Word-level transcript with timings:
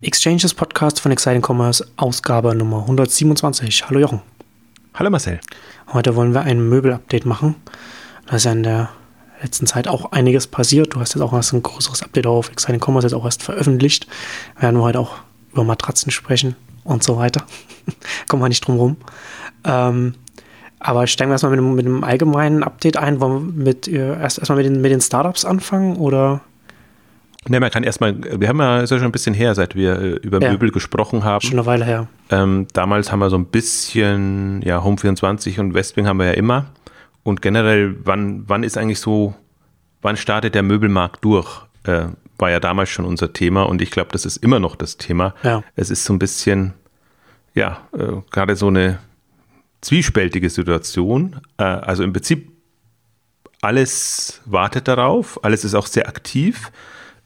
Exchanges 0.00 0.54
Podcast 0.54 1.00
von 1.00 1.10
Exciting 1.10 1.42
Commerce, 1.44 1.84
Ausgabe 1.96 2.54
Nummer 2.54 2.82
127. 2.82 3.88
Hallo 3.88 3.98
Jochen. 3.98 4.22
Hallo 4.94 5.10
Marcel. 5.10 5.40
Heute 5.92 6.14
wollen 6.14 6.34
wir 6.34 6.42
ein 6.42 6.68
Möbel-Update 6.68 7.26
machen. 7.26 7.56
Da 8.28 8.36
ist 8.36 8.44
ja 8.44 8.52
in 8.52 8.62
der 8.62 8.90
letzten 9.42 9.66
Zeit 9.66 9.88
auch 9.88 10.12
einiges 10.12 10.46
passiert. 10.46 10.94
Du 10.94 11.00
hast 11.00 11.14
jetzt 11.14 11.22
auch 11.22 11.32
erst 11.32 11.52
ein 11.52 11.64
größeres 11.64 12.04
Update 12.04 12.28
auf 12.28 12.48
Exciting 12.48 12.80
Commerce 12.80 13.08
jetzt 13.08 13.14
auch 13.14 13.24
erst 13.24 13.42
veröffentlicht. 13.42 14.06
Werden 14.60 14.78
wir 14.78 14.84
heute 14.84 15.00
auch 15.00 15.16
über 15.52 15.64
Matratzen 15.64 16.12
sprechen 16.12 16.54
und 16.84 17.02
so 17.02 17.16
weiter. 17.16 17.44
Kommen 18.28 18.40
wir 18.40 18.48
nicht 18.48 18.64
drum 18.64 18.76
rum. 18.76 18.96
Ähm, 19.64 20.14
aber 20.78 21.08
steigen 21.08 21.32
wir 21.32 21.34
erstmal 21.34 21.50
mit 21.50 21.58
einem, 21.58 21.74
mit 21.74 21.86
einem 21.86 22.04
allgemeinen 22.04 22.62
Update 22.62 22.98
ein. 22.98 23.20
Wollen 23.20 23.56
wir 23.56 23.64
mit, 23.64 23.88
äh, 23.88 24.16
erst 24.16 24.38
erstmal 24.38 24.58
mit 24.58 24.66
den, 24.66 24.80
mit 24.80 24.92
den 24.92 25.00
Startups 25.00 25.44
anfangen 25.44 25.96
oder? 25.96 26.40
Ne, 27.48 27.60
man 27.60 27.70
kann 27.70 27.82
erstmal, 27.82 28.14
wir 28.40 28.48
haben 28.48 28.60
ja, 28.60 28.80
ist 28.80 28.90
ja 28.90 28.98
schon 28.98 29.06
ein 29.06 29.12
bisschen 29.12 29.34
her, 29.34 29.54
seit 29.54 29.74
wir 29.74 29.98
äh, 29.98 30.08
über 30.16 30.40
ja. 30.40 30.50
Möbel 30.50 30.70
gesprochen 30.70 31.24
haben. 31.24 31.40
Schon 31.40 31.58
eine 31.58 31.66
Weile 31.66 31.84
her. 31.84 32.08
Ähm, 32.30 32.66
damals 32.74 33.10
haben 33.10 33.20
wir 33.20 33.30
so 33.30 33.38
ein 33.38 33.46
bisschen, 33.46 34.60
ja, 34.62 34.78
Home24 34.82 35.58
und 35.60 35.74
Westwing 35.74 36.06
haben 36.06 36.18
wir 36.18 36.26
ja 36.26 36.32
immer. 36.32 36.66
Und 37.22 37.42
generell, 37.42 37.96
wann, 38.04 38.44
wann 38.48 38.62
ist 38.62 38.76
eigentlich 38.76 39.00
so, 39.00 39.34
wann 40.02 40.16
startet 40.16 40.54
der 40.54 40.62
Möbelmarkt 40.62 41.24
durch? 41.24 41.62
Äh, 41.84 42.06
war 42.38 42.50
ja 42.50 42.60
damals 42.60 42.90
schon 42.90 43.04
unser 43.04 43.32
Thema 43.32 43.64
und 43.64 43.82
ich 43.82 43.90
glaube, 43.90 44.10
das 44.12 44.24
ist 44.24 44.36
immer 44.38 44.60
noch 44.60 44.76
das 44.76 44.96
Thema. 44.96 45.34
Ja. 45.42 45.62
Es 45.74 45.90
ist 45.90 46.04
so 46.04 46.12
ein 46.12 46.18
bisschen, 46.18 46.74
ja, 47.54 47.78
äh, 47.96 48.20
gerade 48.30 48.56
so 48.56 48.68
eine 48.68 48.98
zwiespältige 49.80 50.50
Situation. 50.50 51.40
Äh, 51.56 51.64
also 51.64 52.04
im 52.04 52.12
Prinzip 52.12 52.52
alles 53.60 54.40
wartet 54.44 54.86
darauf, 54.86 55.42
alles 55.42 55.64
ist 55.64 55.74
auch 55.74 55.86
sehr 55.86 56.08
aktiv 56.08 56.70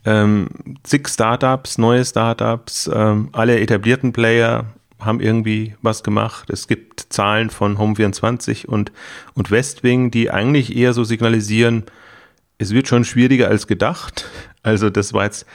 ähm, 0.05 0.48
zig 0.83 1.09
Startups, 1.09 1.79
neue 1.79 2.05
Startups, 2.05 2.91
ähm, 2.93 3.29
alle 3.33 3.60
etablierten 3.60 4.12
Player 4.12 4.66
haben 4.98 5.20
irgendwie 5.20 5.74
was 5.83 6.02
gemacht. 6.02 6.51
Es 6.51 6.68
gibt 6.68 7.07
Zahlen 7.10 7.51
von 7.51 7.79
Home24 7.79 8.66
und, 8.66 8.93
und 9.35 9.51
Westwing, 9.51 10.10
die 10.10 10.30
eigentlich 10.30 10.77
eher 10.77 10.93
so 10.93 11.04
signalisieren, 11.04 11.85
es 12.59 12.73
wird 12.73 12.88
schon 12.88 13.04
schwieriger 13.04 13.49
als 13.49 13.66
gedacht. 13.66 14.27
Also 14.62 14.90
das 14.90 15.12
war 15.12 15.24
jetzt 15.24 15.46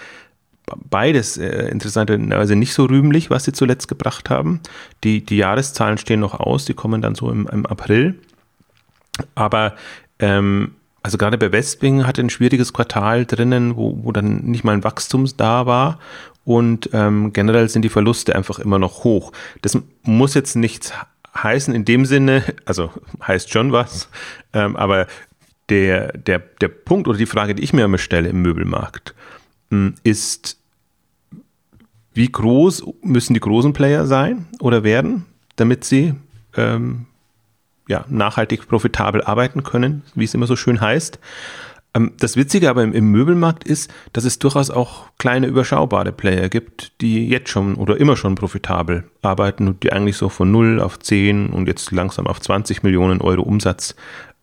beides 0.90 1.38
äh, 1.38 1.70
interessanterweise 1.70 2.56
nicht 2.56 2.74
so 2.74 2.86
rühmlich, 2.86 3.30
was 3.30 3.46
sie 3.46 3.54
zuletzt 3.54 3.88
gebracht 3.88 4.30
haben. 4.30 4.60
Die, 5.04 5.26
die 5.26 5.38
Jahreszahlen 5.38 5.98
stehen 5.98 6.20
noch 6.20 6.40
aus, 6.40 6.66
die 6.66 6.74
kommen 6.74 7.02
dann 7.02 7.16
so 7.16 7.32
im, 7.32 7.48
im 7.48 7.66
April. 7.66 8.20
Aber 9.36 9.76
ähm, 10.20 10.76
also 11.08 11.18
gerade 11.18 11.38
bei 11.38 11.54
Westwing 11.54 12.06
hatte 12.06 12.22
ein 12.22 12.30
schwieriges 12.30 12.74
Quartal 12.74 13.26
drinnen, 13.26 13.78
wo, 13.78 13.98
wo 14.04 14.12
dann 14.12 14.40
nicht 14.40 14.66
mal 14.66 14.74
ein 14.74 14.84
Wachstum 14.84 15.26
da 15.38 15.66
war. 15.66 16.00
Und 16.44 16.90
ähm, 16.92 17.32
generell 17.32 17.70
sind 17.70 17.84
die 17.84 17.90
Verluste 17.90 18.36
einfach 18.36 18.60
immer 18.60 18.78
noch 18.78 19.06
hoch. 19.06 19.32
Das 19.62 19.78
muss 20.04 20.34
jetzt 20.34 20.58
nichts 20.58 20.92
heißen 21.34 21.74
in 21.74 21.86
dem 21.86 22.04
Sinne, 22.06 22.44
also 22.66 22.92
heißt 23.26 23.54
schon 23.54 23.72
was, 23.72 24.10
ähm, 24.52 24.76
aber 24.76 25.08
der, 25.70 26.12
der, 26.12 26.40
der 26.40 26.68
Punkt 26.68 27.08
oder 27.08 27.18
die 27.18 27.26
Frage, 27.26 27.56
die 27.56 27.64
ich 27.64 27.72
mir 27.72 27.86
immer 27.86 28.00
stelle 28.00 28.28
im 28.28 28.42
Möbelmarkt, 28.42 29.16
hm, 29.70 29.96
ist, 30.04 30.60
wie 32.14 32.30
groß 32.30 32.84
müssen 33.02 33.34
die 33.34 33.40
großen 33.40 33.72
Player 33.72 34.06
sein 34.06 34.46
oder 34.60 34.84
werden, 34.84 35.26
damit 35.56 35.86
sie 35.86 36.16
ähm, 36.58 37.06
ja, 37.88 38.06
nachhaltig 38.10 38.68
profitabel 38.68 39.24
arbeiten 39.24 39.64
können, 39.64 40.04
wie 40.16 40.26
es 40.26 40.34
immer 40.34 40.48
so 40.48 40.56
schön 40.56 40.82
heißt. 40.82 41.20
Ähm, 41.94 42.14
das 42.20 42.36
Witzige 42.36 42.70
aber 42.70 42.84
im, 42.84 43.12
Möbelmarkt 43.12 43.64
ist, 43.64 43.92
dass 44.14 44.24
es 44.24 44.40
durchaus 44.40 44.70
auch 44.70 45.08
kleine 45.18 45.48
überschaubare 45.48 46.12
Player 46.12 46.50
gibt, 46.50 46.92
die 47.02 47.28
jetzt 47.28 47.50
schon 47.50 47.76
oder 47.76 47.98
immer 47.98 48.16
schon 48.16 48.36
profitabel 48.36 49.06
arbeiten 49.22 49.68
und 49.68 49.84
die 49.84 49.92
eigentlich 49.92 50.18
so 50.18 50.30
von 50.30 50.52
0 50.52 50.80
auf 50.80 51.00
10 51.00 51.50
und 51.50 51.68
jetzt 51.68 51.92
langsam 51.92 52.28
auf 52.28 52.40
20 52.40 52.84
Millionen 52.84 53.22
Euro 53.22 53.42
Umsatz 53.42 53.96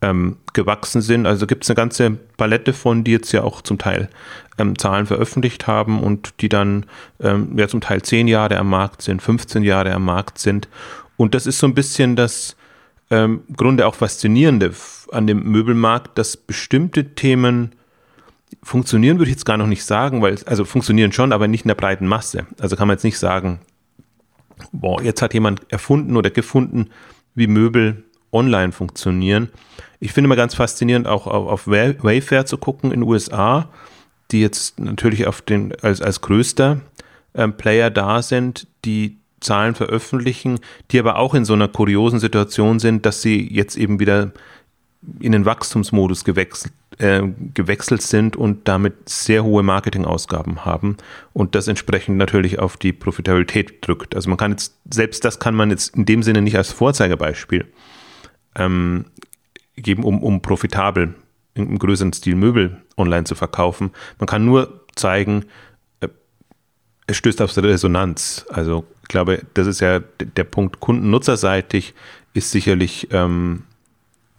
ähm, 0.02 0.36
gewachsen 0.52 1.00
sind. 1.00 1.26
Also 1.26 1.46
gibt 1.46 1.64
es 1.64 1.70
eine 1.70 1.76
ganze 1.76 2.10
Palette 2.36 2.72
von, 2.72 3.04
die 3.04 3.12
jetzt 3.12 3.32
ja 3.32 3.42
auch 3.42 3.62
zum 3.62 3.78
Teil 3.78 4.08
ähm, 4.58 4.78
Zahlen 4.78 5.06
veröffentlicht 5.06 5.66
haben 5.66 6.02
und 6.02 6.34
die 6.40 6.48
dann 6.48 6.86
ähm, 7.20 7.56
ja 7.56 7.68
zum 7.68 7.80
Teil 7.80 8.02
10 8.02 8.28
Jahre 8.28 8.58
am 8.58 8.68
Markt 8.68 9.02
sind, 9.02 9.22
15 9.22 9.62
Jahre 9.62 9.92
am 9.92 10.04
Markt 10.04 10.38
sind. 10.38 10.68
Und 11.16 11.34
das 11.34 11.46
ist 11.46 11.58
so 11.58 11.66
ein 11.66 11.74
bisschen 11.74 12.16
das, 12.16 12.56
ähm, 13.10 13.42
Grunde 13.56 13.86
auch 13.86 13.94
faszinierende 13.94 14.72
an 15.12 15.26
dem 15.26 15.42
Möbelmarkt, 15.44 16.18
dass 16.18 16.36
bestimmte 16.36 17.14
Themen 17.14 17.72
funktionieren, 18.62 19.18
würde 19.18 19.30
ich 19.30 19.36
jetzt 19.36 19.44
gar 19.44 19.56
noch 19.56 19.66
nicht 19.66 19.84
sagen, 19.84 20.22
weil, 20.22 20.38
also 20.46 20.64
funktionieren 20.64 21.12
schon, 21.12 21.32
aber 21.32 21.48
nicht 21.48 21.64
in 21.64 21.68
der 21.68 21.74
breiten 21.74 22.06
Masse. 22.06 22.46
Also 22.58 22.76
kann 22.76 22.88
man 22.88 22.96
jetzt 22.96 23.04
nicht 23.04 23.18
sagen, 23.18 23.60
boah, 24.72 25.02
jetzt 25.02 25.22
hat 25.22 25.34
jemand 25.34 25.60
erfunden 25.70 26.16
oder 26.16 26.30
gefunden, 26.30 26.90
wie 27.34 27.46
Möbel 27.46 28.04
online 28.32 28.72
funktionieren. 28.72 29.50
Ich 30.00 30.12
finde 30.12 30.26
immer 30.28 30.36
ganz 30.36 30.54
faszinierend, 30.54 31.06
auch 31.06 31.26
auf, 31.26 31.46
auf 31.48 31.66
Wayfair 31.66 32.46
zu 32.46 32.58
gucken 32.58 32.90
in 32.90 33.00
den 33.00 33.08
USA, 33.08 33.68
die 34.30 34.40
jetzt 34.40 34.80
natürlich 34.80 35.26
auf 35.26 35.42
den, 35.42 35.74
als, 35.82 36.00
als 36.00 36.20
größter 36.20 36.80
ähm, 37.34 37.56
Player 37.56 37.90
da 37.90 38.22
sind, 38.22 38.66
die 38.84 39.18
Zahlen 39.44 39.74
veröffentlichen, 39.74 40.60
die 40.90 40.98
aber 40.98 41.18
auch 41.18 41.34
in 41.34 41.44
so 41.44 41.52
einer 41.52 41.68
kuriosen 41.68 42.18
Situation 42.18 42.78
sind, 42.78 43.06
dass 43.06 43.22
sie 43.22 43.46
jetzt 43.52 43.76
eben 43.76 44.00
wieder 44.00 44.32
in 45.20 45.32
den 45.32 45.44
Wachstumsmodus 45.44 46.24
gewechselt, 46.24 46.72
äh, 46.98 47.22
gewechselt 47.52 48.02
sind 48.02 48.36
und 48.36 48.66
damit 48.68 49.08
sehr 49.08 49.44
hohe 49.44 49.62
Marketingausgaben 49.62 50.64
haben 50.64 50.96
und 51.32 51.54
das 51.54 51.68
entsprechend 51.68 52.16
natürlich 52.16 52.58
auf 52.58 52.76
die 52.76 52.92
Profitabilität 52.92 53.86
drückt. 53.86 54.14
Also 54.14 54.30
man 54.30 54.38
kann 54.38 54.52
jetzt, 54.52 54.74
selbst 54.90 55.24
das 55.24 55.38
kann 55.38 55.54
man 55.54 55.70
jetzt 55.70 55.94
in 55.94 56.06
dem 56.06 56.22
Sinne 56.22 56.42
nicht 56.42 56.56
als 56.56 56.72
Vorzeigebeispiel 56.72 57.66
ähm, 58.56 59.06
geben, 59.76 60.04
um, 60.04 60.22
um 60.22 60.40
profitabel 60.40 61.14
im 61.54 61.78
größeren 61.78 62.12
Stil 62.12 62.34
Möbel 62.34 62.82
online 62.96 63.24
zu 63.24 63.34
verkaufen. 63.34 63.90
Man 64.18 64.26
kann 64.26 64.44
nur 64.44 64.86
zeigen, 64.96 65.44
es 67.06 67.16
stößt 67.16 67.42
auf 67.42 67.56
Resonanz. 67.56 68.46
Also 68.48 68.84
ich 69.02 69.08
glaube, 69.08 69.42
das 69.54 69.66
ist 69.66 69.80
ja 69.80 70.00
der 70.00 70.44
Punkt 70.44 70.80
Kunden-Nutzerseitig 70.80 71.94
ist 72.32 72.50
sicherlich 72.50 73.08
ähm, 73.12 73.64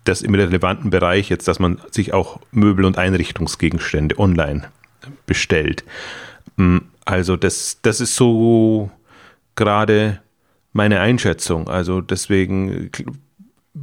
das 0.03 0.22
im 0.22 0.36
relevanten 0.36 0.90
Bereich 0.90 1.30
jetzt, 1.30 1.48
dass 1.48 1.59
man 1.59 1.81
sich 1.92 2.14
auch 2.14 2.40
Möbel- 2.52 2.86
und 2.86 2.98
Einrichtungsgegenstände 2.98 4.20
online 4.20 4.70
bestellt. 5.25 5.84
Mm, 6.58 6.80
also 7.06 7.38
das, 7.38 7.80
das 7.81 8.02
ist 8.02 8.16
so 8.16 8.92
gerade 9.56 10.22
meine 10.74 11.00
Einschätzung. 11.00 11.70
Also 11.70 12.02
deswegen 12.02 12.92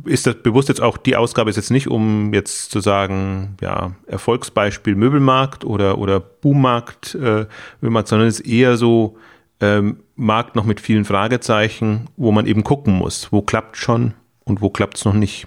ist 0.04 0.26
das 0.26 0.36
bewusst 0.36 0.68
jetzt 0.68 0.80
auch, 0.80 0.96
die 0.96 1.16
Ausgabe 1.16 1.50
ist 1.50 1.56
jetzt 1.56 1.70
nicht, 1.70 1.88
um 1.88 2.32
jetzt 2.32 2.70
zu 2.70 2.80
sagen, 2.80 3.56
ja, 3.60 3.92
Erfolgsbeispiel 4.06 4.94
Möbelmarkt 4.94 5.64
oder, 5.64 5.98
oder 5.98 6.20
Boommarkt 6.20 7.14
äh, 7.14 7.46
sondern 7.80 8.26
es 8.26 8.40
ist 8.40 8.46
eher 8.46 8.76
so, 8.76 9.16
ähm, 9.62 9.98
Markt 10.16 10.56
noch 10.56 10.64
mit 10.64 10.80
vielen 10.80 11.04
Fragezeichen, 11.04 12.08
wo 12.16 12.32
man 12.32 12.46
eben 12.46 12.64
gucken 12.64 12.94
muss, 12.94 13.28
wo 13.30 13.42
klappt 13.42 13.76
schon 13.76 14.12
und 14.44 14.60
wo 14.60 14.68
klappt 14.68 14.98
es 14.98 15.04
noch 15.04 15.14
nicht. 15.14 15.46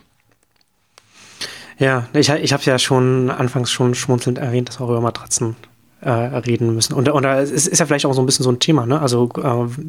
Ja, 1.78 2.08
ich, 2.14 2.30
ich 2.30 2.54
habe 2.54 2.64
ja 2.64 2.80
schon 2.80 3.30
anfangs 3.30 3.72
schon 3.72 3.94
schmunzelnd 3.96 4.38
erwähnt, 4.38 4.70
dass 4.70 4.80
wir 4.80 4.86
auch 4.86 4.92
über 4.92 5.02
Matratzen 5.02 5.58
äh, 6.00 6.10
reden 6.10 6.74
müssen. 6.74 6.94
Und, 6.94 7.10
und 7.10 7.26
es 7.26 7.52
ist 7.52 7.78
ja 7.78 7.86
vielleicht 7.86 8.06
auch 8.06 8.14
so 8.14 8.22
ein 8.22 8.26
bisschen 8.26 8.44
so 8.44 8.52
ein 8.52 8.60
Thema, 8.60 8.86
ne? 8.86 9.02
Also 9.02 9.30
äh, 9.38 9.84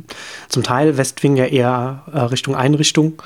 zum 0.48 0.62
Teil 0.64 0.96
Westwing 0.96 1.36
ja 1.36 1.44
eher 1.44 2.02
äh, 2.12 2.18
Richtung 2.18 2.56
Einrichtung. 2.56 3.22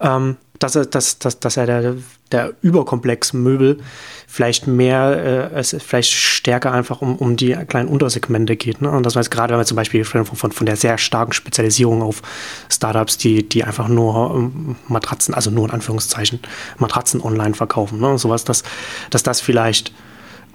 Ähm, 0.00 0.36
dass 0.58 0.74
er, 0.74 0.86
dass, 0.86 1.18
dass, 1.18 1.38
dass 1.40 1.56
er 1.56 1.66
der, 1.66 1.94
der 2.32 2.52
Überkomplex 2.62 3.32
Möbel 3.32 3.78
vielleicht 4.26 4.66
mehr, 4.66 5.50
äh, 5.54 5.58
es 5.58 5.76
vielleicht 5.78 6.12
stärker 6.12 6.72
einfach 6.72 7.02
um, 7.02 7.16
um 7.16 7.36
die 7.36 7.52
kleinen 7.68 7.88
Untersegmente 7.88 8.56
geht. 8.56 8.80
Ne? 8.80 8.90
Und 8.90 9.04
das 9.04 9.16
heißt, 9.16 9.30
gerade 9.30 9.50
wenn 9.50 9.58
man 9.58 9.66
zum 9.66 9.76
Beispiel 9.76 10.04
von, 10.04 10.24
von, 10.24 10.52
von 10.52 10.66
der 10.66 10.76
sehr 10.76 10.98
starken 10.98 11.32
Spezialisierung 11.32 12.02
auf 12.02 12.22
Startups, 12.70 13.18
die, 13.18 13.48
die 13.48 13.64
einfach 13.64 13.88
nur 13.88 14.34
ähm, 14.34 14.76
Matratzen, 14.88 15.34
also 15.34 15.50
nur 15.50 15.66
in 15.66 15.72
Anführungszeichen, 15.72 16.40
Matratzen 16.78 17.20
online 17.20 17.54
verkaufen, 17.54 18.00
ne? 18.00 18.08
Und 18.08 18.18
sowas, 18.18 18.44
dass, 18.44 18.62
dass 19.10 19.22
das 19.22 19.40
vielleicht 19.40 19.92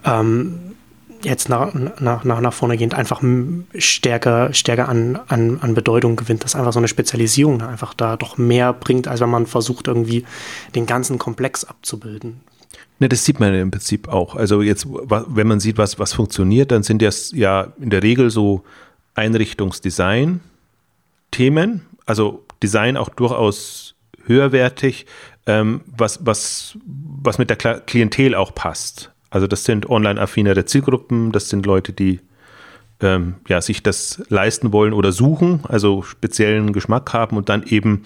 ähm, 0.03 0.70
jetzt 1.25 1.49
nach, 1.49 1.73
nach, 1.73 2.23
nach, 2.23 2.53
vorne 2.53 2.77
gehend 2.77 2.93
einfach 2.93 3.21
stärker, 3.75 4.53
stärker 4.53 4.87
an, 4.89 5.19
an, 5.27 5.59
an 5.61 5.73
Bedeutung 5.73 6.15
gewinnt, 6.15 6.43
dass 6.43 6.55
einfach 6.55 6.73
so 6.73 6.79
eine 6.79 6.87
Spezialisierung 6.87 7.61
einfach 7.61 7.93
da 7.93 8.17
doch 8.17 8.37
mehr 8.37 8.73
bringt, 8.73 9.07
als 9.07 9.21
wenn 9.21 9.29
man 9.29 9.45
versucht, 9.47 9.87
irgendwie 9.87 10.25
den 10.75 10.85
ganzen 10.85 11.17
Komplex 11.17 11.63
abzubilden. 11.63 12.41
Ne, 12.99 13.07
das 13.09 13.25
sieht 13.25 13.39
man 13.39 13.55
im 13.55 13.71
Prinzip 13.71 14.09
auch. 14.09 14.35
Also 14.35 14.61
jetzt, 14.61 14.85
wenn 14.87 15.47
man 15.47 15.59
sieht, 15.59 15.79
was, 15.79 15.97
was 15.97 16.13
funktioniert, 16.13 16.71
dann 16.71 16.83
sind 16.83 17.01
das 17.01 17.31
ja 17.31 17.73
in 17.79 17.89
der 17.89 18.03
Regel 18.03 18.29
so 18.29 18.63
Einrichtungsdesign-Themen, 19.15 21.81
also 22.05 22.45
Design 22.61 22.97
auch 22.97 23.09
durchaus 23.09 23.95
höherwertig, 24.25 25.07
ähm, 25.47 25.81
was, 25.87 26.23
was, 26.25 26.77
was 26.85 27.39
mit 27.39 27.49
der 27.49 27.57
Klientel 27.57 28.35
auch 28.35 28.53
passt. 28.53 29.11
Also 29.31 29.47
das 29.47 29.63
sind 29.63 29.89
online 29.89 30.21
affinere 30.21 30.65
Zielgruppen, 30.65 31.31
das 31.31 31.49
sind 31.49 31.65
Leute, 31.65 31.93
die 31.93 32.19
ähm, 32.99 33.35
ja, 33.47 33.61
sich 33.61 33.81
das 33.81 34.21
leisten 34.29 34.71
wollen 34.71 34.93
oder 34.93 35.11
suchen, 35.11 35.61
also 35.67 36.03
speziellen 36.03 36.73
Geschmack 36.73 37.13
haben 37.13 37.37
und 37.37 37.49
dann 37.49 37.63
eben 37.63 38.03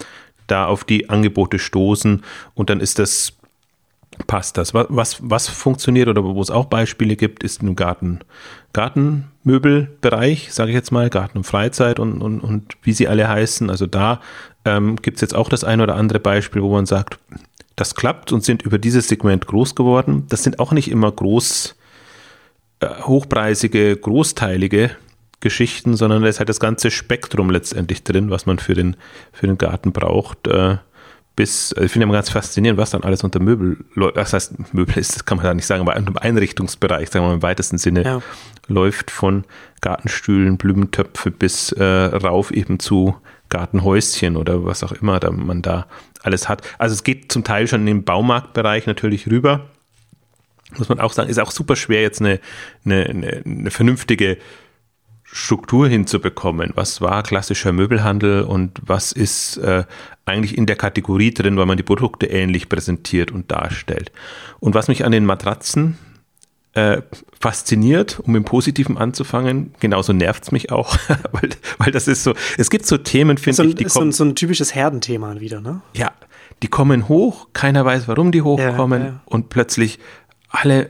da 0.48 0.68
auf 0.68 0.86
die 0.86 1.10
Angebote 1.10 1.60
stoßen 1.60 2.24
und 2.54 2.70
dann 2.70 2.80
ist 2.80 3.00
das 3.00 3.34
passt 4.28 4.58
das. 4.58 4.74
Was, 4.74 4.88
was, 4.90 5.18
was 5.22 5.50
funktioniert 5.50 6.08
oder 6.08 6.24
wo 6.24 6.42
es 6.42 6.50
auch 6.50 6.66
Beispiele 6.66 7.16
gibt, 7.16 7.44
ist 7.44 7.62
im 7.62 7.76
Garten, 7.76 8.20
Gartenmöbelbereich, 8.74 10.54
sage 10.54 10.72
ich 10.72 10.76
jetzt 10.76 10.92
mal, 10.92 11.10
Garten 11.10 11.40
und 11.40 11.44
Freizeit 11.44 12.00
und, 12.00 12.22
und, 12.22 12.40
und 12.40 12.78
wie 12.82 12.94
sie 12.94 13.08
alle 13.08 13.28
heißen. 13.28 13.70
Also 13.70 13.88
da 13.88 14.22
ähm, 14.64 14.96
gibt 14.98 15.18
es 15.18 15.22
jetzt 15.22 15.36
auch 15.36 15.50
das 15.50 15.64
ein 15.64 15.82
oder 15.82 15.96
andere 15.96 16.20
Beispiel, 16.20 16.62
wo 16.62 16.72
man 16.72 16.86
sagt, 16.86 17.20
das 17.76 17.96
klappt 17.96 18.32
und 18.32 18.44
sind 18.44 18.62
über 18.62 18.78
dieses 18.78 19.08
Segment 19.08 19.48
groß 19.48 19.76
geworden. 19.76 20.26
Das 20.30 20.44
sind 20.44 20.60
auch 20.60 20.72
nicht 20.72 20.90
immer 20.90 21.12
groß, 21.12 21.76
äh, 22.80 22.88
hochpreisige, 23.04 23.96
großteilige 23.96 24.92
Geschichten, 25.42 25.96
sondern 25.96 26.24
da 26.24 26.30
ist 26.30 26.40
halt 26.40 26.50
das 26.50 26.60
ganze 26.60 26.90
Spektrum 26.90 27.50
letztendlich 27.50 28.04
drin, 28.04 28.30
was 28.30 28.46
man 28.46 28.60
für 28.60 28.74
den, 28.74 28.96
für 29.32 29.48
den 29.48 29.58
Garten 29.58 29.92
braucht. 29.92 30.48
Äh, 30.48 30.78
bis, 31.36 31.74
also 31.74 31.86
ich 31.86 31.92
finde 31.92 32.06
immer 32.06 32.14
ganz 32.14 32.30
faszinierend, 32.30 32.80
was 32.80 32.92
dann 32.92 33.04
alles 33.04 33.24
unter 33.24 33.40
Möbel 33.40 33.84
läuft. 33.94 34.16
Das 34.16 34.32
heißt, 34.32 34.74
Möbel 34.74 34.98
ist, 34.98 35.16
das 35.16 35.26
kann 35.26 35.38
man 35.38 35.46
da 35.46 35.54
nicht 35.54 35.66
sagen, 35.66 35.82
aber 35.82 35.96
im 35.98 36.18
Einrichtungsbereich, 36.18 37.10
sagen 37.10 37.26
wir 37.26 37.30
mal 37.30 37.36
im 37.36 37.42
weitesten 37.42 37.78
Sinne, 37.78 38.04
ja. 38.04 38.22
läuft 38.68 39.12
von 39.12 39.44
Gartenstühlen, 39.82 40.58
Blumentöpfe 40.58 41.32
bis 41.32 41.74
äh, 41.74 41.84
rauf 41.84 42.52
eben 42.52 42.80
zu 42.80 43.16
Gartenhäuschen 43.50 44.38
oder 44.38 44.66
was 44.66 44.84
auch 44.84 44.94
immer 44.94 45.20
da 45.20 45.30
man 45.32 45.62
da 45.62 45.86
alles 46.26 46.50
hat. 46.50 46.62
Also 46.78 46.94
es 46.94 47.04
geht 47.04 47.32
zum 47.32 47.44
Teil 47.44 47.68
schon 47.68 47.82
in 47.82 47.88
den 47.88 48.04
Baumarktbereich 48.04 48.86
natürlich 48.86 49.28
rüber. 49.28 49.70
Muss 50.78 50.90
man 50.90 51.00
auch 51.00 51.14
sagen, 51.14 51.30
ist 51.30 51.40
auch 51.40 51.52
super 51.52 51.76
schwer, 51.76 52.02
jetzt 52.02 52.22
eine, 52.22 52.40
eine, 52.84 53.44
eine, 53.46 53.72
vernünftige 53.72 54.38
Struktur 55.24 55.88
hinzubekommen. 55.88 56.72
Was 56.76 57.02
war 57.02 57.24
klassischer 57.24 57.72
Möbelhandel 57.72 58.44
und 58.44 58.80
was 58.84 59.12
ist 59.12 59.58
äh, 59.58 59.84
eigentlich 60.26 60.58
in 60.58 60.66
der 60.66 60.76
Kategorie 60.76 61.34
drin, 61.34 61.58
weil 61.58 61.66
man 61.66 61.78
die 61.78 61.84
Produkte 61.84 62.26
ähnlich 62.26 62.68
präsentiert 62.68 63.32
und 63.32 63.52
darstellt. 63.52 64.12
Und 64.60 64.74
was 64.74 64.88
mich 64.88 65.06
an 65.06 65.12
den 65.12 65.26
Matratzen 65.26 65.98
äh, 66.76 67.02
fasziniert, 67.40 68.20
um 68.20 68.36
im 68.36 68.44
Positiven 68.44 68.98
anzufangen. 68.98 69.74
Genauso 69.80 70.14
nervt 70.14 70.44
es 70.44 70.52
mich 70.52 70.72
auch, 70.72 70.98
weil, 71.32 71.50
weil 71.78 71.92
das 71.92 72.08
ist 72.08 72.24
so, 72.24 72.34
es 72.58 72.70
gibt 72.70 72.86
so 72.86 72.98
Themen, 72.98 73.38
finde 73.38 73.56
so 73.56 73.64
ich, 73.64 73.76
die 73.76 73.86
ist 73.86 73.94
kommen. 73.94 74.12
So 74.12 74.24
ein, 74.24 74.36
typisches 74.36 74.76
Herdenthema 74.76 75.40
wieder, 75.40 75.62
ne? 75.62 75.82
Ja, 75.94 76.12
die 76.62 76.68
kommen 76.68 77.08
hoch, 77.08 77.48
keiner 77.54 77.86
weiß, 77.86 78.08
warum 78.08 78.32
die 78.32 78.42
hochkommen 78.42 79.02
ja, 79.02 79.08
ja. 79.08 79.22
und 79.26 79.50
plötzlich 79.50 80.00
alle 80.50 80.90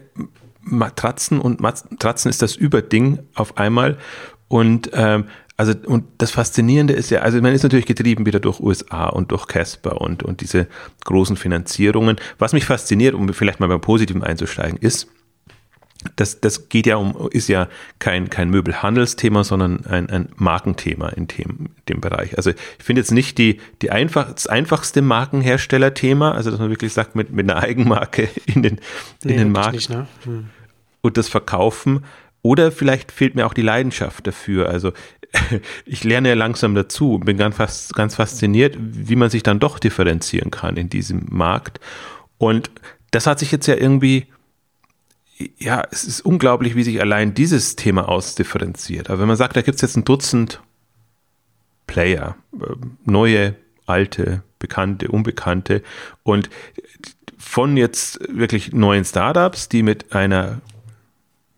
Matratzen 0.61 1.39
und 1.39 1.61
Matratzen 1.61 2.29
ist 2.29 2.41
das 2.41 2.55
Überding 2.55 3.19
auf 3.35 3.57
einmal 3.57 3.97
und 4.47 4.89
ähm, 4.93 5.25
also 5.57 5.73
und 5.85 6.05
das 6.17 6.31
Faszinierende 6.31 6.93
ist 6.93 7.11
ja, 7.11 7.19
also 7.19 7.39
man 7.41 7.53
ist 7.53 7.63
natürlich 7.63 7.85
getrieben 7.85 8.25
wieder 8.25 8.39
durch 8.39 8.59
USA 8.59 9.07
und 9.07 9.31
durch 9.31 9.47
Casper 9.47 10.01
und, 10.01 10.23
und 10.23 10.41
diese 10.41 10.67
großen 11.05 11.37
Finanzierungen. 11.37 12.17
Was 12.39 12.51
mich 12.51 12.65
fasziniert, 12.65 13.13
um 13.13 13.31
vielleicht 13.33 13.61
mal 13.61 13.67
beim 13.67 13.79
Positiven 13.79 14.21
einzusteigen, 14.21 14.77
ist, 14.77 15.07
das, 16.15 16.41
das 16.41 16.69
geht 16.69 16.85
ja 16.85 16.97
um, 16.97 17.29
ist 17.31 17.47
ja 17.47 17.67
kein, 17.99 18.29
kein 18.29 18.49
Möbelhandelsthema, 18.49 19.43
sondern 19.43 19.85
ein, 19.85 20.09
ein 20.09 20.29
Markenthema 20.35 21.09
in 21.09 21.27
dem, 21.27 21.69
dem 21.89 22.01
Bereich. 22.01 22.37
Also 22.37 22.51
ich 22.51 22.83
finde 22.83 23.01
jetzt 23.01 23.11
nicht 23.11 23.37
die, 23.37 23.59
die 23.81 23.91
einfach, 23.91 24.31
das 24.31 24.47
einfachste 24.47 25.01
Markenherstellerthema, 25.01 26.31
also 26.31 26.51
dass 26.51 26.59
man 26.59 26.69
wirklich 26.69 26.93
sagt, 26.93 27.15
mit, 27.15 27.31
mit 27.31 27.49
einer 27.49 27.61
Eigenmarke 27.61 28.29
in 28.45 28.63
den, 28.63 28.79
nee, 29.23 29.33
in 29.33 29.39
den 29.39 29.51
Markt 29.51 29.73
nicht, 29.73 29.89
ne? 29.89 30.07
hm. 30.23 30.47
und 31.01 31.17
das 31.17 31.29
Verkaufen. 31.29 32.03
Oder 32.41 32.71
vielleicht 32.71 33.11
fehlt 33.11 33.33
mir 33.33 33.47
auch 33.47 33.55
die 33.55 33.63
Leidenschaft 33.63 34.27
dafür. 34.27 34.69
Also 34.69 34.93
ich 35.85 36.03
lerne 36.03 36.29
ja 36.29 36.35
langsam 36.35 36.75
dazu 36.75 37.15
und 37.15 37.25
bin 37.25 37.37
ganz, 37.37 37.57
fast, 37.57 37.95
ganz 37.95 38.15
fasziniert, 38.15 38.77
wie 38.79 39.15
man 39.15 39.29
sich 39.29 39.43
dann 39.43 39.59
doch 39.59 39.79
differenzieren 39.79 40.51
kann 40.51 40.77
in 40.77 40.89
diesem 40.89 41.25
Markt. 41.29 41.79
Und 42.37 42.69
das 43.11 43.27
hat 43.27 43.39
sich 43.39 43.51
jetzt 43.51 43.67
ja 43.67 43.75
irgendwie 43.75 44.27
ja, 45.57 45.83
es 45.91 46.03
ist 46.05 46.21
unglaublich, 46.21 46.75
wie 46.75 46.83
sich 46.83 47.01
allein 47.01 47.33
dieses 47.33 47.75
Thema 47.75 48.07
ausdifferenziert. 48.07 49.09
Aber 49.09 49.19
wenn 49.19 49.27
man 49.27 49.37
sagt, 49.37 49.55
da 49.57 49.61
gibt 49.61 49.75
es 49.75 49.81
jetzt 49.81 49.97
ein 49.97 50.05
Dutzend 50.05 50.61
Player, 51.87 52.35
äh, 52.53 52.75
neue, 53.05 53.55
alte, 53.85 54.43
bekannte, 54.59 55.09
unbekannte 55.09 55.83
und 56.23 56.49
von 57.37 57.77
jetzt 57.77 58.19
wirklich 58.27 58.73
neuen 58.73 59.05
Startups, 59.05 59.69
die 59.69 59.83
mit 59.83 60.13
einer 60.13 60.61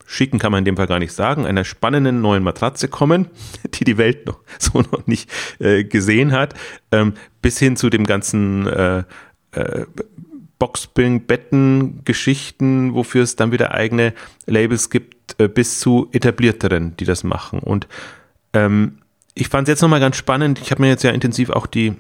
schicken 0.06 0.39
kann 0.39 0.53
man 0.53 0.59
in 0.59 0.65
dem 0.65 0.77
Fall 0.77 0.88
gar 0.88 1.00
nicht 1.00 1.12
sagen, 1.12 1.45
einer 1.45 1.65
spannenden 1.65 2.21
neuen 2.21 2.41
Matratze 2.41 2.88
kommen, 2.88 3.27
die 3.73 3.83
die 3.83 3.97
Welt 3.97 4.25
noch 4.25 4.39
so 4.59 4.81
noch 4.81 5.06
nicht 5.06 5.30
äh, 5.59 5.83
gesehen 5.83 6.31
hat, 6.31 6.56
ähm, 6.91 7.13
bis 7.41 7.59
hin 7.59 7.75
zu 7.75 7.89
dem 7.89 8.06
ganzen 8.06 8.65
äh, 8.68 9.03
äh, 9.51 9.85
Boxspring, 10.59 11.25
Betten, 11.25 12.04
Geschichten, 12.04 12.94
wofür 12.94 13.24
es 13.24 13.36
dann 13.36 13.51
wieder 13.51 13.74
eigene 13.74 14.13
Labels 14.45 14.89
gibt, 14.89 15.39
äh, 15.39 15.48
bis 15.48 15.80
zu 15.80 16.09
etablierteren, 16.12 16.95
die 16.98 17.06
das 17.06 17.24
machen. 17.24 17.59
Und 17.59 17.88
ähm, 18.54 19.00
ich 19.33 19.50
fand 19.50 19.68
es 19.68 19.74
jetzt 19.74 19.81
nochmal 19.81 20.00
ganz 20.00 20.18
spannend. 20.18 20.59
Ich 20.59 20.71
habe 20.71 20.81
mir 20.81 20.89
jetzt 20.89 21.04
ja 21.04 21.12
intensiv 21.12 21.51
auch 21.51 21.68
die, 21.68 21.94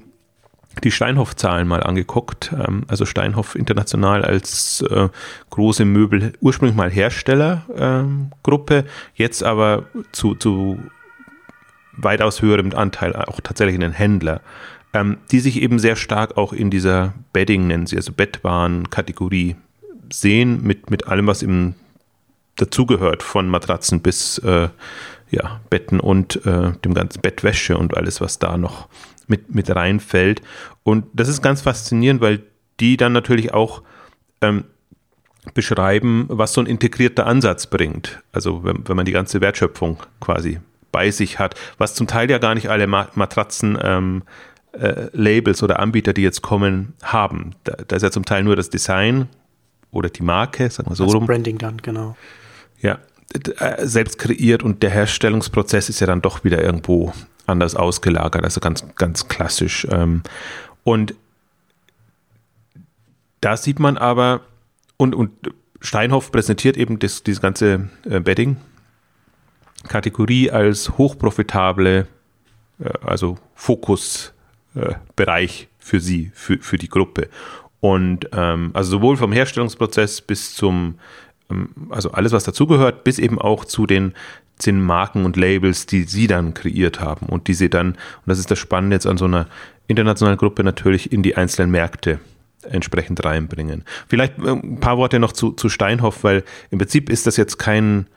die 0.83 0.91
Steinhoff-Zahlen 0.91 1.67
mal 1.67 1.83
angeguckt. 1.83 2.51
Ähm, 2.53 2.83
also 2.87 3.05
Steinhoff 3.05 3.55
international 3.55 4.25
als 4.25 4.81
äh, 4.81 5.09
große 5.51 5.85
Möbel, 5.85 6.33
ursprünglich 6.41 6.75
mal 6.75 6.89
Herstellergruppe, 6.89 8.75
ähm, 8.75 8.85
jetzt 9.13 9.43
aber 9.43 9.83
zu, 10.11 10.33
zu 10.33 10.79
weitaus 11.93 12.41
höherem 12.41 12.73
Anteil 12.73 13.15
auch 13.15 13.39
tatsächlich 13.41 13.75
einen 13.75 13.93
Händler 13.93 14.41
ähm, 14.97 15.17
die 15.31 15.39
sich 15.39 15.61
eben 15.61 15.79
sehr 15.79 15.95
stark 15.95 16.37
auch 16.37 16.53
in 16.53 16.71
dieser 16.71 17.13
Bedding, 17.33 17.67
nennen 17.67 17.85
sie, 17.85 17.97
also 17.97 18.11
Bettwaren-Kategorie 18.11 19.55
sehen, 20.11 20.63
mit, 20.63 20.89
mit 20.89 21.07
allem, 21.07 21.27
was 21.27 21.43
eben 21.43 21.75
dazugehört, 22.55 23.21
von 23.21 23.47
Matratzen 23.47 24.01
bis 24.01 24.39
äh, 24.39 24.69
ja, 25.29 25.61
Betten 25.69 25.99
und 25.99 26.45
äh, 26.45 26.71
dem 26.83 26.93
ganzen 26.93 27.21
Bettwäsche 27.21 27.77
und 27.77 27.95
alles, 27.95 28.21
was 28.21 28.39
da 28.39 28.57
noch 28.57 28.87
mit, 29.27 29.53
mit 29.53 29.69
reinfällt. 29.69 30.41
Und 30.83 31.05
das 31.13 31.27
ist 31.27 31.41
ganz 31.41 31.61
faszinierend, 31.61 32.21
weil 32.21 32.41
die 32.79 32.97
dann 32.97 33.13
natürlich 33.13 33.53
auch 33.53 33.83
ähm, 34.41 34.63
beschreiben, 35.53 36.25
was 36.29 36.53
so 36.53 36.61
ein 36.61 36.67
integrierter 36.67 37.27
Ansatz 37.27 37.67
bringt. 37.67 38.21
Also 38.31 38.63
wenn, 38.63 38.87
wenn 38.87 38.95
man 38.95 39.05
die 39.05 39.11
ganze 39.11 39.41
Wertschöpfung 39.41 40.01
quasi 40.19 40.59
bei 40.91 41.11
sich 41.11 41.37
hat, 41.37 41.55
was 41.77 41.93
zum 41.93 42.07
Teil 42.07 42.29
ja 42.31 42.37
gar 42.37 42.55
nicht 42.55 42.69
alle 42.69 42.87
Matratzen 42.87 43.77
ähm, 43.81 44.23
äh, 44.79 45.09
Labels 45.13 45.63
oder 45.63 45.79
Anbieter, 45.79 46.13
die 46.13 46.21
jetzt 46.21 46.41
kommen, 46.41 46.93
haben. 47.01 47.55
Da, 47.63 47.73
da, 47.87 47.95
ist 47.95 48.03
ja 48.03 48.11
zum 48.11 48.25
Teil 48.25 48.43
nur 48.43 48.55
das 48.55 48.69
Design 48.69 49.27
oder 49.91 50.09
die 50.09 50.23
Marke, 50.23 50.69
sagen 50.69 50.89
wir 50.89 50.95
so 50.95 51.05
das 51.05 51.13
rum. 51.13 51.25
Branding 51.25 51.57
dann, 51.57 51.77
genau. 51.77 52.15
Ja, 52.81 52.99
äh, 53.33 53.85
selbst 53.85 54.19
kreiert 54.19 54.63
und 54.63 54.83
der 54.83 54.89
Herstellungsprozess 54.89 55.89
ist 55.89 55.99
ja 55.99 56.07
dann 56.07 56.21
doch 56.21 56.43
wieder 56.43 56.63
irgendwo 56.63 57.13
anders 57.45 57.75
ausgelagert, 57.75 58.43
also 58.43 58.59
ganz, 58.59 58.85
ganz 58.95 59.27
klassisch. 59.27 59.87
Ähm, 59.89 60.23
und 60.83 61.13
da 63.41 63.57
sieht 63.57 63.79
man 63.79 63.97
aber, 63.97 64.41
und, 64.97 65.15
und 65.15 65.31
Steinhoff 65.79 66.31
präsentiert 66.31 66.77
eben 66.77 66.99
das, 66.99 67.23
diese 67.23 67.41
ganze 67.41 67.89
äh, 68.05 68.19
Bedding-Kategorie 68.19 70.51
als 70.51 70.97
hochprofitable, 70.97 72.07
also 73.01 73.39
Fokus 73.55 74.33
Bereich 75.15 75.67
für 75.79 75.99
sie, 75.99 76.31
für, 76.33 76.59
für 76.59 76.77
die 76.77 76.89
Gruppe. 76.89 77.29
Und 77.79 78.29
ähm, 78.33 78.71
also 78.73 78.91
sowohl 78.91 79.17
vom 79.17 79.31
Herstellungsprozess 79.31 80.21
bis 80.21 80.55
zum, 80.55 80.95
ähm, 81.49 81.69
also 81.89 82.11
alles, 82.11 82.31
was 82.31 82.43
dazugehört, 82.43 83.03
bis 83.03 83.19
eben 83.19 83.39
auch 83.39 83.65
zu 83.65 83.85
den, 83.85 84.13
den 84.65 84.81
Marken 84.81 85.25
und 85.25 85.37
Labels, 85.37 85.85
die 85.85 86.03
sie 86.03 86.27
dann 86.27 86.53
kreiert 86.53 86.99
haben 86.99 87.27
und 87.27 87.47
die 87.47 87.53
sie 87.53 87.69
dann, 87.69 87.89
und 87.89 87.97
das 88.25 88.39
ist 88.39 88.49
das 88.49 88.59
Spannende 88.59 88.95
jetzt 88.95 89.05
an 89.05 89.17
so 89.17 89.25
einer 89.25 89.47
internationalen 89.87 90.37
Gruppe 90.37 90.63
natürlich 90.63 91.11
in 91.11 91.23
die 91.23 91.37
einzelnen 91.37 91.71
Märkte 91.71 92.19
entsprechend 92.63 93.23
reinbringen. 93.23 93.83
Vielleicht 94.07 94.37
ein 94.39 94.79
paar 94.79 94.97
Worte 94.97 95.19
noch 95.19 95.31
zu, 95.31 95.51
zu 95.51 95.69
Steinhoff, 95.69 96.23
weil 96.23 96.43
im 96.71 96.79
Prinzip 96.79 97.09
ist 97.09 97.27
das 97.27 97.37
jetzt 97.37 97.57
kein 97.57 98.07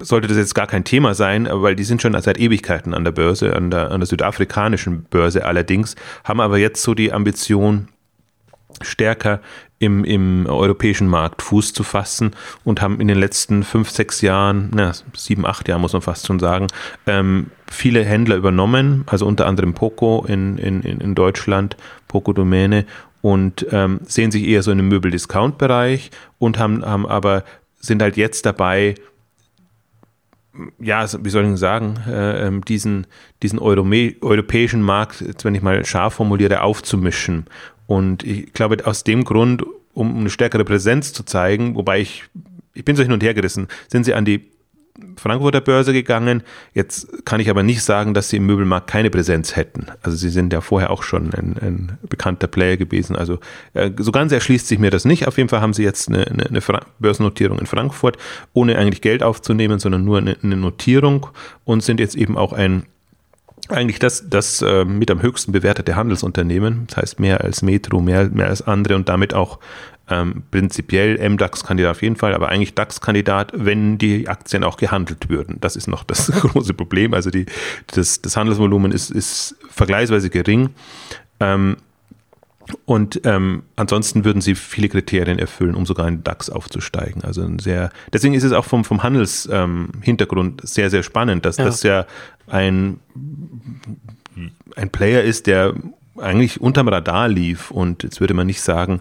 sollte 0.00 0.28
das 0.28 0.36
jetzt 0.36 0.54
gar 0.54 0.66
kein 0.66 0.84
Thema 0.84 1.14
sein, 1.14 1.48
weil 1.50 1.74
die 1.74 1.84
sind 1.84 2.02
schon 2.02 2.20
seit 2.20 2.38
Ewigkeiten 2.38 2.94
an 2.94 3.04
der 3.04 3.12
Börse, 3.12 3.54
an 3.56 3.70
der, 3.70 3.90
an 3.90 4.00
der 4.00 4.06
südafrikanischen 4.06 5.04
Börse 5.04 5.44
allerdings, 5.44 5.96
haben 6.24 6.40
aber 6.40 6.58
jetzt 6.58 6.82
so 6.82 6.94
die 6.94 7.12
Ambition, 7.12 7.88
stärker 8.82 9.40
im, 9.78 10.04
im 10.04 10.46
europäischen 10.46 11.08
Markt 11.08 11.42
Fuß 11.42 11.72
zu 11.72 11.84
fassen 11.84 12.32
und 12.64 12.82
haben 12.82 13.00
in 13.00 13.08
den 13.08 13.18
letzten 13.18 13.62
fünf, 13.62 13.90
sechs 13.90 14.20
Jahren, 14.20 14.70
na, 14.74 14.92
sieben, 15.14 15.46
acht 15.46 15.68
Jahren 15.68 15.80
muss 15.80 15.92
man 15.92 16.02
fast 16.02 16.26
schon 16.26 16.38
sagen, 16.38 16.66
ähm, 17.06 17.50
viele 17.70 18.04
Händler 18.04 18.36
übernommen, 18.36 19.04
also 19.06 19.26
unter 19.26 19.46
anderem 19.46 19.74
Poco 19.74 20.24
in, 20.26 20.58
in, 20.58 20.82
in 20.82 21.14
Deutschland, 21.14 21.76
Poco 22.08 22.32
Domäne 22.32 22.86
und 23.20 23.66
ähm, 23.70 24.00
sehen 24.04 24.30
sich 24.30 24.46
eher 24.46 24.62
so 24.62 24.70
in 24.70 24.78
einem 24.78 24.88
Möbel-Discount-Bereich 24.88 26.10
und 26.38 26.58
haben, 26.58 26.84
haben 26.84 27.06
aber, 27.06 27.44
sind 27.80 28.02
halt 28.02 28.16
jetzt 28.16 28.46
dabei, 28.46 28.94
ja, 30.78 31.06
wie 31.22 31.30
soll 31.30 31.52
ich 31.52 31.58
sagen, 31.58 31.94
äh, 32.06 32.46
ähm, 32.46 32.64
diesen, 32.64 33.06
diesen 33.42 33.58
europäischen 33.58 34.82
Markt, 34.82 35.20
jetzt 35.20 35.44
wenn 35.44 35.54
ich 35.54 35.62
mal 35.62 35.84
scharf 35.84 36.14
formuliere, 36.14 36.62
aufzumischen. 36.62 37.46
Und 37.86 38.22
ich 38.24 38.52
glaube, 38.52 38.84
aus 38.86 39.04
dem 39.04 39.24
Grund, 39.24 39.64
um 39.94 40.18
eine 40.18 40.30
stärkere 40.30 40.64
Präsenz 40.64 41.12
zu 41.12 41.24
zeigen, 41.24 41.74
wobei 41.74 42.00
ich, 42.00 42.24
ich 42.74 42.84
bin 42.84 42.96
so 42.96 43.02
hin 43.02 43.12
und 43.12 43.22
her 43.22 43.34
gerissen, 43.34 43.68
sind 43.88 44.04
sie 44.04 44.14
an 44.14 44.24
die 44.24 44.50
Frankfurter 45.16 45.60
Börse 45.60 45.92
gegangen. 45.92 46.42
Jetzt 46.74 47.24
kann 47.24 47.40
ich 47.40 47.50
aber 47.50 47.62
nicht 47.62 47.82
sagen, 47.82 48.14
dass 48.14 48.28
sie 48.28 48.38
im 48.38 48.46
Möbelmarkt 48.46 48.88
keine 48.88 49.10
Präsenz 49.10 49.56
hätten. 49.56 49.86
Also 50.02 50.16
sie 50.16 50.30
sind 50.30 50.52
ja 50.52 50.60
vorher 50.60 50.90
auch 50.90 51.02
schon 51.02 51.32
ein, 51.34 51.56
ein 51.60 51.98
bekannter 52.08 52.46
Player 52.46 52.76
gewesen. 52.76 53.16
Also 53.16 53.38
äh, 53.74 53.90
so 53.98 54.12
ganz 54.12 54.32
erschließt 54.32 54.66
sich 54.66 54.78
mir 54.78 54.90
das 54.90 55.04
nicht. 55.04 55.26
Auf 55.26 55.36
jeden 55.36 55.48
Fall 55.48 55.60
haben 55.60 55.74
sie 55.74 55.84
jetzt 55.84 56.08
eine, 56.08 56.26
eine, 56.26 56.46
eine 56.46 56.60
Börsennotierung 56.98 57.58
in 57.58 57.66
Frankfurt, 57.66 58.16
ohne 58.52 58.76
eigentlich 58.78 59.00
Geld 59.00 59.22
aufzunehmen, 59.22 59.78
sondern 59.78 60.04
nur 60.04 60.18
eine, 60.18 60.36
eine 60.42 60.56
Notierung 60.56 61.28
und 61.64 61.82
sind 61.82 62.00
jetzt 62.00 62.16
eben 62.16 62.36
auch 62.36 62.52
ein 62.52 62.84
eigentlich 63.68 63.98
das, 63.98 64.30
das 64.30 64.62
äh, 64.62 64.84
mit 64.84 65.10
am 65.10 65.20
höchsten 65.20 65.52
bewertete 65.52 65.94
Handelsunternehmen, 65.94 66.86
das 66.86 66.96
heißt 66.96 67.20
mehr 67.20 67.42
als 67.42 67.60
Metro, 67.60 68.00
mehr, 68.00 68.28
mehr 68.30 68.48
als 68.48 68.62
andere 68.62 68.94
und 68.96 69.08
damit 69.10 69.34
auch 69.34 69.58
ähm, 70.10 70.42
prinzipiell 70.50 71.18
MDAX-Kandidat 71.28 71.90
auf 71.90 72.02
jeden 72.02 72.16
Fall, 72.16 72.34
aber 72.34 72.48
eigentlich 72.48 72.74
DAX-Kandidat, 72.74 73.52
wenn 73.54 73.98
die 73.98 74.28
Aktien 74.28 74.64
auch 74.64 74.76
gehandelt 74.76 75.28
würden. 75.28 75.58
Das 75.60 75.76
ist 75.76 75.86
noch 75.86 76.04
das 76.04 76.26
große 76.32 76.74
Problem. 76.74 77.14
Also 77.14 77.30
die, 77.30 77.46
das, 77.88 78.22
das 78.22 78.36
Handelsvolumen 78.36 78.92
ist, 78.92 79.10
ist 79.10 79.56
vergleichsweise 79.70 80.30
gering. 80.30 80.70
Ähm, 81.40 81.76
und 82.84 83.22
ähm, 83.24 83.62
ansonsten 83.76 84.24
würden 84.24 84.42
sie 84.42 84.54
viele 84.54 84.88
Kriterien 84.88 85.38
erfüllen, 85.38 85.74
um 85.74 85.86
sogar 85.86 86.06
in 86.08 86.18
den 86.18 86.24
DAX 86.24 86.50
aufzusteigen. 86.50 87.24
Also 87.24 87.42
ein 87.42 87.58
sehr, 87.58 87.90
deswegen 88.12 88.34
ist 88.34 88.44
es 88.44 88.52
auch 88.52 88.64
vom, 88.64 88.84
vom 88.84 89.02
Handelshintergrund 89.02 90.60
ähm, 90.60 90.66
sehr, 90.66 90.90
sehr 90.90 91.02
spannend, 91.02 91.46
dass 91.46 91.56
ja. 91.56 91.64
das 91.64 91.82
ja 91.82 92.06
ein, 92.46 93.00
ein 94.76 94.90
Player 94.90 95.22
ist, 95.22 95.46
der 95.46 95.74
eigentlich 96.18 96.60
unterm 96.60 96.88
Radar 96.88 97.28
lief. 97.28 97.70
Und 97.70 98.02
jetzt 98.02 98.20
würde 98.20 98.34
man 98.34 98.46
nicht 98.46 98.60
sagen, 98.60 99.00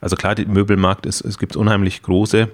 also 0.00 0.16
klar, 0.16 0.34
der 0.34 0.46
Möbelmarkt 0.46 1.06
ist, 1.06 1.20
es 1.22 1.38
gibt 1.38 1.56
unheimlich 1.56 2.02
große 2.02 2.48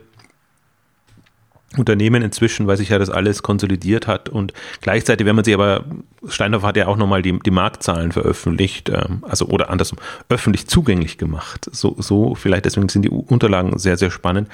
Unternehmen 1.79 2.23
inzwischen, 2.23 2.67
weil 2.67 2.77
sich 2.77 2.91
ja 2.91 2.99
das 2.99 3.11
alles 3.11 3.43
konsolidiert 3.43 4.07
hat 4.07 4.29
und 4.29 4.53
gleichzeitig, 4.81 5.27
wenn 5.27 5.37
man 5.37 5.45
sich 5.45 5.55
aber, 5.55 5.85
Steinhoff 6.29 6.63
hat 6.63 6.77
ja 6.77 6.87
auch 6.87 6.97
nochmal 6.97 7.23
die, 7.23 7.39
die 7.39 7.51
Marktzahlen 7.51 8.13
veröffentlicht, 8.13 8.89
ähm, 8.91 9.23
also 9.23 9.47
oder 9.47 9.71
andersrum, 9.71 9.99
öffentlich 10.29 10.67
zugänglich 10.67 11.19
gemacht. 11.19 11.69
So, 11.73 11.97
so 11.99 12.35
vielleicht, 12.35 12.65
deswegen 12.65 12.89
sind 12.89 13.03
die 13.03 13.11
Unterlagen 13.11 13.79
sehr, 13.79 13.97
sehr 13.97 14.11
spannend, 14.11 14.49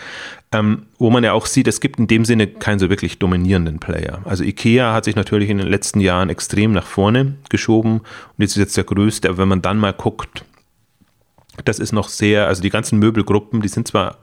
ähm, 0.53 0.87
wo 0.99 1.11
man 1.11 1.23
ja 1.23 1.33
auch 1.33 1.47
sieht, 1.47 1.69
es 1.69 1.81
gibt 1.81 1.99
in 1.99 2.07
dem 2.07 2.25
Sinne 2.25 2.47
keinen 2.47 2.79
so 2.79 2.91
wirklich 2.91 3.19
dominierenden 3.19 3.79
Player. 3.79 4.21
Also 4.25 4.45
Ikea 4.45 4.93
hat 4.93 5.05
sich 5.05 5.17
natürlich 5.17 5.51
in 5.51 5.59
den 5.59 5.69
letzten 5.69 6.01
Jahren 6.01 6.31
extrem 6.31 6.73
nach 6.73 6.87
vorne 6.87 7.35
geschoben 7.49 8.01
und 8.01 8.39
jetzt 8.39 8.53
ist 8.53 8.59
jetzt 8.59 8.77
der 8.77 8.85
größte, 8.85 9.29
aber 9.29 9.39
wenn 9.39 9.49
man 9.49 9.63
dann 9.63 9.79
mal 9.79 9.93
guckt, 9.93 10.45
das 11.65 11.79
ist 11.79 11.93
noch 11.93 12.09
sehr, 12.09 12.47
also 12.47 12.63
die 12.63 12.71
ganzen 12.71 12.99
Möbelgruppen, 12.99 13.61
die 13.61 13.69
sind 13.69 13.89
zwar 13.89 14.19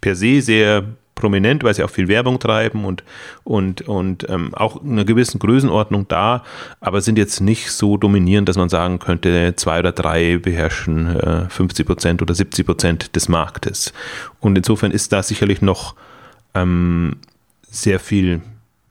per 0.00 0.14
se 0.14 0.40
sehr 0.40 0.84
prominent, 1.14 1.64
weil 1.64 1.74
sie 1.74 1.84
auch 1.84 1.90
viel 1.90 2.08
Werbung 2.08 2.38
treiben 2.38 2.84
und, 2.84 3.04
und, 3.44 3.82
und 3.82 4.28
ähm, 4.28 4.52
auch 4.54 4.82
in 4.82 4.92
einer 4.92 5.04
gewissen 5.04 5.38
Größenordnung 5.38 6.08
da, 6.08 6.44
aber 6.80 7.00
sind 7.00 7.18
jetzt 7.18 7.40
nicht 7.40 7.70
so 7.70 7.96
dominierend, 7.96 8.48
dass 8.48 8.56
man 8.56 8.68
sagen 8.68 8.98
könnte, 8.98 9.54
zwei 9.56 9.78
oder 9.78 9.92
drei 9.92 10.38
beherrschen 10.38 11.16
äh, 11.16 11.48
50 11.48 11.86
Prozent 11.86 12.22
oder 12.22 12.34
70 12.34 12.66
Prozent 12.66 13.16
des 13.16 13.28
Marktes. 13.28 13.92
Und 14.40 14.58
insofern 14.58 14.90
ist 14.90 15.12
da 15.12 15.22
sicherlich 15.22 15.62
noch 15.62 15.94
ähm, 16.54 17.16
sehr 17.62 18.00
viel 18.00 18.42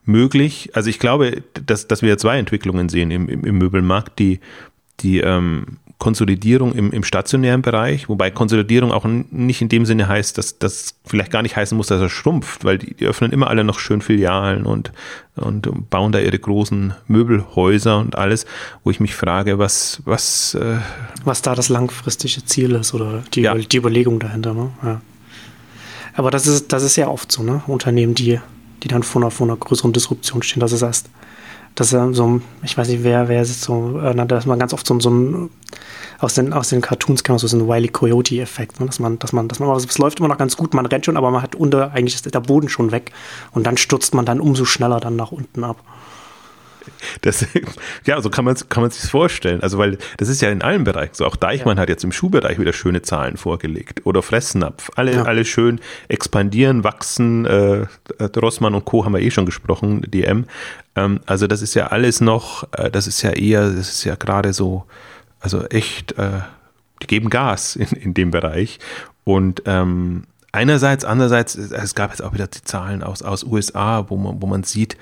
möglich. 0.04 0.70
Also 0.74 0.90
ich 0.90 0.98
glaube, 0.98 1.42
dass, 1.66 1.88
dass 1.88 2.02
wir 2.02 2.18
zwei 2.18 2.38
Entwicklungen 2.38 2.88
sehen 2.88 3.10
im, 3.10 3.28
im, 3.28 3.44
im 3.44 3.58
Möbelmarkt, 3.58 4.18
die, 4.18 4.40
die 5.00 5.20
ähm, 5.20 5.78
Konsolidierung 5.98 6.72
im, 6.74 6.92
im 6.92 7.04
stationären 7.04 7.62
Bereich, 7.62 8.08
wobei 8.08 8.30
Konsolidierung 8.30 8.92
auch 8.92 9.04
nicht 9.04 9.62
in 9.62 9.68
dem 9.68 9.86
Sinne 9.86 10.08
heißt, 10.08 10.36
dass 10.36 10.58
das 10.58 10.96
vielleicht 11.04 11.30
gar 11.30 11.42
nicht 11.42 11.56
heißen 11.56 11.76
muss, 11.76 11.86
dass 11.86 12.00
er 12.00 12.08
schrumpft, 12.08 12.64
weil 12.64 12.78
die, 12.78 12.94
die 12.94 13.06
öffnen 13.06 13.32
immer 13.32 13.48
alle 13.48 13.64
noch 13.64 13.78
schön 13.78 14.02
Filialen 14.02 14.66
und, 14.66 14.92
und 15.36 15.90
bauen 15.90 16.12
da 16.12 16.18
ihre 16.18 16.38
großen 16.38 16.94
Möbelhäuser 17.06 17.98
und 17.98 18.16
alles, 18.16 18.44
wo 18.82 18.90
ich 18.90 19.00
mich 19.00 19.14
frage, 19.14 19.58
was, 19.58 20.02
was, 20.04 20.54
äh 20.54 20.78
was 21.24 21.42
da 21.42 21.54
das 21.54 21.68
langfristige 21.68 22.44
Ziel 22.44 22.72
ist 22.72 22.92
oder 22.92 23.22
die, 23.32 23.42
ja. 23.42 23.54
die 23.54 23.76
Überlegung 23.76 24.18
dahinter. 24.18 24.52
Ne? 24.52 24.70
Ja. 24.82 25.00
Aber 26.14 26.30
das 26.30 26.46
ist, 26.46 26.72
das 26.72 26.82
ist 26.82 26.96
ja 26.96 27.08
oft 27.08 27.30
so, 27.32 27.42
ne? 27.42 27.62
Unternehmen, 27.66 28.14
die, 28.14 28.40
die 28.82 28.88
dann 28.88 29.02
vor 29.02 29.22
einer, 29.22 29.30
vor 29.30 29.46
einer 29.46 29.56
größeren 29.56 29.92
Disruption 29.92 30.42
stehen, 30.42 30.60
das 30.60 30.72
ist 30.72 30.82
erst 30.82 31.08
dass 31.74 31.92
er 31.92 32.12
so, 32.14 32.40
ich 32.62 32.76
weiß 32.76 32.88
nicht, 32.88 33.02
wer, 33.02 33.28
wer 33.28 33.42
ist 33.42 33.62
so, 33.62 34.00
äh, 34.00 34.26
dass 34.26 34.46
man 34.46 34.58
ganz 34.58 34.72
oft 34.72 34.86
so, 34.86 34.98
so 35.00 35.10
ein, 35.10 35.50
aus 36.24 36.34
den, 36.34 36.52
aus 36.52 36.70
den 36.70 36.80
Cartoons 36.80 37.22
man 37.28 37.38
so 37.38 37.56
einen 37.56 37.68
Wiley 37.68 37.88
Coyote-Effekt, 37.88 38.80
ne? 38.80 38.86
dass 38.86 38.98
man, 38.98 39.18
dass 39.18 39.32
man, 39.32 39.46
dass 39.48 39.60
man, 39.60 39.70
es 39.76 39.98
läuft 39.98 40.18
immer 40.18 40.28
noch 40.28 40.38
ganz 40.38 40.56
gut, 40.56 40.74
man 40.74 40.86
rennt 40.86 41.04
schon, 41.04 41.16
aber 41.16 41.30
man 41.30 41.42
hat 41.42 41.54
unter, 41.54 41.92
eigentlich 41.92 42.14
ist 42.14 42.32
der 42.32 42.40
Boden 42.40 42.68
schon 42.68 42.90
weg 42.92 43.12
und 43.52 43.66
dann 43.66 43.76
stürzt 43.76 44.14
man 44.14 44.24
dann 44.24 44.40
umso 44.40 44.64
schneller 44.64 45.00
dann 45.00 45.16
nach 45.16 45.32
unten 45.32 45.64
ab. 45.64 45.76
Das, 47.22 47.46
ja, 48.06 48.20
so 48.20 48.30
kann 48.30 48.44
man 48.44 48.56
kann 48.68 48.82
man 48.82 48.90
sich 48.90 49.10
vorstellen. 49.10 49.62
Also 49.62 49.78
weil 49.78 49.98
das 50.18 50.28
ist 50.28 50.42
ja 50.42 50.50
in 50.50 50.62
allen 50.62 50.84
Bereichen 50.84 51.14
so. 51.14 51.24
Auch 51.24 51.36
Deichmann 51.36 51.76
ja. 51.76 51.82
hat 51.82 51.88
jetzt 51.88 52.04
im 52.04 52.12
Schuhbereich 52.12 52.58
wieder 52.58 52.72
schöne 52.72 53.02
Zahlen 53.02 53.36
vorgelegt 53.36 54.04
oder 54.04 54.22
Fressnapf. 54.22 54.90
Alle 54.94 55.14
ja. 55.14 55.22
alle 55.22 55.44
schön 55.44 55.80
expandieren, 56.08 56.84
wachsen. 56.84 57.46
Äh, 57.46 57.86
Rossmann 58.36 58.74
und 58.74 58.84
Co. 58.84 59.04
haben 59.04 59.14
wir 59.14 59.20
eh 59.20 59.30
schon 59.30 59.46
gesprochen. 59.46 60.02
DM. 60.02 60.44
Ähm, 60.94 61.20
also 61.26 61.46
das 61.46 61.62
ist 61.62 61.74
ja 61.74 61.86
alles 61.86 62.20
noch. 62.20 62.68
Äh, 62.72 62.90
das 62.90 63.06
ist 63.06 63.22
ja 63.22 63.30
eher. 63.30 63.70
Das 63.70 63.88
ist 63.88 64.04
ja 64.04 64.14
gerade 64.14 64.52
so. 64.52 64.84
Also 65.44 65.64
echt. 65.66 66.12
Äh, 66.18 66.40
die 67.02 67.06
geben 67.06 67.30
Gas 67.30 67.76
in, 67.76 67.88
in 67.88 68.14
dem 68.14 68.30
Bereich 68.30 68.78
und 69.24 69.62
ähm, 69.66 70.24
einerseits, 70.52 71.04
andererseits, 71.04 71.54
es 71.56 71.94
gab 71.94 72.10
jetzt 72.10 72.22
auch 72.22 72.32
wieder 72.32 72.46
die 72.46 72.62
Zahlen 72.62 73.02
aus, 73.02 73.22
aus 73.22 73.44
USA, 73.44 74.06
wo 74.08 74.16
man, 74.16 74.40
wo 74.40 74.46
man 74.46 74.62
sieht, 74.62 74.96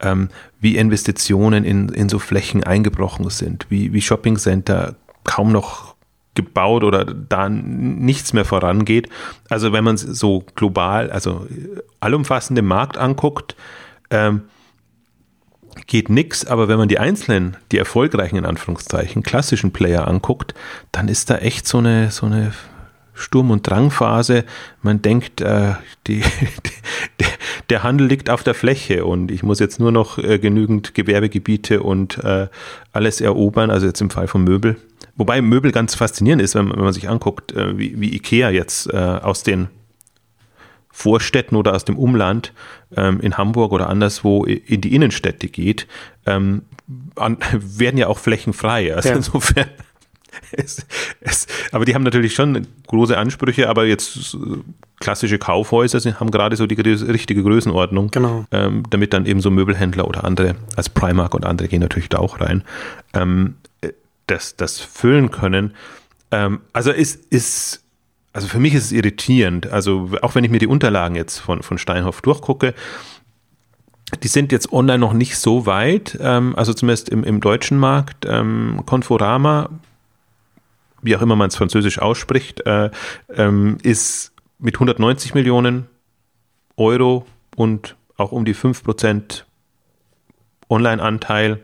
ähm, 0.00 0.28
wie 0.60 0.76
Investitionen 0.76 1.64
in, 1.64 1.88
in 1.88 2.08
so 2.08 2.18
Flächen 2.18 2.64
eingebrochen 2.64 3.28
sind, 3.30 3.66
wie, 3.70 3.92
wie 3.92 4.02
Shoppingcenter 4.02 4.94
kaum 5.24 5.52
noch 5.52 5.94
gebaut 6.34 6.84
oder 6.84 7.04
da 7.04 7.48
nichts 7.48 8.32
mehr 8.32 8.44
vorangeht. 8.44 9.08
Also 9.48 9.72
wenn 9.72 9.82
man 9.82 9.96
so 9.96 10.44
global, 10.54 11.10
also 11.10 11.46
allumfassende 11.98 12.62
Markt 12.62 12.96
anguckt, 12.96 13.56
ähm, 14.10 14.42
geht 15.88 16.10
nichts, 16.10 16.46
aber 16.46 16.68
wenn 16.68 16.78
man 16.78 16.88
die 16.88 16.98
einzelnen, 17.00 17.56
die 17.72 17.78
erfolgreichen 17.78 18.36
in 18.36 18.44
Anführungszeichen, 18.44 19.24
klassischen 19.24 19.72
Player 19.72 20.06
anguckt, 20.06 20.54
dann 20.92 21.08
ist 21.08 21.30
da 21.30 21.38
echt 21.38 21.66
so 21.66 21.78
eine, 21.78 22.12
so 22.12 22.26
eine 22.26 22.52
Sturm- 23.14 23.50
und 23.50 23.66
Drangphase. 23.66 24.44
Man 24.82 25.02
denkt, 25.02 25.40
äh, 25.40 25.72
die, 26.06 26.20
die, 27.20 27.24
der 27.70 27.82
Handel 27.82 28.06
liegt 28.06 28.30
auf 28.30 28.44
der 28.44 28.54
Fläche 28.54 29.04
und 29.04 29.30
ich 29.30 29.42
muss 29.42 29.58
jetzt 29.58 29.80
nur 29.80 29.90
noch 29.90 30.18
äh, 30.18 30.38
genügend 30.38 30.94
Gewerbegebiete 30.94 31.82
und 31.82 32.18
äh, 32.18 32.48
alles 32.92 33.20
erobern, 33.20 33.70
also 33.70 33.86
jetzt 33.86 34.00
im 34.00 34.10
Fall 34.10 34.28
von 34.28 34.44
Möbel. 34.44 34.76
Wobei 35.16 35.42
Möbel 35.42 35.72
ganz 35.72 35.94
faszinierend 35.94 36.42
ist, 36.42 36.54
wenn, 36.54 36.70
wenn 36.70 36.84
man 36.84 36.92
sich 36.92 37.08
anguckt, 37.08 37.52
äh, 37.52 37.76
wie, 37.76 37.98
wie 37.98 38.14
Ikea 38.14 38.50
jetzt 38.50 38.92
äh, 38.92 38.96
aus 38.96 39.42
den 39.42 39.68
Vorstädten 40.98 41.54
oder 41.54 41.74
aus 41.74 41.84
dem 41.84 41.96
Umland 41.96 42.52
ähm, 42.96 43.20
in 43.20 43.38
Hamburg 43.38 43.70
oder 43.70 43.88
anderswo 43.88 44.44
in 44.44 44.80
die 44.80 44.96
Innenstädte 44.96 45.46
geht, 45.46 45.86
ähm, 46.26 46.62
an, 47.14 47.38
werden 47.52 47.98
ja 47.98 48.08
auch 48.08 48.18
Flächen 48.18 48.52
frei. 48.52 48.92
Also 48.92 49.10
ja. 49.10 49.14
insofern 49.14 49.68
es, 50.50 50.84
es, 51.20 51.46
aber 51.70 51.84
die 51.84 51.94
haben 51.94 52.02
natürlich 52.02 52.34
schon 52.34 52.66
große 52.88 53.16
Ansprüche, 53.16 53.68
aber 53.68 53.86
jetzt 53.86 54.36
klassische 54.98 55.38
Kaufhäuser 55.38 56.00
sind, 56.00 56.18
haben 56.18 56.32
gerade 56.32 56.56
so 56.56 56.66
die 56.66 56.74
richtige 56.74 57.44
Größenordnung, 57.44 58.10
genau. 58.10 58.46
ähm, 58.50 58.82
damit 58.90 59.12
dann 59.12 59.24
eben 59.24 59.40
so 59.40 59.52
Möbelhändler 59.52 60.08
oder 60.08 60.24
andere, 60.24 60.56
als 60.74 60.88
Primark 60.88 61.32
und 61.34 61.46
andere 61.46 61.68
gehen 61.68 61.80
natürlich 61.80 62.08
da 62.08 62.18
auch 62.18 62.40
rein, 62.40 62.64
ähm, 63.14 63.54
das, 64.26 64.56
das 64.56 64.80
füllen 64.80 65.30
können. 65.30 65.74
Ähm, 66.32 66.60
also 66.72 66.90
ist, 66.90 67.24
ist, 67.32 67.84
also 68.32 68.48
für 68.48 68.60
mich 68.60 68.74
ist 68.74 68.86
es 68.86 68.92
irritierend, 68.92 69.66
also 69.68 70.10
auch 70.22 70.34
wenn 70.34 70.44
ich 70.44 70.50
mir 70.50 70.58
die 70.58 70.66
Unterlagen 70.66 71.16
jetzt 71.16 71.38
von, 71.38 71.62
von 71.62 71.78
Steinhoff 71.78 72.20
durchgucke, 72.20 72.74
die 74.22 74.28
sind 74.28 74.52
jetzt 74.52 74.72
online 74.72 74.98
noch 74.98 75.12
nicht 75.12 75.36
so 75.36 75.66
weit, 75.66 76.16
ähm, 76.20 76.54
also 76.56 76.72
zumindest 76.72 77.08
im, 77.08 77.24
im 77.24 77.40
deutschen 77.40 77.78
Markt. 77.78 78.24
Ähm, 78.26 78.82
Conforama 78.86 79.68
wie 81.02 81.16
auch 81.16 81.22
immer 81.22 81.36
man 81.36 81.48
es 81.48 81.56
französisch 81.56 81.98
ausspricht, 81.98 82.66
äh, 82.66 82.90
ähm, 83.34 83.78
ist 83.82 84.32
mit 84.58 84.76
190 84.76 85.34
Millionen 85.34 85.86
Euro 86.76 87.26
und 87.56 87.96
auch 88.16 88.32
um 88.32 88.44
die 88.44 88.54
5% 88.54 89.44
Online-Anteil, 90.68 91.60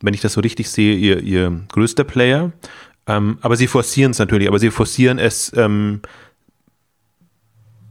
wenn 0.00 0.14
ich 0.14 0.20
das 0.20 0.32
so 0.32 0.40
richtig 0.40 0.70
sehe, 0.70 0.94
ihr, 0.94 1.20
ihr 1.20 1.60
größter 1.68 2.04
Player. 2.04 2.52
Ähm, 3.08 3.38
aber 3.40 3.56
sie 3.56 3.66
forcieren 3.66 4.12
es 4.12 4.18
natürlich, 4.18 4.46
aber 4.46 4.58
sie 4.58 4.70
forcieren 4.70 5.18
es 5.18 5.50
ähm, 5.56 6.02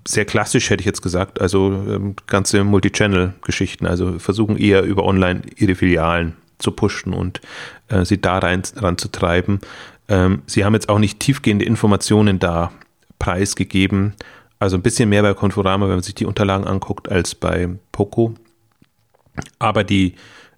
sehr 0.07 0.25
klassisch, 0.25 0.69
hätte 0.69 0.81
ich 0.81 0.85
jetzt 0.85 1.01
gesagt. 1.01 1.41
Also 1.41 1.73
ähm, 1.73 2.15
ganze 2.27 2.63
Multichannel-Geschichten. 2.63 3.85
Also 3.85 4.19
versuchen 4.19 4.57
eher 4.57 4.83
über 4.83 5.03
online 5.03 5.41
ihre 5.57 5.75
Filialen 5.75 6.37
zu 6.59 6.71
pushen 6.71 7.13
und 7.13 7.41
äh, 7.89 8.05
sie 8.05 8.21
da 8.21 8.37
rein, 8.37 8.61
ranzutreiben. 8.75 9.59
Ähm, 10.07 10.43
sie 10.45 10.63
haben 10.63 10.73
jetzt 10.73 10.87
auch 10.87 10.99
nicht 10.99 11.19
tiefgehende 11.19 11.65
Informationen 11.65 12.39
da 12.39 12.71
preisgegeben. 13.19 14.13
Also 14.59 14.77
ein 14.77 14.81
bisschen 14.81 15.09
mehr 15.09 15.23
bei 15.23 15.33
Conforama, 15.33 15.87
wenn 15.87 15.95
man 15.95 16.03
sich 16.03 16.15
die 16.15 16.25
Unterlagen 16.25 16.65
anguckt, 16.65 17.09
als 17.09 17.35
bei 17.35 17.69
Poco. 17.91 18.35
Aber 19.59 19.83
die, 19.83 20.15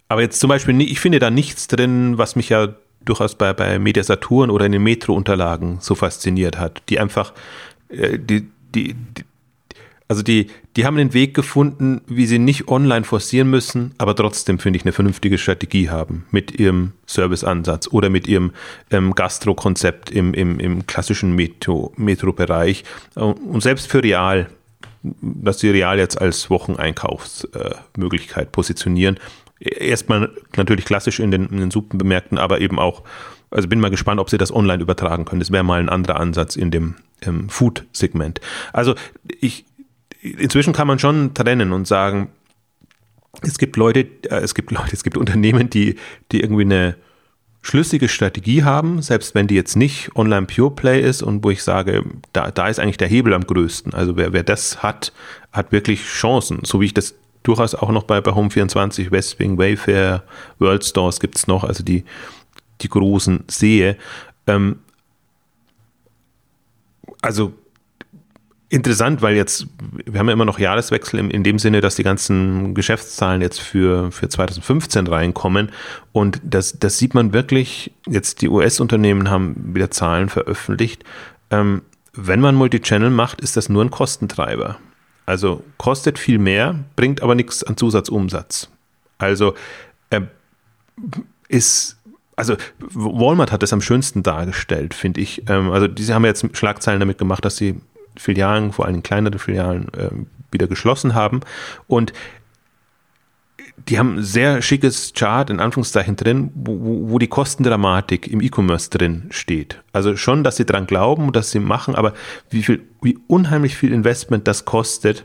aber 0.08 0.22
jetzt 0.22 0.40
zum 0.40 0.48
Beispiel, 0.48 0.80
ich 0.80 1.00
finde 1.00 1.18
da 1.18 1.30
nichts 1.30 1.66
drin, 1.66 2.16
was 2.18 2.36
mich 2.36 2.48
ja 2.50 2.68
durchaus 3.04 3.34
bei, 3.34 3.52
bei 3.52 3.78
Media 3.78 4.02
oder 4.50 4.66
in 4.66 4.72
den 4.72 4.82
Metro-Unterlagen 4.82 5.78
so 5.80 5.94
fasziniert 5.94 6.58
hat, 6.58 6.82
die 6.88 6.98
einfach, 7.00 7.32
äh, 7.88 8.18
die, 8.18 8.48
die, 8.74 8.94
die, 8.94 9.24
also 10.08 10.22
die, 10.22 10.48
die 10.76 10.84
haben 10.86 10.98
einen 10.98 11.14
Weg 11.14 11.34
gefunden, 11.34 12.00
wie 12.06 12.26
sie 12.26 12.40
nicht 12.40 12.68
online 12.68 13.04
forcieren 13.04 13.48
müssen, 13.48 13.94
aber 13.98 14.16
trotzdem, 14.16 14.58
finde 14.58 14.78
ich, 14.78 14.84
eine 14.84 14.92
vernünftige 14.92 15.38
Strategie 15.38 15.88
haben 15.88 16.26
mit 16.30 16.58
ihrem 16.58 16.92
Serviceansatz 17.06 17.88
oder 17.92 18.10
mit 18.10 18.26
ihrem 18.26 18.52
ähm, 18.90 19.14
Gastro-Konzept 19.14 20.10
im, 20.10 20.34
im, 20.34 20.58
im 20.58 20.86
klassischen 20.86 21.36
Metro-Bereich. 21.36 22.84
Metro 23.14 23.30
und 23.30 23.62
selbst 23.62 23.86
für 23.88 24.02
Real, 24.02 24.48
dass 25.02 25.60
sie 25.60 25.70
Real 25.70 25.98
jetzt 25.98 26.20
als 26.20 26.50
Wocheneinkaufsmöglichkeit 26.50 28.46
äh, 28.48 28.50
positionieren. 28.50 29.18
Erstmal 29.60 30.30
natürlich 30.56 30.86
klassisch 30.86 31.20
in 31.20 31.30
den, 31.30 31.46
in 31.46 31.58
den 31.58 31.70
Supermärkten, 31.70 32.38
aber 32.38 32.60
eben 32.60 32.78
auch, 32.78 33.02
also 33.50 33.68
bin 33.68 33.80
mal 33.80 33.90
gespannt, 33.90 34.18
ob 34.20 34.30
sie 34.30 34.38
das 34.38 34.54
online 34.54 34.82
übertragen 34.82 35.26
können. 35.26 35.40
Das 35.40 35.52
wäre 35.52 35.64
mal 35.64 35.80
ein 35.80 35.88
anderer 35.88 36.18
Ansatz 36.18 36.56
in 36.56 36.70
dem 36.70 36.96
Food-Segment. 37.48 38.40
Also 38.72 38.94
ich, 39.40 39.66
inzwischen 40.22 40.72
kann 40.72 40.86
man 40.86 40.98
schon 40.98 41.34
trennen 41.34 41.72
und 41.72 41.86
sagen, 41.86 42.30
es 43.42 43.58
gibt 43.58 43.76
Leute, 43.76 44.00
äh, 44.28 44.40
es 44.40 44.54
gibt 44.54 44.70
Leute, 44.70 44.92
es 44.92 45.04
gibt 45.04 45.16
Unternehmen, 45.16 45.70
die, 45.70 45.96
die 46.32 46.40
irgendwie 46.40 46.62
eine 46.62 46.96
schlüssige 47.62 48.08
Strategie 48.08 48.64
haben, 48.64 49.02
selbst 49.02 49.34
wenn 49.34 49.46
die 49.46 49.54
jetzt 49.54 49.76
nicht 49.76 50.16
Online 50.16 50.46
Pure 50.46 50.70
Play 50.70 51.00
ist 51.02 51.22
und 51.22 51.44
wo 51.44 51.50
ich 51.50 51.62
sage, 51.62 52.04
da, 52.32 52.50
da 52.50 52.68
ist 52.68 52.80
eigentlich 52.80 52.96
der 52.96 53.08
Hebel 53.08 53.34
am 53.34 53.46
größten. 53.46 53.92
Also 53.92 54.16
wer, 54.16 54.32
wer 54.32 54.42
das 54.42 54.82
hat, 54.82 55.12
hat 55.52 55.70
wirklich 55.70 56.04
Chancen, 56.04 56.60
so 56.64 56.80
wie 56.80 56.86
ich 56.86 56.94
das 56.94 57.14
durchaus 57.42 57.74
auch 57.74 57.90
noch 57.90 58.04
bei, 58.04 58.20
bei 58.20 58.32
Home24, 58.32 59.10
Westwing, 59.10 59.58
Wayfair, 59.58 60.22
World 60.58 60.84
Stores 60.84 61.20
gibt 61.20 61.36
es 61.36 61.46
noch, 61.46 61.64
also 61.64 61.82
die, 61.82 62.04
die 62.80 62.88
großen 62.88 63.44
sehe. 63.48 63.96
Ähm, 64.46 64.76
also 67.22 67.52
interessant, 68.68 69.20
weil 69.20 69.34
jetzt, 69.36 69.66
wir 70.06 70.18
haben 70.18 70.28
ja 70.28 70.32
immer 70.32 70.44
noch 70.44 70.58
Jahreswechsel 70.58 71.18
in, 71.18 71.30
in, 71.30 71.44
dem 71.44 71.58
Sinne, 71.58 71.80
dass 71.80 71.96
die 71.96 72.02
ganzen 72.02 72.74
Geschäftszahlen 72.74 73.42
jetzt 73.42 73.60
für, 73.60 74.10
für 74.12 74.28
2015 74.28 75.06
reinkommen. 75.06 75.70
Und 76.12 76.40
das, 76.44 76.78
das 76.78 76.98
sieht 76.98 77.14
man 77.14 77.32
wirklich, 77.32 77.92
jetzt 78.06 78.42
die 78.42 78.48
US-Unternehmen 78.48 79.28
haben 79.28 79.74
wieder 79.74 79.90
Zahlen 79.90 80.28
veröffentlicht. 80.28 81.04
Ähm, 81.50 81.82
wenn 82.12 82.40
man 82.40 82.54
Multichannel 82.54 83.10
macht, 83.10 83.40
ist 83.40 83.56
das 83.56 83.68
nur 83.68 83.84
ein 83.84 83.90
Kostentreiber. 83.90 84.78
Also 85.30 85.62
kostet 85.78 86.18
viel 86.18 86.40
mehr, 86.40 86.74
bringt 86.96 87.22
aber 87.22 87.36
nichts 87.36 87.62
an 87.62 87.76
Zusatzumsatz. 87.76 88.68
Also 89.18 89.54
äh, 90.10 90.22
ist 91.46 91.96
also 92.34 92.56
Walmart 92.80 93.52
hat 93.52 93.62
das 93.62 93.72
am 93.72 93.80
schönsten 93.80 94.24
dargestellt, 94.24 94.92
finde 94.92 95.20
ich. 95.20 95.48
Ähm, 95.48 95.70
also 95.70 95.86
diese 95.86 96.14
haben 96.14 96.24
jetzt 96.24 96.44
Schlagzeilen 96.56 96.98
damit 96.98 97.18
gemacht, 97.18 97.44
dass 97.44 97.56
sie 97.56 97.80
Filialen, 98.16 98.72
vor 98.72 98.86
allem 98.86 99.04
kleinere 99.04 99.38
Filialen, 99.38 99.86
äh, 99.94 100.10
wieder 100.50 100.66
geschlossen 100.66 101.14
haben. 101.14 101.40
Und 101.86 102.12
die 103.88 103.98
haben 103.98 104.18
ein 104.18 104.22
sehr 104.22 104.62
schickes 104.62 105.12
Chart 105.14 105.50
in 105.50 105.60
Anführungszeichen 105.60 106.16
drin, 106.16 106.50
wo, 106.54 107.10
wo 107.10 107.18
die 107.18 107.28
Kostendramatik 107.28 108.28
im 108.28 108.40
E-Commerce 108.40 108.90
drin 108.90 109.26
steht. 109.30 109.82
Also 109.92 110.16
schon, 110.16 110.44
dass 110.44 110.56
sie 110.56 110.66
dran 110.66 110.86
glauben 110.86 111.26
und 111.26 111.36
dass 111.36 111.50
sie 111.50 111.60
machen, 111.60 111.94
aber 111.94 112.14
wie 112.50 112.62
viel, 112.62 112.82
wie 113.02 113.18
unheimlich 113.26 113.76
viel 113.76 113.92
Investment 113.92 114.46
das 114.46 114.64
kostet, 114.64 115.24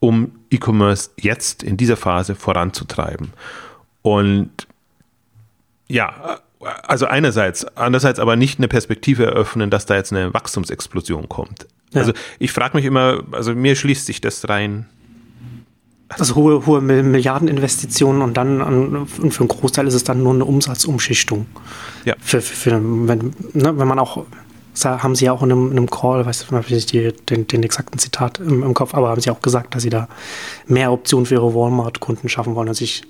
um 0.00 0.32
E-Commerce 0.50 1.10
jetzt 1.18 1.62
in 1.62 1.76
dieser 1.76 1.96
Phase 1.96 2.34
voranzutreiben. 2.34 3.32
Und 4.02 4.50
ja, 5.88 6.40
also 6.82 7.06
einerseits, 7.06 7.64
andererseits 7.76 8.18
aber 8.18 8.36
nicht 8.36 8.58
eine 8.58 8.68
Perspektive 8.68 9.26
eröffnen, 9.26 9.70
dass 9.70 9.86
da 9.86 9.96
jetzt 9.96 10.12
eine 10.12 10.32
Wachstumsexplosion 10.32 11.28
kommt. 11.28 11.66
Ja. 11.92 12.00
Also 12.00 12.12
ich 12.38 12.52
frage 12.52 12.76
mich 12.76 12.84
immer, 12.84 13.22
also 13.32 13.54
mir 13.54 13.76
schließt 13.76 14.06
sich 14.06 14.20
das 14.20 14.48
rein. 14.48 14.86
Also 16.08 16.34
hohe, 16.34 16.66
hohe 16.66 16.80
Milliardeninvestitionen 16.80 18.22
und 18.22 18.36
dann 18.36 18.60
und 18.60 19.06
für 19.08 19.40
einen 19.40 19.48
Großteil 19.48 19.86
ist 19.86 19.94
es 19.94 20.04
dann 20.04 20.22
nur 20.22 20.34
eine 20.34 20.44
Umsatzumschichtung. 20.44 21.46
Ja. 22.04 22.14
Für, 22.20 22.40
für, 22.40 22.54
für 22.54 23.08
wenn, 23.08 23.34
ne, 23.52 23.78
wenn 23.78 23.88
man 23.88 23.98
auch 23.98 24.24
haben 24.82 25.14
sie 25.14 25.26
ja 25.26 25.32
auch 25.32 25.42
in 25.42 25.52
einem, 25.52 25.70
in 25.70 25.78
einem 25.78 25.90
Call, 25.90 26.26
weiß 26.26 26.46
ich 26.50 26.70
nicht 26.70 27.30
den, 27.30 27.46
den 27.46 27.62
exakten 27.62 27.98
Zitat 27.98 28.40
im, 28.40 28.62
im, 28.64 28.74
Kopf, 28.74 28.92
aber 28.92 29.08
haben 29.08 29.20
sie 29.20 29.30
auch 29.30 29.40
gesagt, 29.40 29.74
dass 29.74 29.84
sie 29.84 29.90
da 29.90 30.08
mehr 30.66 30.90
Optionen 30.90 31.26
für 31.26 31.34
ihre 31.34 31.54
Walmart-Kunden 31.54 32.28
schaffen 32.28 32.56
wollen. 32.56 32.68
Also 32.68 32.82
ich 32.82 33.04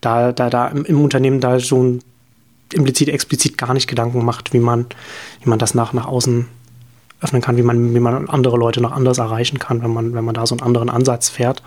da, 0.00 0.32
da, 0.32 0.50
da 0.50 0.68
im, 0.68 0.84
im 0.84 1.00
Unternehmen 1.00 1.40
da 1.40 1.58
schon 1.60 2.00
implizit, 2.72 3.08
explizit 3.08 3.58
gar 3.58 3.74
nicht 3.74 3.88
Gedanken 3.88 4.24
macht, 4.24 4.52
wie 4.52 4.60
man, 4.60 4.86
wie 5.42 5.50
man 5.50 5.58
das 5.58 5.74
nach, 5.74 5.92
nach 5.92 6.06
außen 6.06 6.46
öffnen 7.20 7.42
kann, 7.42 7.56
wie 7.56 7.62
man, 7.62 7.94
wie 7.94 8.00
man 8.00 8.28
andere 8.28 8.56
Leute 8.56 8.80
noch 8.80 8.92
anders 8.92 9.18
erreichen 9.18 9.58
kann, 9.58 9.82
wenn 9.82 9.92
man, 9.92 10.14
wenn 10.14 10.24
man 10.24 10.34
da 10.34 10.46
so 10.46 10.54
einen 10.54 10.62
anderen 10.62 10.88
Ansatz 10.88 11.28
fährt. 11.28 11.62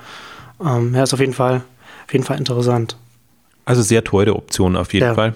Ähm, 0.63 0.93
ja, 0.93 1.03
ist 1.03 1.13
auf 1.13 1.19
jeden 1.19 1.33
Fall, 1.33 1.61
auf 2.05 2.13
jeden 2.13 2.25
Fall 2.25 2.37
interessant. 2.37 2.97
Also 3.65 3.81
sehr 3.81 4.03
teure 4.03 4.35
Optionen 4.35 4.77
auf 4.77 4.93
jeden 4.93 5.07
ja. 5.07 5.13
Fall. 5.13 5.33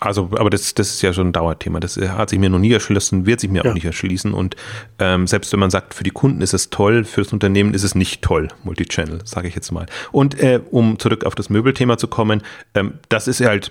Also, 0.00 0.30
aber 0.32 0.48
das, 0.48 0.72
das 0.72 0.88
ist 0.88 1.02
ja 1.02 1.12
schon 1.12 1.28
ein 1.28 1.32
Dauerthema. 1.32 1.78
Das 1.78 1.96
hat 1.96 2.30
sich 2.30 2.38
mir 2.38 2.48
noch 2.48 2.58
nie 2.58 2.72
erschlossen, 2.72 3.26
wird 3.26 3.38
sich 3.40 3.50
mir 3.50 3.62
ja. 3.62 3.70
auch 3.70 3.74
nicht 3.74 3.84
erschließen. 3.84 4.32
Und 4.32 4.56
ähm, 4.98 5.26
selbst 5.26 5.52
wenn 5.52 5.60
man 5.60 5.68
sagt, 5.70 5.92
für 5.92 6.04
die 6.04 6.10
Kunden 6.10 6.40
ist 6.40 6.54
es 6.54 6.70
toll, 6.70 7.04
fürs 7.04 7.34
Unternehmen 7.34 7.74
ist 7.74 7.82
es 7.82 7.94
nicht 7.94 8.22
toll, 8.22 8.48
Multichannel, 8.64 9.20
sage 9.24 9.48
ich 9.48 9.54
jetzt 9.54 9.70
mal. 9.72 9.84
Und 10.10 10.40
äh, 10.40 10.60
um 10.70 10.98
zurück 10.98 11.24
auf 11.24 11.34
das 11.34 11.50
Möbelthema 11.50 11.98
zu 11.98 12.08
kommen, 12.08 12.42
ähm, 12.74 12.94
das 13.10 13.28
ist 13.28 13.42
halt 13.42 13.70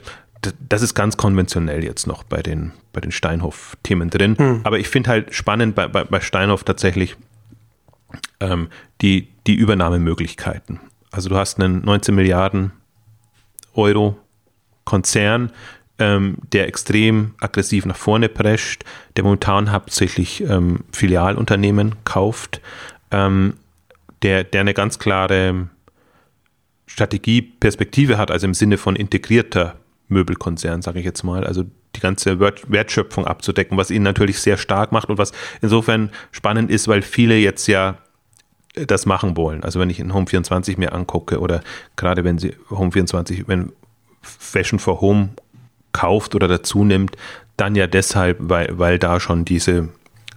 das 0.70 0.82
ist 0.82 0.94
ganz 0.94 1.18
konventionell 1.18 1.84
jetzt 1.84 2.08
noch 2.08 2.24
bei 2.24 2.42
den, 2.42 2.72
bei 2.94 3.02
den 3.02 3.12
Steinhoff-Themen 3.12 4.10
drin. 4.10 4.38
Hm. 4.38 4.62
Aber 4.64 4.80
ich 4.80 4.88
finde 4.88 5.10
halt 5.10 5.36
spannend 5.36 5.76
bei, 5.76 5.88
bei, 5.88 6.06
bei 6.06 6.22
Steinhoff 6.22 6.64
tatsächlich 6.64 7.18
ähm, 8.40 8.70
die, 9.02 9.28
die 9.48 9.56
Übernahmemöglichkeiten. 9.56 10.80
Also 11.12 11.30
du 11.30 11.36
hast 11.36 11.60
einen 11.60 11.84
19 11.84 12.14
Milliarden 12.16 12.72
Euro 13.74 14.18
Konzern, 14.86 15.52
ähm, 16.00 16.38
der 16.54 16.68
extrem 16.68 17.36
aggressiv 17.40 17.86
nach 17.86 17.96
vorne 17.96 18.30
prescht, 18.30 18.84
der 19.16 19.24
momentan 19.24 19.72
hauptsächlich 19.72 20.42
ähm, 20.42 20.80
Filialunternehmen 20.92 21.96
kauft, 22.06 22.62
ähm, 23.12 23.56
der, 24.22 24.44
der 24.44 24.62
eine 24.62 24.74
ganz 24.74 24.98
klare 25.00 25.68
Strategie, 26.88 27.42
Perspektive 27.42 28.18
hat, 28.18 28.32
also 28.32 28.48
im 28.48 28.54
Sinne 28.54 28.78
von 28.78 28.96
integrierter 28.96 29.76
Möbelkonzern, 30.08 30.82
sage 30.82 31.00
ich 31.00 31.06
jetzt 31.06 31.24
mal. 31.24 31.46
Also 31.46 31.66
die 31.96 32.00
ganze 32.00 32.40
Wertschöpfung 32.40 33.26
abzudecken, 33.26 33.78
was 33.78 33.92
ihn 33.92 34.04
natürlich 34.04 34.40
sehr 34.40 34.58
stark 34.58 34.92
macht 34.92 35.10
und 35.10 35.18
was 35.18 35.32
insofern 35.62 36.12
spannend 36.32 36.72
ist, 36.72 36.88
weil 36.88 37.02
viele 37.02 37.36
jetzt 37.38 37.68
ja 37.68 37.98
das 38.74 39.06
machen 39.06 39.36
wollen. 39.36 39.64
Also 39.64 39.80
wenn 39.80 39.90
ich 39.90 40.00
in 40.00 40.14
Home 40.14 40.28
24 40.28 40.78
mir 40.78 40.94
angucke 40.94 41.40
oder 41.40 41.62
gerade 41.96 42.24
wenn 42.24 42.38
sie 42.38 42.56
Home 42.70 42.92
24, 42.92 43.48
wenn 43.48 43.72
Fashion 44.22 44.80
for 44.80 45.02
Home 45.02 45.30
kauft 45.92 46.36
oder 46.36 46.48
dazu 46.48 46.84
nimmt, 46.84 47.16
dann 47.58 47.76
ja 47.76 47.88
deshalb, 47.88 48.38
weil, 48.40 48.78
weil 48.78 49.00
da 49.00 49.20
schon 49.20 49.44
diese 49.44 49.90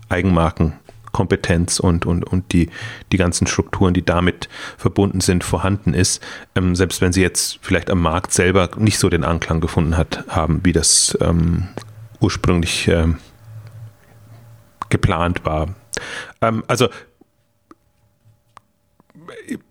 Eigenmarken 0.09 0.75
Kompetenz 1.13 1.79
und, 1.79 2.07
und, 2.07 2.25
und 2.25 2.53
die, 2.53 2.71
die 3.13 3.19
ganzen 3.19 3.47
Strukturen, 3.47 3.95
die 3.95 4.05
damit 4.05 4.49
verbunden 4.77 5.21
sind, 5.21 5.45
vorhanden 5.45 5.95
ist, 5.95 6.23
ähm, 6.55 6.75
selbst 6.75 7.01
wenn 7.01 7.13
sie 7.13 7.21
jetzt 7.21 7.59
vielleicht 7.63 7.91
am 7.91 8.01
Markt 8.01 8.33
selber 8.33 8.71
nicht 8.77 8.99
so 8.99 9.09
den 9.09 9.23
Anklang 9.23 9.61
gefunden 9.61 9.97
hat, 9.97 10.25
haben, 10.29 10.61
wie 10.65 10.73
das 10.73 11.17
ähm, 11.21 11.69
ursprünglich 12.21 12.89
ähm, 12.89 13.19
geplant 14.89 15.45
war. 15.45 15.75
Ähm, 16.41 16.65
also 16.67 16.89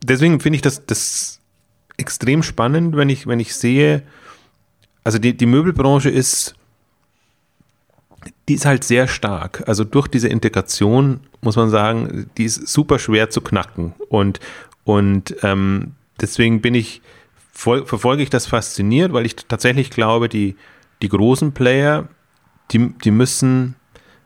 deswegen 0.04 0.40
finde 0.40 0.56
ich 0.58 0.62
das, 0.62 0.86
das 0.86 1.40
extrem 1.98 2.44
spannend, 2.44 2.96
wenn 2.96 3.10
ich, 3.10 3.28
wenn 3.28 3.40
ich 3.40 3.56
sehe, 3.56 4.04
also 5.04 5.18
die, 5.18 5.36
die 5.36 5.46
Möbelbranche 5.46 6.10
ist 6.10 6.56
die 8.48 8.56
ist 8.56 8.66
halt 8.66 8.84
sehr 8.84 9.08
stark. 9.08 9.64
Also 9.68 9.84
durch 9.84 10.08
diese 10.08 10.28
Integration 10.28 11.22
muss 11.42 11.56
man 11.56 11.70
sagen, 11.70 12.30
die 12.38 12.46
ist 12.46 12.68
super 12.68 13.00
schwer 13.00 13.30
zu 13.30 13.42
knacken. 13.42 13.94
Und, 14.10 14.40
und 14.84 15.36
ähm, 15.44 15.94
deswegen 16.20 16.62
bin 16.62 16.76
ich, 16.76 17.02
verfolge 17.54 18.24
ich 18.24 18.30
das 18.30 18.48
fasziniert, 18.48 19.14
weil 19.14 19.26
ich 19.26 19.36
tatsächlich 19.36 19.90
glaube, 19.90 20.30
die, 20.30 20.56
die 21.02 21.10
großen 21.10 21.54
Player, 21.54 22.08
die, 22.72 22.90
die 23.04 23.12
müssen 23.12 23.76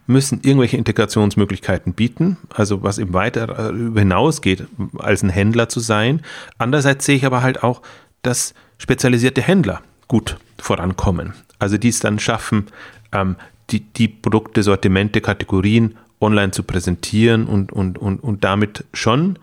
müssen 0.08 0.42
irgendwelche 0.44 0.78
Integrationsmöglichkeiten 0.78 1.94
bieten, 1.94 2.38
also 2.54 2.84
was 2.84 2.98
eben 3.00 3.14
weiter 3.14 3.74
hinausgeht, 3.74 4.66
als 4.98 5.24
ein 5.24 5.30
Händler 5.30 5.70
zu 5.70 5.80
sein. 5.80 6.22
Andererseits 6.58 7.06
sehe 7.06 7.16
ich 7.16 7.26
aber 7.26 7.42
halt 7.42 7.64
auch, 7.64 7.82
dass 8.22 8.54
spezialisierte 8.78 9.42
Händler 9.42 9.82
gut 10.08 10.38
vorankommen. 10.60 11.34
Also 11.60 11.78
die 11.78 11.90
es 11.90 12.00
dann 12.00 12.20
schaffen, 12.20 12.68
ähm, 13.12 13.36
die, 13.72 13.80
die 13.80 14.08
Produkte, 14.08 14.62
Sortimente, 14.62 15.22
Kategorien 15.22 15.96
online 16.22 16.52
zu 16.52 16.64
präsentieren 16.64 17.48
und, 17.48 17.72
und, 17.72 17.98
und, 17.98 18.20
und 18.20 18.44
damit 18.44 18.86
schon 18.94 19.40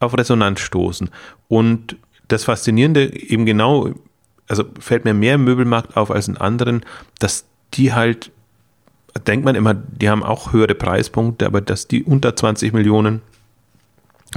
auf 0.00 0.16
Resonanz 0.16 0.60
stoßen. 0.60 1.10
Und 1.48 1.96
das 2.28 2.44
Faszinierende 2.44 3.12
eben 3.14 3.46
genau, 3.46 3.90
also 4.48 4.64
fällt 4.78 5.04
mir 5.04 5.14
mehr 5.14 5.36
im 5.36 5.44
Möbelmarkt 5.44 5.96
auf 5.96 6.10
als 6.10 6.28
in 6.28 6.36
anderen, 6.36 6.84
dass 7.18 7.44
die 7.74 7.92
halt, 7.92 8.30
denkt 9.18 9.44
man 9.44 9.54
immer, 9.54 9.74
die 9.74 10.08
haben 10.08 10.22
auch 10.22 10.52
höhere 10.52 10.74
Preispunkte, 10.74 11.46
aber 11.46 11.60
dass 11.60 11.88
die 11.88 12.02
unter 12.02 12.34
20 12.34 12.72
Millionen, 12.72 13.22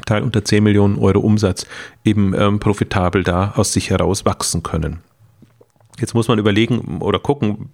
Teil 0.05 0.23
unter 0.23 0.43
10 0.43 0.63
Millionen 0.63 0.97
Euro 0.97 1.19
Umsatz 1.19 1.65
eben 2.03 2.33
ähm, 2.33 2.59
profitabel 2.59 3.23
da 3.23 3.53
aus 3.55 3.71
sich 3.73 3.89
heraus 3.89 4.25
wachsen 4.25 4.61
können. 4.63 4.99
Jetzt 5.99 6.13
muss 6.13 6.27
man 6.27 6.39
überlegen 6.39 6.99
oder 6.99 7.19
gucken, 7.19 7.69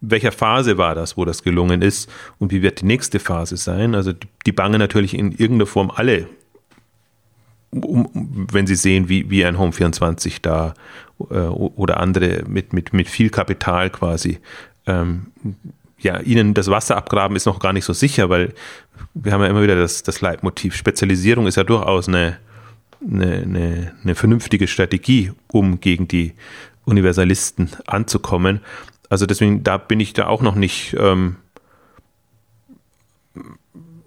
welcher 0.00 0.32
Phase 0.32 0.78
war 0.78 0.94
das, 0.94 1.16
wo 1.16 1.24
das 1.24 1.42
gelungen 1.42 1.82
ist 1.82 2.10
und 2.38 2.50
wie 2.50 2.62
wird 2.62 2.80
die 2.80 2.86
nächste 2.86 3.18
Phase 3.18 3.56
sein. 3.56 3.94
Also 3.94 4.12
die, 4.46 4.52
bangen 4.52 4.78
natürlich 4.78 5.14
in 5.14 5.32
irgendeiner 5.32 5.66
Form 5.66 5.90
alle, 5.94 6.28
um, 7.70 8.08
wenn 8.50 8.66
sie 8.66 8.74
sehen, 8.74 9.08
wie, 9.08 9.28
wie 9.28 9.44
ein 9.44 9.58
Home 9.58 9.72
24 9.72 10.40
da 10.40 10.74
äh, 11.30 11.34
oder 11.34 12.00
andere 12.00 12.44
mit, 12.48 12.72
mit, 12.72 12.94
mit 12.94 13.08
viel 13.08 13.28
Kapital 13.28 13.90
quasi 13.90 14.38
ähm, 14.86 15.26
ja, 16.02 16.20
ihnen 16.20 16.54
das 16.54 16.68
Wasser 16.68 16.96
abgraben 16.96 17.36
ist 17.36 17.46
noch 17.46 17.58
gar 17.58 17.72
nicht 17.72 17.84
so 17.84 17.92
sicher, 17.92 18.28
weil 18.30 18.54
wir 19.14 19.32
haben 19.32 19.42
ja 19.42 19.48
immer 19.48 19.62
wieder 19.62 19.76
das, 19.76 20.02
das 20.02 20.20
Leitmotiv. 20.20 20.74
Spezialisierung 20.74 21.46
ist 21.46 21.56
ja 21.56 21.64
durchaus 21.64 22.08
eine, 22.08 22.38
eine, 23.00 23.42
eine, 23.42 23.92
eine 24.02 24.14
vernünftige 24.14 24.66
Strategie, 24.66 25.32
um 25.48 25.80
gegen 25.80 26.08
die 26.08 26.34
Universalisten 26.84 27.70
anzukommen. 27.86 28.60
Also 29.08 29.26
deswegen, 29.26 29.62
da 29.62 29.76
bin 29.76 30.00
ich 30.00 30.12
da 30.12 30.26
auch 30.26 30.42
noch 30.42 30.54
nicht, 30.54 30.96
ähm, 30.98 31.36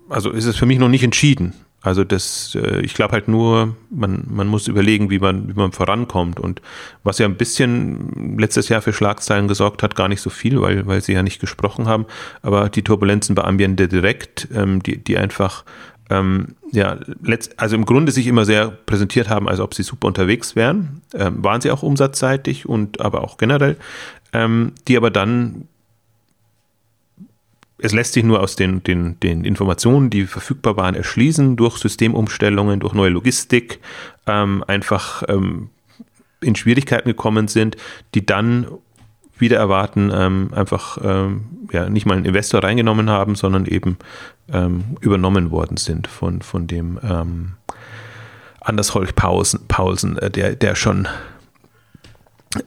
also 0.10 0.32
ist 0.32 0.46
es 0.46 0.58
für 0.58 0.66
mich 0.66 0.80
noch 0.80 0.90
nicht 0.90 1.04
entschieden. 1.04 1.54
Also 1.86 2.04
das, 2.04 2.56
äh, 2.56 2.82
ich 2.82 2.94
glaube 2.94 3.14
halt 3.14 3.28
nur, 3.28 3.76
man, 3.90 4.26
man 4.28 4.48
muss 4.48 4.68
überlegen, 4.68 5.10
wie 5.10 5.20
man, 5.20 5.48
wie 5.50 5.54
man 5.54 5.72
vorankommt. 5.72 6.40
Und 6.40 6.62
was 7.04 7.20
ja 7.20 7.26
ein 7.26 7.38
bisschen 7.38 8.38
letztes 8.38 8.70
Jahr 8.70 8.82
für 8.82 8.94
Schlagzeilen 8.94 9.48
gesorgt 9.48 9.84
hat, 9.84 9.96
gar 9.96 10.08
nicht 10.08 10.22
so 10.22 10.30
viel, 10.30 10.62
weil, 10.62 10.86
weil 10.88 11.02
sie 11.02 11.14
ja 11.14 11.24
nicht 11.24 11.40
gesprochen 11.40 11.88
haben, 11.88 12.06
aber 12.42 12.70
die 12.70 12.84
Turbulenzen 12.84 13.36
bei 13.36 13.44
Ambiente 13.44 13.88
direkt, 13.88 14.48
ähm, 14.54 14.82
die, 14.82 14.98
die 14.98 15.18
einfach 15.18 15.64
ähm, 16.10 16.56
ja, 16.72 17.00
also 17.58 17.76
im 17.76 17.86
Grunde 17.86 18.12
sich 18.12 18.28
immer 18.28 18.46
sehr 18.46 18.70
präsentiert 18.70 19.30
haben, 19.30 19.50
als 19.50 19.60
ob 19.60 19.74
sie 19.74 19.84
super 19.84 20.08
unterwegs 20.08 20.56
wären. 20.56 21.02
Ähm, 21.14 21.44
waren 21.44 21.62
sie 21.62 21.72
auch 21.72 21.84
umsatzseitig 21.84 22.68
und 22.68 23.02
aber 23.02 23.24
auch 23.24 23.38
generell, 23.38 23.78
ähm, 24.34 24.74
die 24.88 24.98
aber 24.98 25.10
dann 25.10 25.68
es 27.86 27.94
lässt 27.94 28.14
sich 28.14 28.24
nur 28.24 28.42
aus 28.42 28.56
den, 28.56 28.84
den, 28.84 29.20
den 29.20 29.46
Informationen, 29.46 30.10
die 30.10 30.26
verfügbar 30.26 30.76
waren, 30.76 30.96
erschließen, 30.96 31.56
durch 31.56 31.78
Systemumstellungen, 31.78 32.80
durch 32.80 32.94
neue 32.94 33.10
Logistik, 33.12 33.80
ähm, 34.28 34.64
einfach 34.68 35.24
ähm, 35.28 35.70
in 36.42 36.56
Schwierigkeiten 36.56 37.08
gekommen 37.10 37.48
sind, 37.48 37.78
die 38.14 38.26
dann 38.26 38.68
wieder 39.38 39.58
erwarten, 39.58 40.12
ähm, 40.14 40.50
einfach 40.54 40.98
ähm, 41.04 41.46
ja, 41.72 41.90
nicht 41.90 42.06
mal 42.06 42.16
einen 42.16 42.26
Investor 42.26 42.64
reingenommen 42.64 43.10
haben, 43.10 43.36
sondern 43.36 43.66
eben 43.66 43.98
ähm, 44.52 44.98
übernommen 45.02 45.52
worden 45.52 45.78
sind 45.78 46.08
von, 46.08 46.42
von 46.42 46.68
dem 46.68 47.00
ähm, 47.04 47.54
Anders 48.62 48.96
Holch 48.96 49.14
Paulsen, 49.16 49.68
Paulsen 49.68 50.18
äh, 50.18 50.32
der, 50.32 50.56
der 50.56 50.76
schon 50.76 51.08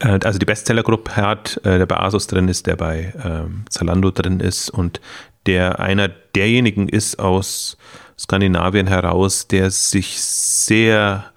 also 0.01 0.39
die 0.39 0.47
Bestsellergruppe 0.47 1.17
hat, 1.17 1.61
äh, 1.65 1.79
der 1.79 1.87
bei 1.87 1.99
Asus 1.99 2.27
drin 2.27 2.49
ist, 2.49 2.67
der 2.67 2.77
bei 2.77 3.13
ähm, 3.25 3.65
Zalando 3.69 4.11
drin 4.11 4.41
ist 4.41 4.71
und 4.71 5.01
der 5.47 5.81
einer 5.81 6.09
derjenigen 6.09 6.89
ist 6.89 7.19
aus 7.19 7.79
Skandinavien 8.19 8.87
heraus, 8.87 9.49
der 9.49 9.71
sich 9.71 10.21
sehr, 10.21 11.33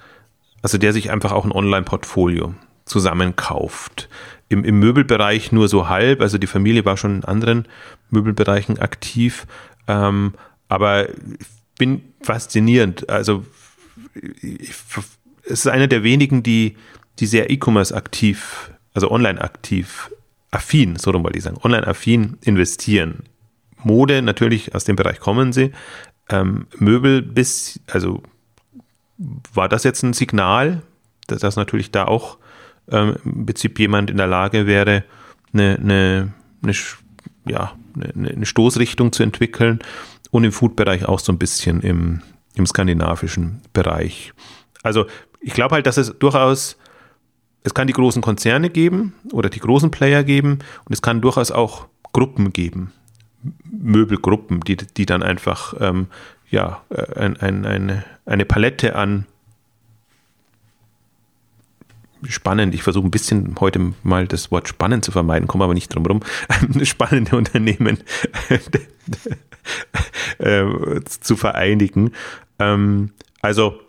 also 0.62 0.78
der 0.78 0.94
sich 0.94 1.12
einfach 1.12 1.32
auch 1.32 1.46
ein 1.46 1.52
Online-Portfolio 1.52 2.56
zusammenkauft. 2.86 4.10
Im, 4.50 4.66
Im 4.66 4.80
Möbelbereich 4.80 5.52
nur 5.52 5.70
so 5.70 5.88
halb, 5.88 6.22
also 6.22 6.38
die 6.38 6.48
Familie 6.48 6.84
war 6.84 6.98
schon 6.98 7.18
in 7.18 7.26
anderen 7.26 7.68
Möbelbereichen 8.10 8.80
aktiv, 8.80 9.48
ähm, 9.88 10.34
aber 10.68 11.10
ich 11.10 11.48
bin 11.78 12.02
faszinierend. 12.22 13.10
Also 13.10 13.46
ich, 14.42 14.74
es 15.46 15.52
ist 15.52 15.68
einer 15.68 15.88
der 15.88 16.04
wenigen, 16.04 16.44
die 16.44 16.76
die 17.20 17.26
sehr 17.26 17.50
E-Commerce 17.50 17.96
aktiv, 17.96 18.72
also 18.94 19.12
online 19.12 19.42
aktiv, 19.42 20.10
affin, 20.52 20.98
so 20.98 21.14
wollte 21.14 21.38
ich 21.38 21.44
sagen, 21.44 21.58
online 21.64 21.88
affin 21.88 22.38
investieren. 22.42 23.24
Mode, 23.84 24.22
natürlich, 24.22 24.76
aus 24.76 24.84
dem 24.84 24.96
Bereich 24.96 25.20
kommen 25.20 25.54
sie. 25.54 25.72
Ähm, 26.30 26.68
Möbel 26.78 27.22
bis, 27.22 27.80
also 27.88 28.22
war 29.54 29.70
das 29.70 29.84
jetzt 29.84 30.04
ein 30.04 30.14
Signal, 30.14 30.82
dass, 31.28 31.40
dass 31.40 31.56
natürlich 31.56 31.92
da 31.92 32.06
auch 32.06 32.38
ähm, 32.90 33.16
im 33.24 33.46
Prinzip 33.46 33.80
jemand 33.80 34.10
in 34.10 34.18
der 34.18 34.28
Lage 34.28 34.68
wäre, 34.68 35.04
eine, 35.54 35.78
eine, 35.78 36.34
eine, 36.64 36.74
ja, 37.48 37.74
eine 37.96 38.46
Stoßrichtung 38.46 39.12
zu 39.12 39.24
entwickeln 39.24 39.80
und 40.32 40.44
im 40.44 40.52
Food-Bereich 40.52 41.06
auch 41.06 41.20
so 41.20 41.32
ein 41.32 41.38
bisschen 41.38 41.82
im, 41.82 42.22
im 42.56 42.66
skandinavischen 42.66 43.62
Bereich. 43.74 44.34
Also 44.84 45.06
ich 45.42 45.54
glaube 45.54 45.76
halt, 45.76 45.88
dass 45.88 45.98
es 45.98 46.18
durchaus 46.20 46.78
es 47.64 47.74
kann 47.74 47.88
die 47.88 47.94
großen 47.94 48.22
Konzerne 48.22 48.70
geben 48.70 49.14
oder 49.32 49.50
die 49.50 49.60
großen 49.60 49.92
Player 49.92 50.24
geben 50.24 50.60
und 50.86 50.94
es 50.94 51.02
kann 51.02 51.22
durchaus 51.22 51.52
auch 51.52 51.88
Gruppen 52.14 52.52
geben, 52.52 52.92
Möbelgruppen, 53.64 54.62
die, 54.62 54.78
die 54.78 55.06
dann 55.06 55.24
einfach 55.24 55.74
ähm, 55.80 56.08
ja, 56.50 56.82
äh, 56.90 57.20
ein, 57.20 57.38
ein, 57.38 57.66
eine, 57.66 58.04
eine 58.26 58.46
Palette 58.46 58.96
an 58.96 59.26
spannend, 62.28 62.76
ich 62.76 62.84
versuche 62.84 63.08
ein 63.08 63.12
bisschen 63.12 63.56
heute 63.60 63.94
mal 64.04 64.28
das 64.28 64.52
Wort 64.52 64.68
spannend 64.68 65.04
zu 65.04 65.12
vermeiden, 65.12 65.48
komme 65.48 65.64
aber 65.64 65.74
nicht 65.74 65.94
drum 65.94 66.06
rum, 66.06 66.20
spannende 66.84 67.36
Unternehmen 67.36 67.98
äh, 70.38 70.66
zu 71.06 71.36
vereinigen. 71.36 72.12
Ähm, 72.60 73.12
also 73.42 73.80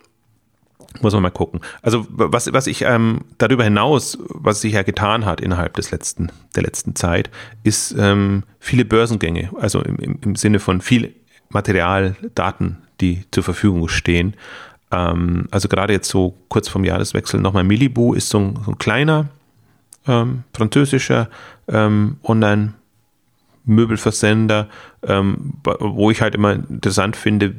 muss 1.01 1.13
man 1.13 1.23
mal 1.23 1.31
gucken. 1.31 1.61
Also 1.81 2.05
was, 2.09 2.51
was 2.53 2.67
ich 2.67 2.83
ähm, 2.83 3.21
darüber 3.37 3.63
hinaus, 3.63 4.17
was 4.29 4.61
sich 4.61 4.73
ja 4.73 4.83
getan 4.83 5.25
hat 5.25 5.41
innerhalb 5.41 5.75
des 5.75 5.91
letzten, 5.91 6.31
der 6.55 6.63
letzten 6.63 6.95
Zeit, 6.95 7.29
ist 7.63 7.95
ähm, 7.97 8.43
viele 8.59 8.85
Börsengänge, 8.85 9.49
also 9.59 9.81
im, 9.81 9.97
im, 9.97 10.19
im, 10.21 10.35
Sinne 10.35 10.59
von 10.59 10.81
viel 10.81 11.13
Material, 11.49 12.15
Daten, 12.35 12.77
die 13.01 13.23
zur 13.31 13.43
Verfügung 13.43 13.87
stehen. 13.87 14.35
Ähm, 14.91 15.47
also 15.51 15.67
gerade 15.67 15.93
jetzt 15.93 16.09
so 16.09 16.35
kurz 16.49 16.67
vorm 16.67 16.83
Jahreswechsel 16.83 17.39
nochmal 17.39 17.63
Milibu 17.63 18.13
ist 18.13 18.29
so 18.29 18.39
ein, 18.39 18.59
so 18.65 18.71
ein 18.71 18.77
kleiner 18.77 19.27
ähm, 20.07 20.43
französischer 20.53 21.29
ähm, 21.67 22.17
Online- 22.23 22.73
Möbelversender, 23.65 24.67
ähm, 25.03 25.53
wo 25.63 26.11
ich 26.11 26.21
halt 26.21 26.35
immer 26.35 26.53
interessant 26.53 27.15
finde, 27.15 27.55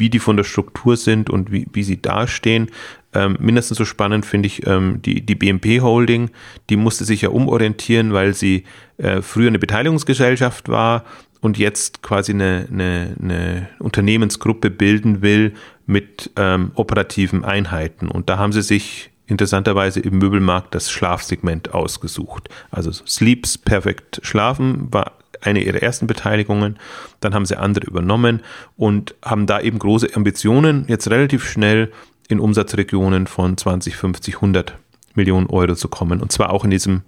wie 0.00 0.10
die 0.10 0.18
von 0.18 0.36
der 0.36 0.44
Struktur 0.44 0.96
sind 0.96 1.30
und 1.30 1.52
wie, 1.52 1.66
wie 1.72 1.84
sie 1.84 2.02
dastehen. 2.02 2.70
Ähm, 3.12 3.36
mindestens 3.38 3.78
so 3.78 3.84
spannend 3.84 4.26
finde 4.26 4.48
ich 4.48 4.66
ähm, 4.66 5.00
die, 5.02 5.20
die 5.20 5.34
BMP 5.36 5.80
Holding. 5.80 6.30
Die 6.68 6.76
musste 6.76 7.04
sich 7.04 7.22
ja 7.22 7.28
umorientieren, 7.28 8.12
weil 8.12 8.34
sie 8.34 8.64
äh, 8.98 9.22
früher 9.22 9.48
eine 9.48 9.58
Beteiligungsgesellschaft 9.58 10.68
war 10.68 11.04
und 11.40 11.58
jetzt 11.58 12.02
quasi 12.02 12.32
eine, 12.32 12.66
eine, 12.70 13.16
eine 13.20 13.68
Unternehmensgruppe 13.78 14.70
bilden 14.70 15.22
will 15.22 15.54
mit 15.86 16.30
ähm, 16.36 16.72
operativen 16.74 17.44
Einheiten. 17.44 18.08
Und 18.08 18.28
da 18.28 18.38
haben 18.38 18.52
sie 18.52 18.62
sich 18.62 19.10
interessanterweise 19.26 20.00
im 20.00 20.18
Möbelmarkt 20.18 20.74
das 20.74 20.90
Schlafsegment 20.90 21.72
ausgesucht. 21.72 22.48
Also 22.70 22.90
Sleeps 22.92 23.56
Perfect 23.56 24.20
Schlafen 24.22 24.92
war 24.92 25.12
eine 25.42 25.62
ihrer 25.62 25.82
ersten 25.82 26.06
Beteiligungen. 26.06 26.78
Dann 27.20 27.34
haben 27.34 27.46
sie 27.46 27.56
andere 27.56 27.86
übernommen 27.86 28.42
und 28.76 29.14
haben 29.24 29.46
da 29.46 29.60
eben 29.60 29.78
große 29.78 30.14
Ambitionen, 30.14 30.84
jetzt 30.88 31.10
relativ 31.10 31.48
schnell 31.48 31.92
in 32.28 32.40
Umsatzregionen 32.40 33.26
von 33.26 33.56
20, 33.56 33.96
50, 33.96 34.36
100 34.36 34.74
Millionen 35.14 35.46
Euro 35.48 35.74
zu 35.74 35.88
kommen. 35.88 36.20
Und 36.20 36.32
zwar 36.32 36.50
auch 36.50 36.64
in 36.64 36.70
diesem 36.70 37.02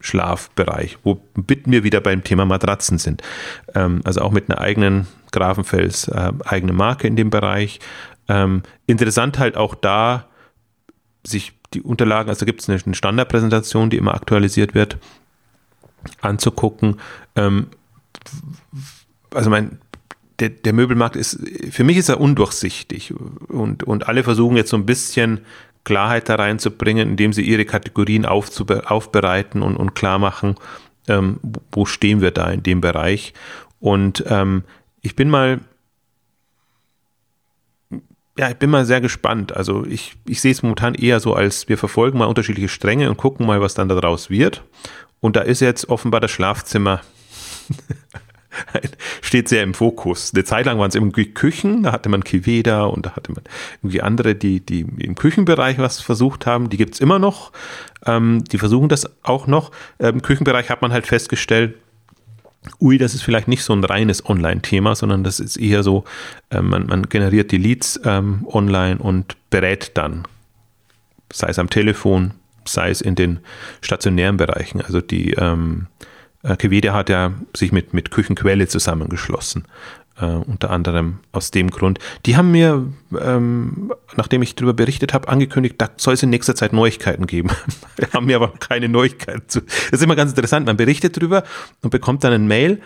Schlafbereich, 0.00 0.98
wo 1.02 1.20
bitten 1.34 1.72
wir 1.72 1.82
wieder 1.82 2.00
beim 2.00 2.22
Thema 2.22 2.44
Matratzen 2.44 2.98
sind. 2.98 3.22
Ähm, 3.74 4.02
also 4.04 4.20
auch 4.20 4.30
mit 4.30 4.50
einer 4.50 4.60
eigenen 4.60 5.06
Grafenfels, 5.32 6.08
äh, 6.08 6.32
eigene 6.44 6.72
Marke 6.72 7.06
in 7.06 7.16
dem 7.16 7.30
Bereich. 7.30 7.80
Ähm, 8.28 8.62
interessant 8.86 9.38
halt 9.38 9.56
auch 9.56 9.74
da, 9.74 10.26
sich 11.24 11.54
die 11.74 11.82
Unterlagen, 11.82 12.28
also 12.28 12.46
gibt 12.46 12.60
es 12.60 12.68
eine 12.68 12.94
Standardpräsentation, 12.94 13.90
die 13.90 13.96
immer 13.96 14.14
aktualisiert 14.14 14.74
wird, 14.74 14.98
anzugucken, 16.20 17.00
ähm, 17.36 17.68
also 19.32 19.50
mein, 19.50 19.78
der, 20.40 20.50
der 20.50 20.72
Möbelmarkt 20.72 21.16
ist, 21.16 21.38
für 21.70 21.84
mich 21.84 21.96
ist 21.96 22.08
er 22.08 22.20
undurchsichtig 22.20 23.14
und, 23.48 23.84
und 23.84 24.08
alle 24.08 24.22
versuchen 24.22 24.56
jetzt 24.56 24.70
so 24.70 24.76
ein 24.76 24.86
bisschen 24.86 25.40
Klarheit 25.84 26.28
da 26.28 26.34
reinzubringen, 26.34 27.10
indem 27.10 27.32
sie 27.32 27.42
ihre 27.42 27.64
Kategorien 27.64 28.26
aufbereiten 28.26 29.62
und, 29.62 29.76
und 29.76 29.94
klar 29.94 30.18
machen, 30.18 30.56
ähm, 31.08 31.38
wo 31.70 31.86
stehen 31.86 32.20
wir 32.20 32.32
da 32.32 32.50
in 32.50 32.62
dem 32.62 32.80
Bereich. 32.80 33.32
Und 33.78 34.24
ähm, 34.26 34.64
ich 35.00 35.14
bin 35.14 35.30
mal, 35.30 35.60
ja, 38.36 38.50
ich 38.50 38.56
bin 38.56 38.68
mal 38.68 38.84
sehr 38.84 39.00
gespannt. 39.00 39.56
Also 39.56 39.86
ich, 39.86 40.16
ich 40.26 40.40
sehe 40.40 40.52
es 40.52 40.62
momentan 40.62 40.94
eher 40.94 41.20
so, 41.20 41.34
als 41.34 41.68
wir 41.68 41.78
verfolgen 41.78 42.18
mal 42.18 42.26
unterschiedliche 42.26 42.68
Stränge 42.68 43.08
und 43.08 43.16
gucken 43.16 43.46
mal, 43.46 43.60
was 43.60 43.74
dann 43.74 43.88
daraus 43.88 44.28
wird. 44.28 44.64
Und 45.20 45.36
da 45.36 45.42
ist 45.42 45.60
jetzt 45.60 45.88
offenbar 45.88 46.20
das 46.20 46.32
Schlafzimmer 46.32 47.00
steht 49.22 49.48
sehr 49.48 49.62
im 49.62 49.74
Fokus. 49.74 50.32
Eine 50.34 50.44
Zeit 50.44 50.66
lang 50.66 50.78
waren 50.78 50.88
es 50.88 50.94
irgendwie 50.94 51.26
Küchen, 51.26 51.82
da 51.82 51.92
hatte 51.92 52.08
man 52.08 52.24
Kiveda 52.24 52.84
und 52.84 53.06
da 53.06 53.16
hatte 53.16 53.32
man 53.32 53.42
irgendwie 53.82 54.02
andere, 54.02 54.34
die, 54.34 54.60
die 54.60 54.80
im 54.98 55.14
Küchenbereich 55.14 55.78
was 55.78 56.00
versucht 56.00 56.46
haben. 56.46 56.70
Die 56.70 56.76
gibt 56.76 56.94
es 56.94 57.00
immer 57.00 57.18
noch. 57.18 57.52
Ähm, 58.04 58.44
die 58.44 58.58
versuchen 58.58 58.88
das 58.88 59.08
auch 59.22 59.46
noch. 59.46 59.72
Ähm, 59.98 60.16
Im 60.16 60.22
Küchenbereich 60.22 60.70
hat 60.70 60.82
man 60.82 60.92
halt 60.92 61.06
festgestellt, 61.06 61.74
ui, 62.80 62.98
das 62.98 63.14
ist 63.14 63.22
vielleicht 63.22 63.48
nicht 63.48 63.62
so 63.62 63.72
ein 63.72 63.84
reines 63.84 64.28
Online-Thema, 64.28 64.94
sondern 64.94 65.24
das 65.24 65.40
ist 65.40 65.56
eher 65.56 65.82
so, 65.82 66.04
äh, 66.50 66.60
man, 66.60 66.86
man, 66.86 67.08
generiert 67.08 67.52
die 67.52 67.58
Leads 67.58 68.00
ähm, 68.04 68.46
online 68.50 68.98
und 68.98 69.36
berät 69.50 69.92
dann, 69.94 70.24
sei 71.32 71.48
es 71.48 71.58
am 71.58 71.70
Telefon, 71.70 72.32
sei 72.64 72.90
es 72.90 73.00
in 73.00 73.14
den 73.14 73.38
stationären 73.80 74.36
Bereichen. 74.36 74.80
Also 74.80 75.00
die 75.00 75.32
ähm, 75.32 75.86
äh, 76.46 76.56
Kevede 76.56 76.92
hat 76.92 77.08
ja 77.08 77.32
sich 77.54 77.72
mit, 77.72 77.92
mit 77.94 78.10
Küchenquelle 78.10 78.68
zusammengeschlossen. 78.68 79.64
Äh, 80.18 80.24
unter 80.24 80.70
anderem 80.70 81.18
aus 81.32 81.50
dem 81.50 81.70
Grund. 81.70 81.98
Die 82.24 82.38
haben 82.38 82.50
mir, 82.50 82.86
ähm, 83.20 83.92
nachdem 84.16 84.40
ich 84.40 84.54
darüber 84.54 84.72
berichtet 84.72 85.12
habe, 85.12 85.28
angekündigt, 85.28 85.74
da 85.76 85.90
soll 85.98 86.14
es 86.14 86.22
in 86.22 86.30
nächster 86.30 86.54
Zeit 86.54 86.72
Neuigkeiten 86.72 87.26
geben. 87.26 87.50
haben 88.14 88.24
mir 88.26 88.36
aber 88.36 88.48
keine 88.58 88.88
Neuigkeiten 88.88 89.46
zu. 89.48 89.60
Das 89.60 90.00
ist 90.00 90.02
immer 90.02 90.16
ganz 90.16 90.30
interessant. 90.30 90.66
Man 90.66 90.78
berichtet 90.78 91.18
darüber 91.18 91.44
und 91.82 91.90
bekommt 91.90 92.24
dann 92.24 92.32
ein 92.32 92.46
Mail. 92.46 92.80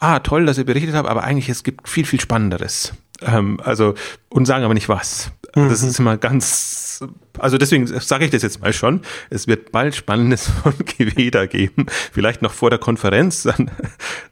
Ah, 0.00 0.18
toll, 0.18 0.46
dass 0.46 0.58
ihr 0.58 0.64
berichtet 0.64 0.94
habt, 0.94 1.08
aber 1.08 1.22
eigentlich 1.22 1.48
es 1.48 1.62
gibt 1.62 1.88
viel, 1.88 2.04
viel 2.04 2.20
Spannenderes. 2.20 2.92
Ähm, 3.22 3.60
also, 3.62 3.94
und 4.28 4.46
sagen 4.46 4.64
aber 4.64 4.74
nicht 4.74 4.88
was. 4.88 5.30
Mhm. 5.54 5.68
Das 5.68 5.82
ist 5.82 5.98
immer 5.98 6.16
ganz, 6.16 7.04
also 7.38 7.58
deswegen 7.58 7.86
sage 7.86 8.24
ich 8.24 8.30
das 8.30 8.42
jetzt 8.42 8.60
mal 8.60 8.72
schon. 8.72 9.00
Es 9.30 9.46
wird 9.46 9.72
bald 9.72 9.94
Spannendes 9.94 10.48
von 10.62 10.76
Kiveda 10.84 11.46
geben. 11.46 11.86
Vielleicht 12.12 12.42
noch 12.42 12.52
vor 12.52 12.70
der 12.70 12.78
Konferenz, 12.78 13.44
dann, 13.44 13.70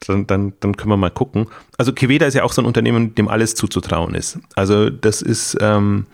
dann, 0.05 0.27
dann, 0.27 0.53
dann 0.59 0.77
können 0.77 0.91
wir 0.91 0.97
mal 0.97 1.11
gucken. 1.11 1.47
Also 1.77 1.93
Kiveda 1.93 2.25
ist 2.25 2.33
ja 2.33 2.43
auch 2.43 2.53
so 2.53 2.61
ein 2.61 2.65
Unternehmen, 2.65 3.15
dem 3.15 3.27
alles 3.27 3.55
zuzutrauen 3.55 4.15
ist. 4.15 4.39
Also 4.55 4.89
das 4.89 5.21
ist 5.21 5.57
ähm, 5.61 6.07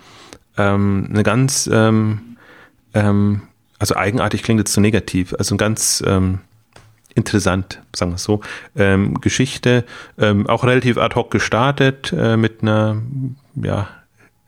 ähm, 0.57 1.07
eine 1.09 1.23
ganz, 1.23 1.69
ähm, 1.71 2.37
ähm, 2.93 3.41
also 3.79 3.95
eigenartig 3.95 4.43
klingt 4.43 4.59
jetzt 4.59 4.73
zu 4.73 4.81
negativ, 4.81 5.33
also 5.37 5.55
ein 5.55 5.57
ganz 5.57 6.03
ähm, 6.05 6.39
interessant, 7.15 7.81
sagen 7.95 8.11
wir 8.11 8.15
es 8.15 8.23
so, 8.23 8.41
ähm, 8.75 9.15
Geschichte, 9.21 9.85
ähm, 10.17 10.47
auch 10.47 10.63
relativ 10.63 10.97
ad 10.97 11.15
hoc 11.15 11.31
gestartet 11.31 12.13
äh, 12.15 12.37
mit 12.37 12.61
einer, 12.61 13.01
ja, 13.55 13.87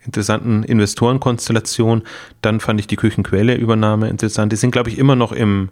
interessanten 0.05 0.63
Investorenkonstellation. 0.63 2.03
Dann 2.41 2.59
fand 2.59 2.79
ich 2.79 2.87
die 2.87 2.95
Küchenquelle-Übernahme 2.95 4.09
interessant. 4.09 4.51
Die 4.51 4.57
sind, 4.57 4.71
glaube 4.71 4.89
ich, 4.89 4.97
immer 4.97 5.15
noch 5.15 5.31
im, 5.31 5.69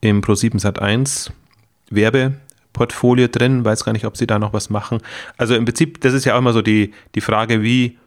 im 0.00 0.20
Pro7 0.20 0.58
Sat 0.58 0.80
1 0.80 1.32
Werbeportfolio 1.90 3.28
drin. 3.28 3.64
Weiß 3.64 3.84
gar 3.84 3.92
nicht, 3.92 4.04
ob 4.04 4.16
sie 4.16 4.26
da 4.26 4.38
noch 4.38 4.52
was 4.52 4.70
machen. 4.70 4.98
Also 5.36 5.54
im 5.54 5.64
Prinzip, 5.64 6.00
das 6.00 6.14
ist 6.14 6.24
ja 6.24 6.34
auch 6.34 6.38
immer 6.38 6.52
so 6.52 6.62
die, 6.62 6.92
die 7.14 7.20
Frage, 7.20 7.62
wie, 7.62 7.98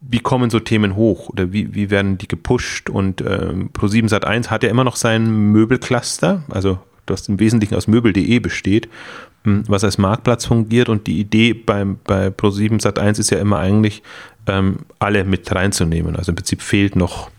wie 0.00 0.20
kommen 0.20 0.50
so 0.50 0.60
Themen 0.60 0.96
hoch 0.96 1.28
oder 1.28 1.52
wie, 1.52 1.74
wie 1.74 1.90
werden 1.90 2.18
die 2.18 2.28
gepusht? 2.28 2.88
Und 2.88 3.20
ähm, 3.20 3.70
Pro7 3.72 4.08
Sat 4.08 4.24
1 4.24 4.50
hat 4.50 4.62
ja 4.62 4.70
immer 4.70 4.84
noch 4.84 4.96
sein 4.96 5.28
Möbelcluster, 5.52 6.44
also 6.50 6.78
das 7.06 7.28
im 7.28 7.40
Wesentlichen 7.40 7.74
aus 7.74 7.86
möbel.de 7.86 8.38
besteht 8.38 8.88
was 9.68 9.84
als 9.84 9.98
Marktplatz 9.98 10.46
fungiert 10.46 10.88
und 10.88 11.06
die 11.06 11.18
Idee 11.20 11.52
beim, 11.52 11.98
bei 12.04 12.28
Pro7 12.28 12.80
Sat1 12.80 13.18
ist 13.18 13.30
ja 13.30 13.38
immer 13.38 13.58
eigentlich, 13.58 14.02
ähm, 14.46 14.78
alle 14.98 15.24
mit 15.24 15.52
reinzunehmen. 15.54 16.16
Also 16.16 16.32
im 16.32 16.36
Prinzip 16.36 16.62
fehlt 16.62 16.96
noch, 16.96 17.30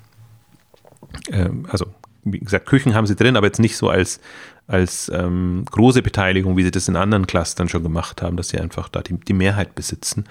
ähm, 1.31 1.65
also 1.69 1.87
wie 2.23 2.39
gesagt, 2.39 2.67
Küchen 2.67 2.93
haben 2.93 3.07
sie 3.07 3.15
drin, 3.15 3.37
aber 3.37 3.47
jetzt 3.47 3.59
nicht 3.59 3.77
so 3.77 3.89
als, 3.89 4.19
als 4.67 5.11
ähm, 5.13 5.65
große 5.69 6.01
Beteiligung, 6.01 6.57
wie 6.57 6.63
sie 6.63 6.71
das 6.71 6.87
in 6.87 6.95
anderen 6.95 7.27
Clustern 7.27 7.69
schon 7.69 7.83
gemacht 7.83 8.21
haben, 8.21 8.37
dass 8.37 8.49
sie 8.49 8.59
einfach 8.59 8.89
da 8.89 9.01
die, 9.01 9.19
die 9.19 9.33
Mehrheit 9.33 9.75
besitzen. 9.75 10.25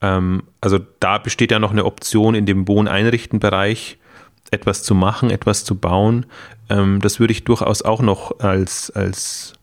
Ähm, 0.00 0.44
also 0.60 0.78
da 1.00 1.18
besteht 1.18 1.50
ja 1.50 1.58
noch 1.58 1.72
eine 1.72 1.84
Option 1.84 2.34
in 2.34 2.46
dem 2.46 2.68
Wohneinrichtenbereich, 2.68 3.98
etwas 4.50 4.82
zu 4.82 4.94
machen, 4.94 5.30
etwas 5.30 5.64
zu 5.64 5.76
bauen. 5.76 6.26
Ähm, 6.68 7.00
das 7.00 7.18
würde 7.18 7.32
ich 7.32 7.44
durchaus 7.44 7.82
auch 7.82 8.02
noch 8.02 8.40
als, 8.40 8.90
als 8.90 9.54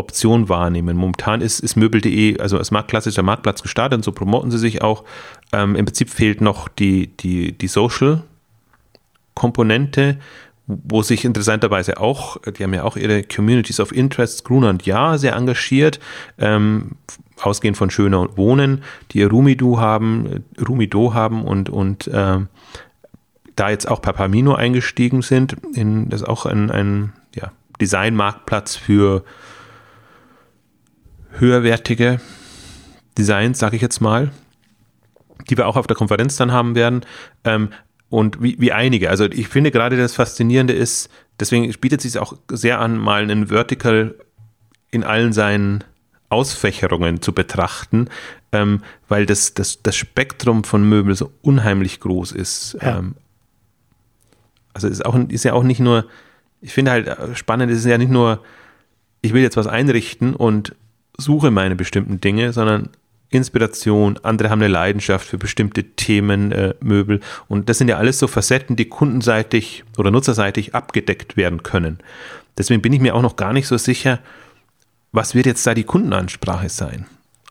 Option 0.00 0.48
wahrnehmen. 0.48 0.96
Momentan 0.96 1.42
ist, 1.42 1.60
ist 1.60 1.76
Möbel.de, 1.76 2.40
also 2.40 2.58
als 2.58 2.72
klassischer 2.88 3.22
Marktplatz 3.22 3.62
gestartet 3.62 3.98
und 3.98 4.02
so 4.02 4.10
promoten 4.12 4.50
sie 4.50 4.58
sich 4.58 4.82
auch. 4.82 5.04
Ähm, 5.52 5.76
Im 5.76 5.84
Prinzip 5.84 6.10
fehlt 6.10 6.40
noch 6.40 6.66
die, 6.68 7.08
die, 7.18 7.52
die 7.52 7.68
Social-Komponente, 7.68 10.18
wo 10.66 11.02
sich 11.02 11.24
interessanterweise 11.24 12.00
auch, 12.00 12.38
die 12.38 12.62
haben 12.62 12.74
ja 12.74 12.84
auch 12.84 12.96
ihre 12.96 13.22
Communities 13.22 13.80
of 13.80 13.92
Interest, 13.92 14.44
Gruner 14.44 14.70
und 14.70 14.86
Ja, 14.86 15.18
sehr 15.18 15.34
engagiert, 15.34 16.00
ähm, 16.38 16.92
ausgehend 17.40 17.76
von 17.76 17.90
Schöner 17.90 18.36
Wohnen, 18.36 18.82
die 19.10 19.18
ihr 19.18 19.30
Rumido 19.30 19.78
haben, 19.78 20.44
Rumido 20.66 21.14
haben 21.14 21.44
und, 21.44 21.68
und 21.68 22.06
äh, 22.08 22.38
da 23.56 23.70
jetzt 23.70 23.88
auch 23.88 24.00
Papamino 24.00 24.54
eingestiegen 24.54 25.22
sind, 25.22 25.56
in, 25.74 26.08
das 26.08 26.22
ist 26.22 26.28
auch 26.28 26.46
ein, 26.46 26.70
ein 26.70 27.12
ja, 27.34 27.52
Design-Marktplatz 27.80 28.76
für 28.76 29.24
höherwertige 31.38 32.20
Designs, 33.16 33.58
sage 33.58 33.76
ich 33.76 33.82
jetzt 33.82 34.00
mal, 34.00 34.30
die 35.48 35.56
wir 35.56 35.66
auch 35.66 35.76
auf 35.76 35.86
der 35.86 35.96
Konferenz 35.96 36.36
dann 36.36 36.52
haben 36.52 36.74
werden. 36.74 37.02
Ähm, 37.44 37.70
und 38.08 38.42
wie, 38.42 38.56
wie 38.58 38.72
einige. 38.72 39.08
Also 39.08 39.26
ich 39.26 39.48
finde 39.48 39.70
gerade 39.70 39.96
das 39.96 40.14
Faszinierende 40.14 40.72
ist, 40.72 41.08
deswegen 41.38 41.72
bietet 41.80 42.04
es 42.04 42.12
sich 42.12 42.20
auch 42.20 42.34
sehr 42.50 42.80
an, 42.80 42.98
mal 42.98 43.22
einen 43.22 43.48
Vertical 43.48 44.16
in 44.90 45.04
allen 45.04 45.32
seinen 45.32 45.84
Ausfächerungen 46.28 47.22
zu 47.22 47.32
betrachten, 47.32 48.08
ähm, 48.52 48.82
weil 49.08 49.26
das, 49.26 49.54
das, 49.54 49.82
das 49.82 49.96
Spektrum 49.96 50.64
von 50.64 50.88
Möbeln 50.88 51.14
so 51.14 51.32
unheimlich 51.42 52.00
groß 52.00 52.32
ist. 52.32 52.76
Ja. 52.82 52.98
Ähm, 52.98 53.14
also 54.72 54.88
ist, 54.88 55.04
auch, 55.04 55.16
ist 55.28 55.44
ja 55.44 55.52
auch 55.52 55.64
nicht 55.64 55.80
nur, 55.80 56.06
ich 56.60 56.72
finde 56.72 56.90
halt 56.92 57.06
äh, 57.06 57.34
spannend, 57.34 57.70
ist 57.70 57.84
ja 57.84 57.98
nicht 57.98 58.10
nur, 58.10 58.42
ich 59.22 59.32
will 59.32 59.42
jetzt 59.42 59.56
was 59.56 59.66
einrichten 59.66 60.34
und 60.34 60.74
suche 61.20 61.50
meine 61.50 61.76
bestimmten 61.76 62.20
Dinge, 62.20 62.52
sondern 62.52 62.90
Inspiration, 63.30 64.18
andere 64.22 64.50
haben 64.50 64.60
eine 64.60 64.72
Leidenschaft 64.72 65.26
für 65.26 65.38
bestimmte 65.38 65.84
Themen, 65.84 66.50
äh, 66.50 66.74
Möbel. 66.80 67.20
Und 67.46 67.68
das 67.68 67.78
sind 67.78 67.88
ja 67.88 67.96
alles 67.96 68.18
so 68.18 68.26
Facetten, 68.26 68.74
die 68.74 68.86
kundenseitig 68.86 69.84
oder 69.96 70.10
nutzerseitig 70.10 70.74
abgedeckt 70.74 71.36
werden 71.36 71.62
können. 71.62 71.98
Deswegen 72.58 72.82
bin 72.82 72.92
ich 72.92 73.00
mir 73.00 73.14
auch 73.14 73.22
noch 73.22 73.36
gar 73.36 73.52
nicht 73.52 73.68
so 73.68 73.76
sicher, 73.76 74.18
was 75.12 75.34
wird 75.34 75.46
jetzt 75.46 75.66
da 75.66 75.74
die 75.74 75.84
Kundenansprache 75.84 76.68
sein? 76.68 77.06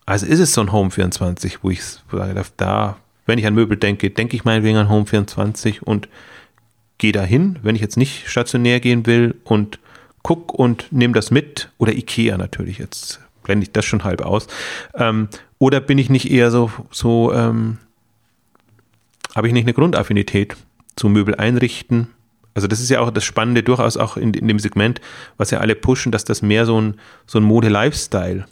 Also 0.05 0.25
ist 0.25 0.39
es 0.39 0.53
so 0.53 0.61
ein 0.61 0.71
Home 0.71 0.91
24, 0.91 1.63
wo 1.63 1.69
ich 1.69 1.81
sage, 1.83 2.43
da, 2.57 2.97
wenn 3.25 3.39
ich 3.39 3.45
an 3.45 3.53
Möbel 3.53 3.77
denke, 3.77 4.09
denke 4.09 4.35
ich 4.35 4.43
meinetwegen 4.43 4.77
an 4.77 4.89
Home 4.89 5.05
24 5.05 5.83
und 5.83 6.09
gehe 6.97 7.11
dahin, 7.11 7.57
wenn 7.63 7.75
ich 7.75 7.81
jetzt 7.81 7.95
nicht 7.95 8.27
stationär 8.27 8.79
gehen 8.79 9.05
will 9.05 9.35
und 9.43 9.79
guck 10.23 10.53
und 10.53 10.91
nehme 10.91 11.13
das 11.13 11.31
mit. 11.31 11.71
Oder 11.77 11.93
Ikea 11.93 12.37
natürlich 12.37 12.79
jetzt 12.79 13.21
blende 13.49 13.63
ich 13.63 13.71
das 13.71 13.85
schon 13.85 14.03
halb 14.03 14.21
aus. 14.21 14.45
Ähm, 14.93 15.27
oder 15.57 15.79
bin 15.79 15.97
ich 15.97 16.09
nicht 16.11 16.29
eher 16.29 16.51
so, 16.51 16.71
so 16.91 17.33
ähm, 17.33 17.79
habe 19.35 19.47
ich 19.47 19.53
nicht 19.53 19.65
eine 19.65 19.73
Grundaffinität 19.73 20.55
zu 20.95 21.09
Möbel 21.09 21.35
einrichten? 21.35 22.07
Also 22.53 22.67
das 22.67 22.79
ist 22.79 22.89
ja 22.89 22.99
auch 22.99 23.09
das 23.09 23.23
Spannende 23.23 23.63
durchaus 23.63 23.97
auch 23.97 24.17
in, 24.17 24.33
in 24.35 24.47
dem 24.47 24.59
Segment, 24.59 25.01
was 25.37 25.49
ja 25.49 25.59
alle 25.59 25.75
pushen, 25.75 26.11
dass 26.11 26.25
das 26.25 26.43
mehr 26.43 26.65
so 26.65 26.79
ein, 26.79 26.95
so 27.25 27.39
ein 27.39 27.43
Mode-Lifestyle 27.43 28.45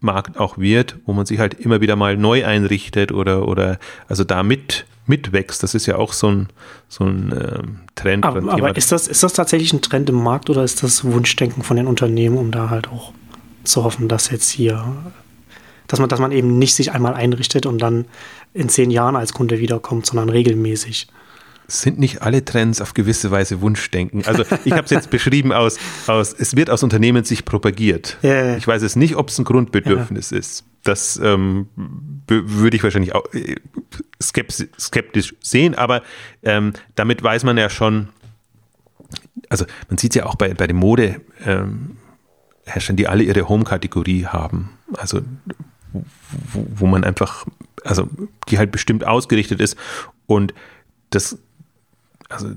Markt 0.00 0.38
auch 0.38 0.58
wird, 0.58 0.96
wo 1.06 1.12
man 1.14 1.26
sich 1.26 1.40
halt 1.40 1.54
immer 1.54 1.80
wieder 1.80 1.96
mal 1.96 2.16
neu 2.16 2.44
einrichtet 2.44 3.10
oder, 3.10 3.48
oder 3.48 3.78
also 4.06 4.22
da 4.22 4.42
mit, 4.42 4.86
mitwächst. 5.06 5.62
Das 5.62 5.74
ist 5.74 5.86
ja 5.86 5.96
auch 5.96 6.12
so 6.12 6.28
ein, 6.28 6.48
so 6.88 7.04
ein 7.04 7.32
ähm, 7.32 7.80
Trend. 7.94 8.24
Aber, 8.24 8.52
aber 8.52 8.76
ist, 8.76 8.92
das, 8.92 9.08
ist 9.08 9.22
das 9.22 9.32
tatsächlich 9.32 9.72
ein 9.72 9.82
Trend 9.82 10.10
im 10.10 10.22
Markt 10.22 10.48
oder 10.50 10.62
ist 10.62 10.82
das 10.82 11.04
Wunschdenken 11.04 11.62
von 11.62 11.76
den 11.76 11.86
Unternehmen, 11.86 12.36
um 12.36 12.50
da 12.50 12.70
halt 12.70 12.88
auch 12.88 13.12
zu 13.64 13.84
hoffen, 13.84 14.08
dass 14.08 14.30
jetzt 14.30 14.50
hier, 14.50 14.84
dass 15.86 16.00
man, 16.00 16.08
dass 16.08 16.20
man 16.20 16.32
eben 16.32 16.58
nicht 16.58 16.74
sich 16.74 16.92
einmal 16.92 17.14
einrichtet 17.14 17.66
und 17.66 17.78
dann 17.78 18.06
in 18.52 18.68
zehn 18.68 18.90
Jahren 18.90 19.16
als 19.16 19.32
Kunde 19.32 19.58
wiederkommt, 19.58 20.06
sondern 20.06 20.28
regelmäßig. 20.28 21.08
sind 21.66 21.98
nicht 21.98 22.22
alle 22.22 22.44
Trends 22.44 22.80
auf 22.80 22.94
gewisse 22.94 23.30
Weise 23.30 23.60
Wunschdenken. 23.60 24.24
Also 24.26 24.44
ich 24.64 24.72
habe 24.72 24.84
es 24.84 24.90
jetzt 24.90 25.10
beschrieben 25.10 25.52
aus, 25.52 25.78
aus, 26.06 26.32
es 26.32 26.56
wird 26.56 26.70
aus 26.70 26.82
Unternehmenssicht 26.82 27.44
propagiert. 27.44 28.18
Ja, 28.22 28.44
ja. 28.44 28.56
Ich 28.56 28.66
weiß 28.66 28.82
es 28.82 28.96
nicht, 28.96 29.16
ob 29.16 29.28
es 29.28 29.38
ein 29.38 29.44
Grundbedürfnis 29.44 30.30
ja. 30.30 30.38
ist. 30.38 30.64
Das 30.84 31.18
ähm, 31.22 31.68
würde 32.28 32.76
ich 32.76 32.82
wahrscheinlich 32.82 33.14
auch 33.14 33.24
äh, 33.32 33.56
skeptisch, 34.22 34.68
skeptisch 34.78 35.34
sehen, 35.40 35.74
aber 35.74 36.02
ähm, 36.42 36.74
damit 36.94 37.22
weiß 37.22 37.44
man 37.44 37.56
ja 37.56 37.70
schon, 37.70 38.10
also 39.48 39.64
man 39.88 39.96
sieht 39.98 40.12
es 40.12 40.16
ja 40.16 40.26
auch 40.26 40.34
bei, 40.34 40.52
bei 40.52 40.66
den 40.66 40.76
Mode. 40.76 41.22
Ähm, 41.44 41.96
Herstellern, 42.66 42.96
die 42.96 43.08
alle 43.08 43.22
ihre 43.22 43.48
Home-Kategorie 43.48 44.26
haben. 44.26 44.70
Also 44.96 45.20
wo, 46.52 46.66
wo 46.74 46.86
man 46.86 47.04
einfach, 47.04 47.46
also 47.84 48.08
die 48.48 48.58
halt 48.58 48.72
bestimmt 48.72 49.06
ausgerichtet 49.06 49.60
ist 49.60 49.76
und 50.26 50.54
das, 51.10 51.38
also 52.28 52.50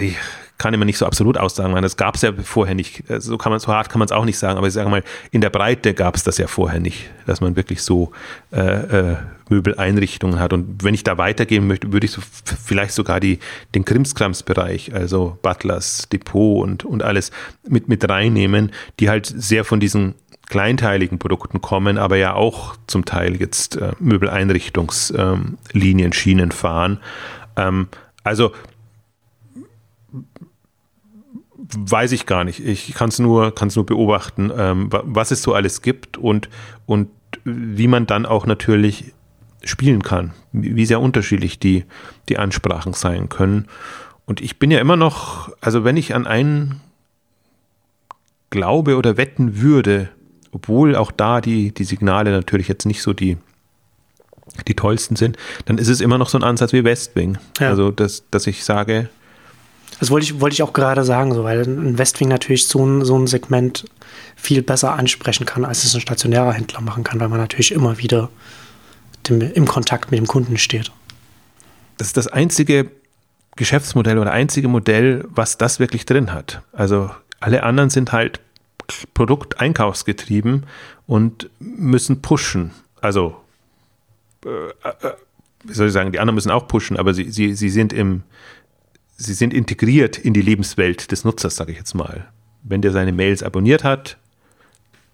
ich 0.00 0.16
kann 0.58 0.72
immer 0.72 0.84
nicht 0.84 0.98
so 0.98 1.06
absolut 1.06 1.36
aussagen, 1.36 1.74
weil 1.74 1.82
das 1.82 1.96
gab 1.96 2.14
es 2.14 2.22
ja 2.22 2.32
vorher 2.32 2.74
nicht. 2.74 3.02
So 3.18 3.36
kann 3.36 3.50
man 3.50 3.58
so 3.58 3.68
hart 3.68 3.90
kann 3.90 3.98
man 3.98 4.06
es 4.06 4.12
auch 4.12 4.24
nicht 4.24 4.38
sagen, 4.38 4.56
aber 4.56 4.68
ich 4.68 4.72
sage 4.72 4.88
mal, 4.88 5.02
in 5.32 5.40
der 5.40 5.50
Breite 5.50 5.94
gab 5.94 6.14
es 6.14 6.22
das 6.22 6.38
ja 6.38 6.46
vorher 6.46 6.80
nicht, 6.80 7.10
dass 7.26 7.40
man 7.40 7.56
wirklich 7.56 7.82
so 7.82 8.12
äh, 8.52 8.60
äh, 8.60 9.16
Möbeleinrichtungen 9.48 10.38
hat. 10.38 10.52
Und 10.52 10.84
wenn 10.84 10.94
ich 10.94 11.04
da 11.04 11.18
weitergehen 11.18 11.66
möchte, 11.66 11.92
würde 11.92 12.06
ich 12.06 12.12
so 12.12 12.22
vielleicht 12.64 12.92
sogar 12.92 13.20
die, 13.20 13.40
den 13.74 13.84
Krimskrams-Bereich, 13.84 14.94
also 14.94 15.38
Butlers, 15.42 16.08
Depot 16.10 16.62
und, 16.62 16.84
und 16.84 17.02
alles 17.02 17.32
mit, 17.68 17.88
mit 17.88 18.08
reinnehmen, 18.08 18.72
die 19.00 19.10
halt 19.10 19.26
sehr 19.26 19.64
von 19.64 19.80
diesen 19.80 20.14
kleinteiligen 20.48 21.18
Produkten 21.18 21.60
kommen, 21.60 21.98
aber 21.98 22.16
ja 22.16 22.34
auch 22.34 22.76
zum 22.86 23.04
Teil 23.04 23.36
jetzt 23.36 23.76
äh, 23.76 23.92
Möbeleinrichtungslinien, 23.98 26.06
ähm, 26.06 26.12
Schienen 26.12 26.52
fahren. 26.52 27.00
Ähm, 27.56 27.88
also 28.22 28.52
weiß 31.76 32.12
ich 32.12 32.26
gar 32.26 32.44
nicht. 32.44 32.64
Ich 32.64 32.94
kann 32.94 33.08
es 33.08 33.18
nur, 33.18 33.54
kann's 33.54 33.76
nur 33.76 33.86
beobachten, 33.86 34.50
ähm, 34.56 34.88
was 34.90 35.30
es 35.30 35.42
so 35.42 35.54
alles 35.54 35.82
gibt 35.82 36.16
und, 36.16 36.48
und 36.86 37.08
wie 37.44 37.88
man 37.88 38.06
dann 38.06 38.26
auch 38.26 38.46
natürlich 38.46 39.12
spielen 39.62 40.02
kann, 40.02 40.32
wie 40.52 40.86
sehr 40.86 41.00
unterschiedlich 41.00 41.58
die, 41.58 41.84
die 42.28 42.38
Ansprachen 42.38 42.92
sein 42.92 43.28
können. 43.28 43.66
Und 44.24 44.40
ich 44.40 44.58
bin 44.58 44.70
ja 44.70 44.80
immer 44.80 44.96
noch, 44.96 45.50
also 45.60 45.84
wenn 45.84 45.96
ich 45.96 46.14
an 46.14 46.26
einen 46.26 46.80
glaube 48.50 48.96
oder 48.96 49.16
wetten 49.16 49.60
würde, 49.60 50.08
obwohl 50.52 50.96
auch 50.96 51.10
da 51.10 51.40
die, 51.40 51.72
die 51.72 51.84
Signale 51.84 52.30
natürlich 52.30 52.68
jetzt 52.68 52.86
nicht 52.86 53.02
so 53.02 53.12
die, 53.12 53.36
die 54.66 54.74
tollsten 54.74 55.16
sind, 55.16 55.36
dann 55.66 55.78
ist 55.78 55.88
es 55.88 56.00
immer 56.00 56.18
noch 56.18 56.28
so 56.28 56.38
ein 56.38 56.44
Ansatz 56.44 56.72
wie 56.72 56.84
Westwing. 56.84 57.38
Ja. 57.60 57.70
Also, 57.70 57.90
dass, 57.90 58.24
dass 58.30 58.46
ich 58.46 58.64
sage. 58.64 59.08
Das 59.98 60.10
wollte 60.10 60.26
ich, 60.26 60.40
wollte 60.40 60.54
ich 60.54 60.62
auch 60.62 60.72
gerade 60.72 61.04
sagen, 61.04 61.34
so, 61.34 61.44
weil 61.44 61.62
ein 61.62 61.98
Westwing 61.98 62.28
natürlich 62.28 62.68
so 62.68 62.84
ein, 62.84 63.04
so 63.04 63.18
ein 63.18 63.26
Segment 63.26 63.86
viel 64.36 64.62
besser 64.62 64.92
ansprechen 64.92 65.46
kann, 65.46 65.64
als 65.64 65.84
es 65.84 65.94
ein 65.94 66.00
stationärer 66.00 66.52
Händler 66.52 66.80
machen 66.80 67.04
kann, 67.04 67.18
weil 67.20 67.28
man 67.28 67.38
natürlich 67.38 67.72
immer 67.72 67.98
wieder 67.98 68.28
dem, 69.28 69.40
im 69.40 69.66
Kontakt 69.66 70.10
mit 70.10 70.18
dem 70.18 70.26
Kunden 70.26 70.58
steht. 70.58 70.92
Das 71.96 72.08
ist 72.08 72.16
das 72.16 72.28
einzige 72.28 72.90
Geschäftsmodell 73.56 74.18
oder 74.18 74.32
einzige 74.32 74.68
Modell, 74.68 75.24
was 75.28 75.56
das 75.56 75.80
wirklich 75.80 76.04
drin 76.04 76.32
hat. 76.32 76.60
Also 76.72 77.10
alle 77.40 77.62
anderen 77.62 77.90
sind 77.90 78.12
halt 78.12 78.40
Produkteinkaufsgetrieben 79.14 80.66
und 81.06 81.48
müssen 81.58 82.22
pushen. 82.22 82.72
Also, 83.00 83.36
äh, 84.44 84.48
äh, 84.48 85.12
wie 85.64 85.74
soll 85.74 85.88
ich 85.88 85.92
sagen, 85.92 86.12
die 86.12 86.20
anderen 86.20 86.34
müssen 86.34 86.50
auch 86.50 86.68
pushen, 86.68 86.96
aber 86.96 87.14
sie, 87.14 87.30
sie, 87.30 87.54
sie 87.54 87.70
sind 87.70 87.92
im, 87.92 88.22
sie 89.16 89.34
sind 89.34 89.54
integriert 89.54 90.18
in 90.18 90.34
die 90.34 90.42
Lebenswelt 90.42 91.10
des 91.10 91.24
Nutzers, 91.24 91.56
sage 91.56 91.72
ich 91.72 91.78
jetzt 91.78 91.94
mal. 91.94 92.28
Wenn 92.62 92.82
der 92.82 92.92
seine 92.92 93.12
Mails 93.12 93.42
abonniert 93.42 93.84
hat, 93.84 94.18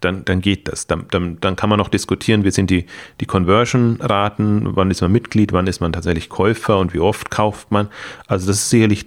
dann, 0.01 0.25
dann 0.25 0.41
geht 0.41 0.69
das. 0.69 0.87
Dann, 0.87 1.07
dann, 1.11 1.39
dann 1.41 1.57
kann 1.57 1.71
man 1.71 1.79
noch 1.79 1.89
diskutieren, 1.89 2.45
wie 2.45 2.51
sind 2.51 2.71
die, 2.71 2.87
die 3.21 3.27
Conversion-Raten, 3.27 4.77
wann 4.77 4.91
ist 4.91 5.01
man 5.01 5.13
Mitglied, 5.13 5.53
wann 5.53 5.67
ist 5.67 5.81
man 5.81 5.93
tatsächlich 5.93 6.29
Käufer 6.29 6.79
und 6.79 6.93
wie 6.93 6.99
oft 6.99 7.31
kauft 7.31 7.71
man. 7.71 7.89
Also 8.27 8.47
das 8.47 8.57
ist 8.57 8.71
sicherlich 8.71 9.07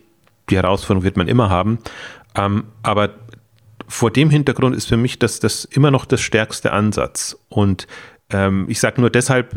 die 0.50 0.56
Herausforderung, 0.56 1.04
wird 1.04 1.18
man 1.18 1.28
immer 1.28 1.50
haben. 1.50 1.80
Ähm, 2.36 2.66
aber 2.84 3.16
vor 3.88 4.12
dem 4.12 4.30
Hintergrund 4.30 4.76
ist 4.76 4.88
für 4.88 4.98
mich 4.98 5.20
das, 5.20 5.40
das 5.40 5.66
immer 5.66 5.92
noch 5.92 6.06
das 6.06 6.22
stärkste 6.22 6.72
Ansatz. 6.72 7.38
Und 7.50 7.88
ähm, 8.30 8.66
ich 8.70 8.80
sage 8.80 9.02
nur 9.02 9.10
deshalb, 9.10 9.56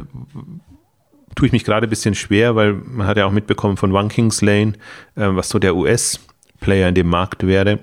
tue 1.35 1.47
ich 1.47 1.53
mich 1.53 1.65
gerade 1.65 1.87
ein 1.87 1.91
bisschen 1.91 2.15
schwer, 2.15 2.57
weil 2.57 2.73
man 2.73 3.07
hat 3.07 3.17
ja 3.17 3.27
auch 3.27 3.33
mitbekommen 3.33 3.77
von 3.77 3.93
One 3.93 4.09
Kings 4.09 4.43
Lane, 4.43 4.73
äh, 5.15 5.29
was 5.29 5.49
so 5.49 5.59
der 5.59 5.77
US-Player 5.77 6.89
in 6.89 6.95
dem 6.95 7.09
Markt 7.09 7.47
wäre 7.47 7.81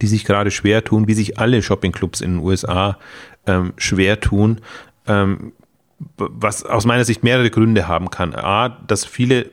die 0.00 0.06
sich 0.06 0.24
gerade 0.24 0.50
schwer 0.50 0.84
tun, 0.84 1.08
wie 1.08 1.14
sich 1.14 1.38
alle 1.38 1.62
Shoppingclubs 1.62 2.20
in 2.20 2.36
den 2.36 2.44
USA 2.44 2.98
ähm, 3.46 3.72
schwer 3.76 4.20
tun, 4.20 4.60
ähm, 5.06 5.52
was 6.16 6.64
aus 6.64 6.84
meiner 6.84 7.04
Sicht 7.04 7.22
mehrere 7.22 7.50
Gründe 7.50 7.88
haben 7.88 8.10
kann. 8.10 8.34
A, 8.34 8.68
dass 8.68 9.04
viele, 9.04 9.50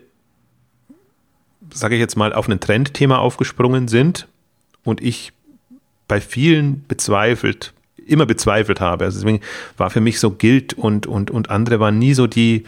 sage 1.71 1.95
ich 1.95 2.01
jetzt 2.01 2.15
mal, 2.15 2.33
auf 2.33 2.47
ein 2.47 2.59
Trendthema 2.59 3.17
aufgesprungen 3.17 3.87
sind 3.87 4.27
und 4.83 5.01
ich 5.01 5.33
bei 6.07 6.21
vielen 6.21 6.85
bezweifelt, 6.87 7.73
immer 8.09 8.25
bezweifelt 8.25 8.81
habe. 8.81 9.05
Also 9.05 9.19
deswegen 9.19 9.41
war 9.77 9.89
für 9.89 10.01
mich 10.01 10.19
so 10.19 10.31
Gilt 10.31 10.73
und, 10.73 11.07
und, 11.07 11.31
und 11.31 11.49
andere 11.49 11.79
waren 11.79 11.99
nie 11.99 12.13
so 12.13 12.27
die, 12.27 12.63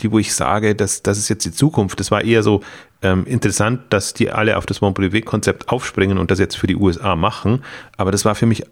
die, 0.00 0.10
wo 0.10 0.18
ich 0.18 0.34
sage, 0.34 0.74
dass 0.74 1.02
das 1.02 1.18
ist 1.18 1.28
jetzt 1.28 1.44
die 1.44 1.52
Zukunft. 1.52 2.00
Das 2.00 2.10
war 2.10 2.22
eher 2.22 2.42
so, 2.42 2.62
ähm, 3.04 3.26
interessant, 3.26 3.82
dass 3.90 4.14
die 4.14 4.30
alle 4.30 4.56
auf 4.56 4.66
das 4.66 4.80
Mon 4.80 4.94
Privé-Konzept 4.94 5.68
aufspringen 5.68 6.18
und 6.18 6.30
das 6.30 6.38
jetzt 6.38 6.56
für 6.56 6.66
die 6.66 6.76
USA 6.76 7.14
machen. 7.14 7.62
Aber 7.96 8.10
das 8.10 8.24
war 8.24 8.34
für 8.34 8.46
mich 8.46 8.64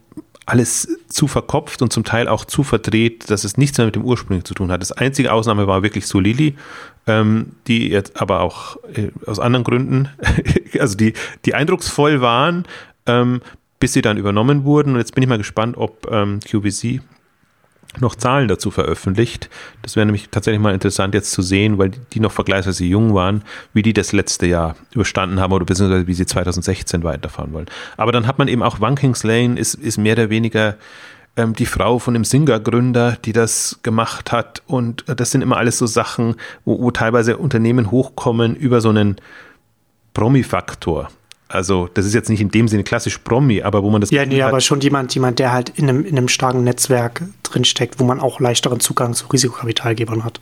alles 0.47 0.99
zu 1.09 1.29
verkopft 1.29 1.83
und 1.83 1.93
zum 1.93 2.03
Teil 2.03 2.27
auch 2.27 2.45
zu 2.45 2.65
verdreht, 2.65 3.31
dass 3.31 3.45
es 3.45 3.57
nichts 3.57 3.79
mehr 3.79 3.85
mit 3.85 3.95
dem 3.95 4.05
Ursprung 4.05 4.45
zu 4.45 4.55
tun 4.55 4.73
hat. 4.73 4.81
Das 4.81 4.91
einzige 4.91 5.33
Ausnahme 5.33 5.67
war 5.67 5.83
wirklich 5.83 6.07
Solili, 6.07 6.57
ähm, 7.07 7.53
die 7.69 7.91
jetzt 7.91 8.21
aber 8.21 8.41
auch 8.41 8.77
äh, 8.95 9.11
aus 9.27 9.39
anderen 9.39 9.65
Gründen, 9.65 10.09
also 10.81 10.97
die, 10.97 11.13
die 11.45 11.55
eindrucksvoll 11.55 12.21
waren, 12.21 12.65
ähm, 13.07 13.41
bis 13.83 13.95
sie 13.95 14.01
dann 14.01 14.17
übernommen 14.17 14.63
wurden. 14.63 14.93
Und 14.93 14.99
jetzt 14.99 15.13
bin 15.13 15.25
ich 15.25 15.29
mal 15.29 15.39
gespannt, 15.39 15.77
ob 15.77 16.09
ähm, 16.09 16.39
QVC 16.39 17.01
noch 17.99 18.15
Zahlen 18.15 18.47
dazu 18.47 18.71
veröffentlicht. 18.71 19.51
Das 19.83 19.97
wäre 19.97 20.07
nämlich 20.07 20.29
tatsächlich 20.31 20.63
mal 20.63 20.73
interessant 20.73 21.15
jetzt 21.15 21.33
zu 21.33 21.43
sehen, 21.43 21.79
weil 21.79 21.91
die 22.13 22.21
noch 22.21 22.31
vergleichsweise 22.31 22.85
jung 22.85 23.13
waren, 23.13 23.43
wie 23.75 23.83
die 23.83 23.93
das 23.93 24.13
letzte 24.13 24.47
Jahr 24.47 24.77
überstanden 24.95 25.41
haben 25.41 25.53
oder 25.53 25.65
beziehungsweise 25.65 26.07
wie 26.07 26.15
sie 26.15 26.27
2016 26.27 27.03
weiterfahren 27.03 27.53
wollen. 27.53 27.67
Aber 27.97 28.13
dann 28.13 28.29
hat 28.29 28.39
man 28.39 28.47
eben 28.47 28.63
auch 28.63 28.79
Wankings 28.79 29.25
Lane 29.25 29.59
ist, 29.59 29.75
ist 29.75 29.99
mehr 29.99 30.13
oder 30.13 30.31
weniger 30.31 30.77
ähm, 31.37 31.53
die 31.55 31.67
Frau 31.67 31.99
von 31.99 32.15
dem 32.15 32.23
Singer-Gründer, 32.23 33.19
die 33.25 33.33
das 33.33 33.81
gemacht 33.83 34.31
hat 34.31 34.63
und 34.69 35.05
das 35.09 35.33
sind 35.33 35.43
immer 35.43 35.57
alles 35.57 35.77
so 35.77 35.87
Sachen, 35.87 36.37
wo, 36.65 36.81
wo 36.81 36.93
teilweise 36.93 37.37
Unternehmen 37.37 37.91
hochkommen 37.91 38.55
über 38.55 38.81
so 38.81 38.91
einen 38.91 39.17
Promi-Faktor. 40.15 41.09
Also, 41.53 41.89
das 41.93 42.07
ist 42.07 42.15
jetzt 42.15 42.31
nicht 42.31 42.41
in 42.41 42.51
dem 42.51 42.69
Sinne 42.69 42.83
klassisch 42.83 43.19
Promi, 43.19 43.63
aber 43.63 43.83
wo 43.83 43.91
man 43.91 44.01
das. 44.01 44.11
Ja, 44.11 44.25
nee, 44.25 44.43
aber 44.43 44.61
schon 44.61 44.81
jemand, 44.81 45.15
jemand, 45.15 45.39
der 45.39 45.53
halt 45.53 45.71
in 45.71 45.89
einem, 45.89 46.05
in 46.05 46.17
einem 46.17 46.29
starken 46.29 46.65
Netzwerk 46.65 47.23
drinsteckt, 47.43 48.01
wo 48.01 48.05
man 48.05 48.21
auch 48.21 48.41
leichteren 48.41 48.81
Zugang 48.81 49.15
zu 49.15 49.27
Risikokapitalgebern 49.27 50.25
hat. 50.25 50.41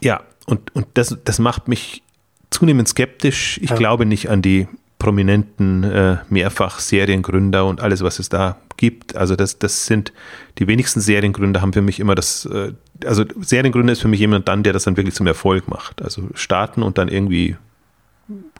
Ja, 0.00 0.22
und, 0.46 0.74
und 0.74 0.86
das, 0.94 1.16
das 1.24 1.38
macht 1.38 1.68
mich 1.68 2.02
zunehmend 2.50 2.88
skeptisch. 2.88 3.58
Ich 3.62 3.70
ja. 3.70 3.76
glaube 3.76 4.06
nicht 4.06 4.30
an 4.30 4.42
die 4.42 4.68
prominenten 4.98 5.84
äh, 5.84 6.18
Mehrfach-Seriengründer 6.30 7.66
und 7.66 7.80
alles, 7.80 8.02
was 8.02 8.18
es 8.18 8.28
da 8.28 8.56
gibt. 8.76 9.14
Also 9.16 9.36
das, 9.36 9.58
das 9.58 9.86
sind 9.86 10.12
die 10.58 10.66
wenigsten 10.66 11.00
Seriengründer 11.00 11.60
haben 11.60 11.72
für 11.72 11.82
mich 11.82 12.00
immer 12.00 12.14
das, 12.14 12.46
äh, 12.46 12.72
also 13.04 13.24
Seriengründer 13.40 13.92
ist 13.92 14.00
für 14.00 14.08
mich 14.08 14.20
jemand 14.20 14.48
dann, 14.48 14.62
der 14.62 14.72
das 14.72 14.84
dann 14.84 14.96
wirklich 14.96 15.14
zum 15.14 15.26
Erfolg 15.26 15.68
macht. 15.68 16.02
Also 16.02 16.28
starten 16.34 16.82
und 16.82 16.98
dann 16.98 17.08
irgendwie 17.08 17.56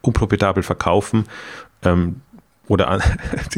unprofitabel 0.02 0.62
verkaufen 0.62 1.24
ähm, 1.82 2.20
oder, 2.68 2.88
an, 2.88 3.00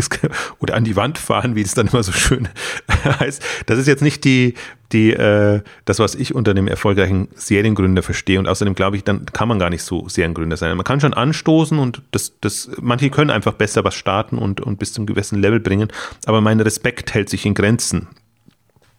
oder 0.59 0.75
an 0.75 0.85
die 0.85 0.97
Wand 0.97 1.19
fahren, 1.19 1.55
wie 1.55 1.63
es 1.63 1.75
dann 1.75 1.89
immer 1.89 2.03
so 2.03 2.13
schön 2.13 2.49
heißt. 3.21 3.43
Das 3.67 3.79
ist 3.79 3.87
jetzt 3.87 4.03
nicht 4.03 4.25
die, 4.25 4.55
die, 4.93 5.13
äh, 5.13 5.63
das, 5.85 5.99
was 5.99 6.15
ich 6.15 6.35
unter 6.35 6.55
dem 6.55 6.69
erfolgreichen 6.69 7.29
Seriengründer 7.35 8.03
verstehe. 8.03 8.39
Und 8.39 8.49
außerdem 8.49 8.75
glaube 8.75 8.97
ich, 8.97 9.05
dann 9.05 9.27
kann 9.27 9.49
man 9.49 9.59
gar 9.59 9.71
nicht 9.71 9.83
so 9.83 10.09
Seriengründer 10.09 10.57
sein. 10.57 10.77
Man 10.77 10.85
kann 10.85 11.01
schon 11.01 11.15
anstoßen 11.15 11.79
und 11.79 12.03
das, 12.11 12.35
das, 12.41 12.71
manche 12.81 13.11
können 13.11 13.31
einfach 13.31 13.55
besser 13.55 13.85
was 13.85 13.95
starten 13.95 14.39
und, 14.39 14.61
und 14.61 14.79
bis 14.79 14.93
zum 14.93 15.07
gewissen 15.07 15.41
Level 15.41 15.61
bringen. 15.61 15.89
Aber 16.27 16.41
mein 16.41 16.61
Respekt 16.61 17.15
hält 17.15 17.29
sich 17.29 17.47
in 17.47 17.55
Grenzen 17.55 18.09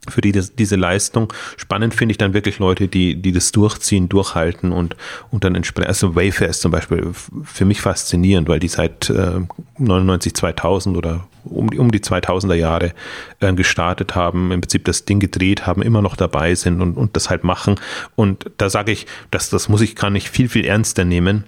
für 0.07 0.21
die, 0.21 0.31
das, 0.31 0.55
diese 0.55 0.75
Leistung. 0.75 1.33
Spannend 1.57 1.93
finde 1.93 2.13
ich 2.13 2.17
dann 2.17 2.33
wirklich 2.33 2.59
Leute, 2.59 2.87
die, 2.87 3.15
die 3.15 3.31
das 3.31 3.51
durchziehen, 3.51 4.09
durchhalten 4.09 4.71
und, 4.71 4.95
und 5.31 5.43
dann 5.43 5.55
entsprechend, 5.55 5.89
also 5.89 6.15
Wayfair 6.15 6.49
ist 6.49 6.61
zum 6.61 6.71
Beispiel 6.71 7.11
für 7.43 7.65
mich 7.65 7.81
faszinierend, 7.81 8.47
weil 8.47 8.59
die 8.59 8.69
seit 8.69 9.09
äh, 9.09 9.41
99, 9.77 10.33
2000 10.33 10.97
oder 10.97 11.27
um 11.43 11.69
die, 11.69 11.79
um 11.79 11.91
die 11.91 11.99
2000er 11.99 12.55
Jahre 12.55 12.93
äh, 13.39 13.53
gestartet 13.53 14.15
haben, 14.15 14.51
im 14.51 14.61
Prinzip 14.61 14.85
das 14.85 15.05
Ding 15.05 15.19
gedreht 15.19 15.65
haben, 15.65 15.81
immer 15.81 16.01
noch 16.01 16.15
dabei 16.15 16.55
sind 16.55 16.81
und, 16.81 16.95
und 16.95 17.15
das 17.15 17.29
halt 17.29 17.43
machen. 17.43 17.75
Und 18.15 18.51
da 18.57 18.69
sage 18.69 18.91
ich, 18.91 19.05
dass 19.31 19.49
das 19.49 19.69
muss 19.69 19.81
ich 19.81 19.95
gar 19.95 20.09
nicht 20.09 20.29
viel, 20.29 20.49
viel 20.49 20.65
ernster 20.65 21.05
nehmen 21.05 21.43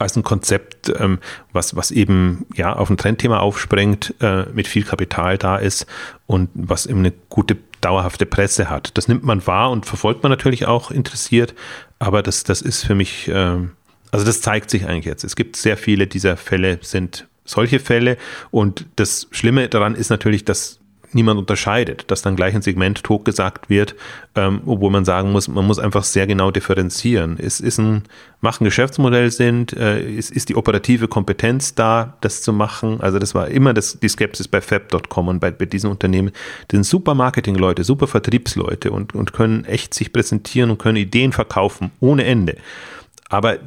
als 0.00 0.16
ein 0.16 0.22
Konzept, 0.22 0.92
ähm, 0.98 1.18
was, 1.52 1.76
was 1.76 1.90
eben 1.90 2.46
ja 2.54 2.72
auf 2.72 2.90
ein 2.90 2.96
Trendthema 2.96 3.38
aufspringt, 3.38 4.14
äh, 4.20 4.44
mit 4.52 4.66
viel 4.66 4.84
Kapital 4.84 5.38
da 5.38 5.56
ist 5.56 5.86
und 6.26 6.48
was 6.54 6.86
eben 6.86 7.00
eine 7.00 7.12
gute 7.28 7.56
dauerhafte 7.80 8.26
Presse 8.26 8.68
hat. 8.70 8.96
Das 8.96 9.08
nimmt 9.08 9.24
man 9.24 9.46
wahr 9.46 9.70
und 9.70 9.86
verfolgt 9.86 10.22
man 10.22 10.30
natürlich 10.30 10.66
auch 10.66 10.90
interessiert, 10.90 11.54
aber 11.98 12.22
das, 12.22 12.44
das 12.44 12.62
ist 12.62 12.84
für 12.84 12.94
mich, 12.94 13.28
äh, 13.28 13.58
also 14.10 14.26
das 14.26 14.40
zeigt 14.40 14.70
sich 14.70 14.86
eigentlich 14.86 15.04
jetzt. 15.04 15.24
Es 15.24 15.36
gibt 15.36 15.56
sehr 15.56 15.76
viele 15.76 16.06
dieser 16.06 16.36
Fälle, 16.36 16.78
sind 16.82 17.26
solche 17.44 17.78
Fälle 17.78 18.16
und 18.50 18.86
das 18.96 19.28
Schlimme 19.30 19.68
daran 19.68 19.94
ist 19.94 20.10
natürlich, 20.10 20.44
dass 20.44 20.79
niemand 21.12 21.38
unterscheidet, 21.38 22.10
dass 22.10 22.22
dann 22.22 22.36
gleich 22.36 22.54
ein 22.54 22.62
Segment 22.62 23.02
totgesagt 23.02 23.68
wird, 23.68 23.94
ähm, 24.34 24.60
obwohl 24.66 24.90
man 24.90 25.04
sagen 25.04 25.32
muss, 25.32 25.48
man 25.48 25.66
muss 25.66 25.78
einfach 25.78 26.04
sehr 26.04 26.26
genau 26.26 26.50
differenzieren. 26.50 27.36
Ist, 27.36 27.60
ist 27.60 27.78
ein, 27.78 28.04
macht 28.40 28.60
ein 28.60 28.64
Geschäftsmodell 28.64 29.30
sind, 29.30 29.72
äh, 29.72 30.02
ist, 30.02 30.30
ist 30.30 30.48
die 30.48 30.56
operative 30.56 31.08
Kompetenz 31.08 31.74
da, 31.74 32.16
das 32.20 32.42
zu 32.42 32.52
machen? 32.52 33.00
Also 33.00 33.18
das 33.18 33.34
war 33.34 33.48
immer 33.48 33.74
das, 33.74 33.98
die 34.00 34.08
Skepsis 34.08 34.48
bei 34.48 34.60
Fab.com 34.60 35.28
und 35.28 35.40
bei, 35.40 35.50
bei 35.50 35.66
diesen 35.66 35.90
Unternehmen. 35.90 36.32
Die 36.70 36.76
sind 36.76 36.84
super 36.84 37.14
Marketingleute, 37.14 37.84
super 37.84 38.06
Vertriebsleute 38.06 38.90
und, 38.90 39.14
und 39.14 39.32
können 39.32 39.64
echt 39.64 39.94
sich 39.94 40.12
präsentieren 40.12 40.70
und 40.70 40.78
können 40.78 40.96
Ideen 40.96 41.32
verkaufen 41.32 41.90
ohne 42.00 42.24
Ende. 42.24 42.56
Aber 43.28 43.58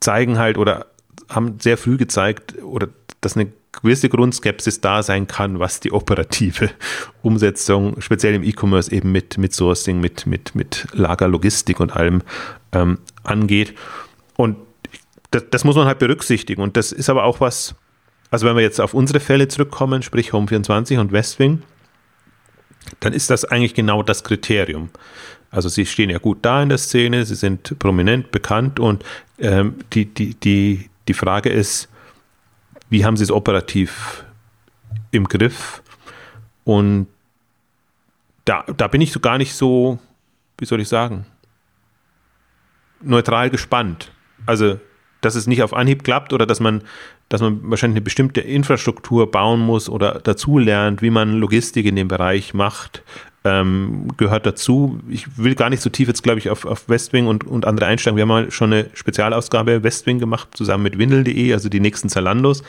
zeigen 0.00 0.38
halt 0.38 0.58
oder 0.58 0.86
haben 1.28 1.58
sehr 1.60 1.76
früh 1.76 1.96
gezeigt 1.96 2.62
oder 2.62 2.88
dass 3.20 3.36
eine 3.36 3.52
gewisse 3.72 4.08
Grundskepsis 4.08 4.80
da 4.80 5.02
sein 5.02 5.26
kann, 5.26 5.58
was 5.58 5.80
die 5.80 5.92
operative 5.92 6.70
Umsetzung, 7.22 8.00
speziell 8.00 8.34
im 8.34 8.42
E-Commerce 8.42 8.90
eben 8.90 9.12
mit, 9.12 9.38
mit 9.38 9.54
Sourcing, 9.54 10.00
mit, 10.00 10.26
mit, 10.26 10.54
mit 10.54 10.86
Lagerlogistik 10.92 11.80
und 11.80 11.94
allem 11.94 12.22
ähm, 12.72 12.98
angeht. 13.22 13.74
Und 14.36 14.56
das, 15.30 15.44
das, 15.50 15.64
muss 15.64 15.76
man 15.76 15.86
halt 15.86 15.98
berücksichtigen. 15.98 16.62
Und 16.62 16.76
das 16.76 16.92
ist 16.92 17.08
aber 17.08 17.24
auch 17.24 17.40
was, 17.40 17.74
also 18.30 18.46
wenn 18.46 18.56
wir 18.56 18.62
jetzt 18.62 18.80
auf 18.80 18.94
unsere 18.94 19.20
Fälle 19.20 19.48
zurückkommen, 19.48 20.02
sprich 20.02 20.32
Home24 20.32 20.98
und 20.98 21.12
Westwing, 21.12 21.62
dann 23.00 23.12
ist 23.12 23.30
das 23.30 23.44
eigentlich 23.44 23.74
genau 23.74 24.02
das 24.02 24.24
Kriterium. 24.24 24.90
Also 25.50 25.68
sie 25.68 25.86
stehen 25.86 26.10
ja 26.10 26.18
gut 26.18 26.38
da 26.42 26.62
in 26.62 26.68
der 26.68 26.78
Szene, 26.78 27.24
sie 27.24 27.34
sind 27.34 27.78
prominent 27.78 28.30
bekannt 28.30 28.80
und 28.80 29.04
ähm, 29.38 29.76
die, 29.92 30.06
die, 30.06 30.34
die, 30.34 30.90
die 31.08 31.14
Frage 31.14 31.50
ist, 31.50 31.89
wie 32.90 33.04
haben 33.04 33.16
sie 33.16 33.24
es 33.24 33.30
operativ 33.30 34.24
im 35.10 35.24
Griff? 35.24 35.82
Und 36.64 37.06
da, 38.44 38.64
da 38.76 38.88
bin 38.88 39.00
ich 39.00 39.12
so 39.12 39.20
gar 39.20 39.38
nicht 39.38 39.54
so, 39.54 39.98
wie 40.58 40.66
soll 40.66 40.80
ich 40.80 40.88
sagen, 40.88 41.24
neutral 43.00 43.50
gespannt. 43.50 44.12
Also, 44.46 44.78
dass 45.20 45.34
es 45.34 45.46
nicht 45.46 45.62
auf 45.62 45.74
Anhieb 45.74 46.02
klappt 46.04 46.32
oder 46.32 46.46
dass 46.46 46.60
man, 46.60 46.82
dass 47.28 47.40
man 47.40 47.60
wahrscheinlich 47.70 47.96
eine 47.96 48.04
bestimmte 48.04 48.40
Infrastruktur 48.40 49.30
bauen 49.30 49.60
muss 49.60 49.88
oder 49.88 50.18
dazulernt, 50.20 51.02
wie 51.02 51.10
man 51.10 51.34
Logistik 51.34 51.86
in 51.86 51.96
dem 51.96 52.08
Bereich 52.08 52.54
macht, 52.54 53.02
ähm, 53.44 54.08
gehört 54.16 54.44
dazu. 54.44 55.00
Ich 55.08 55.38
will 55.38 55.54
gar 55.54 55.70
nicht 55.70 55.82
so 55.82 55.88
tief 55.88 56.08
jetzt, 56.08 56.22
glaube 56.22 56.38
ich, 56.38 56.50
auf, 56.50 56.64
auf 56.64 56.88
Westwing 56.88 57.26
und, 57.26 57.44
und 57.44 57.64
andere 57.64 57.86
einsteigen. 57.86 58.16
Wir 58.16 58.22
haben 58.22 58.28
mal 58.28 58.50
schon 58.50 58.72
eine 58.72 58.90
Spezialausgabe 58.92 59.82
Westwing 59.82 60.18
gemacht, 60.18 60.48
zusammen 60.52 60.82
mit 60.82 60.98
Windel.de, 60.98 61.52
also 61.52 61.68
die 61.68 61.80
nächsten 61.80 62.08
Zalandos. 62.08 62.62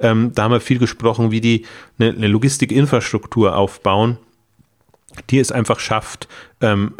Ähm, 0.00 0.32
da 0.34 0.44
haben 0.44 0.52
wir 0.52 0.60
viel 0.60 0.78
gesprochen, 0.78 1.30
wie 1.30 1.40
die 1.40 1.64
eine, 1.98 2.10
eine 2.10 2.28
Logistikinfrastruktur 2.28 3.56
aufbauen, 3.56 4.18
die 5.30 5.38
es 5.38 5.50
einfach 5.50 5.80
schafft, 5.80 6.28
ähm, 6.60 6.92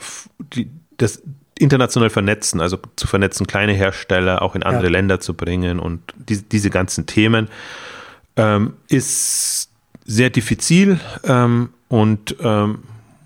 die, 0.54 0.70
das 0.96 1.22
international 1.58 2.10
vernetzen, 2.10 2.60
also 2.60 2.78
zu 2.96 3.06
vernetzen, 3.06 3.46
kleine 3.46 3.72
Hersteller 3.72 4.42
auch 4.42 4.54
in 4.54 4.62
andere 4.62 4.84
ja. 4.84 4.90
Länder 4.90 5.20
zu 5.20 5.34
bringen 5.34 5.80
und 5.80 6.00
die, 6.16 6.40
diese 6.42 6.70
ganzen 6.70 7.06
Themen, 7.06 7.48
ähm, 8.36 8.74
ist 8.88 9.70
sehr 10.06 10.30
diffizil 10.30 11.00
ähm, 11.24 11.70
und 11.88 12.36
ähm, 12.40 12.78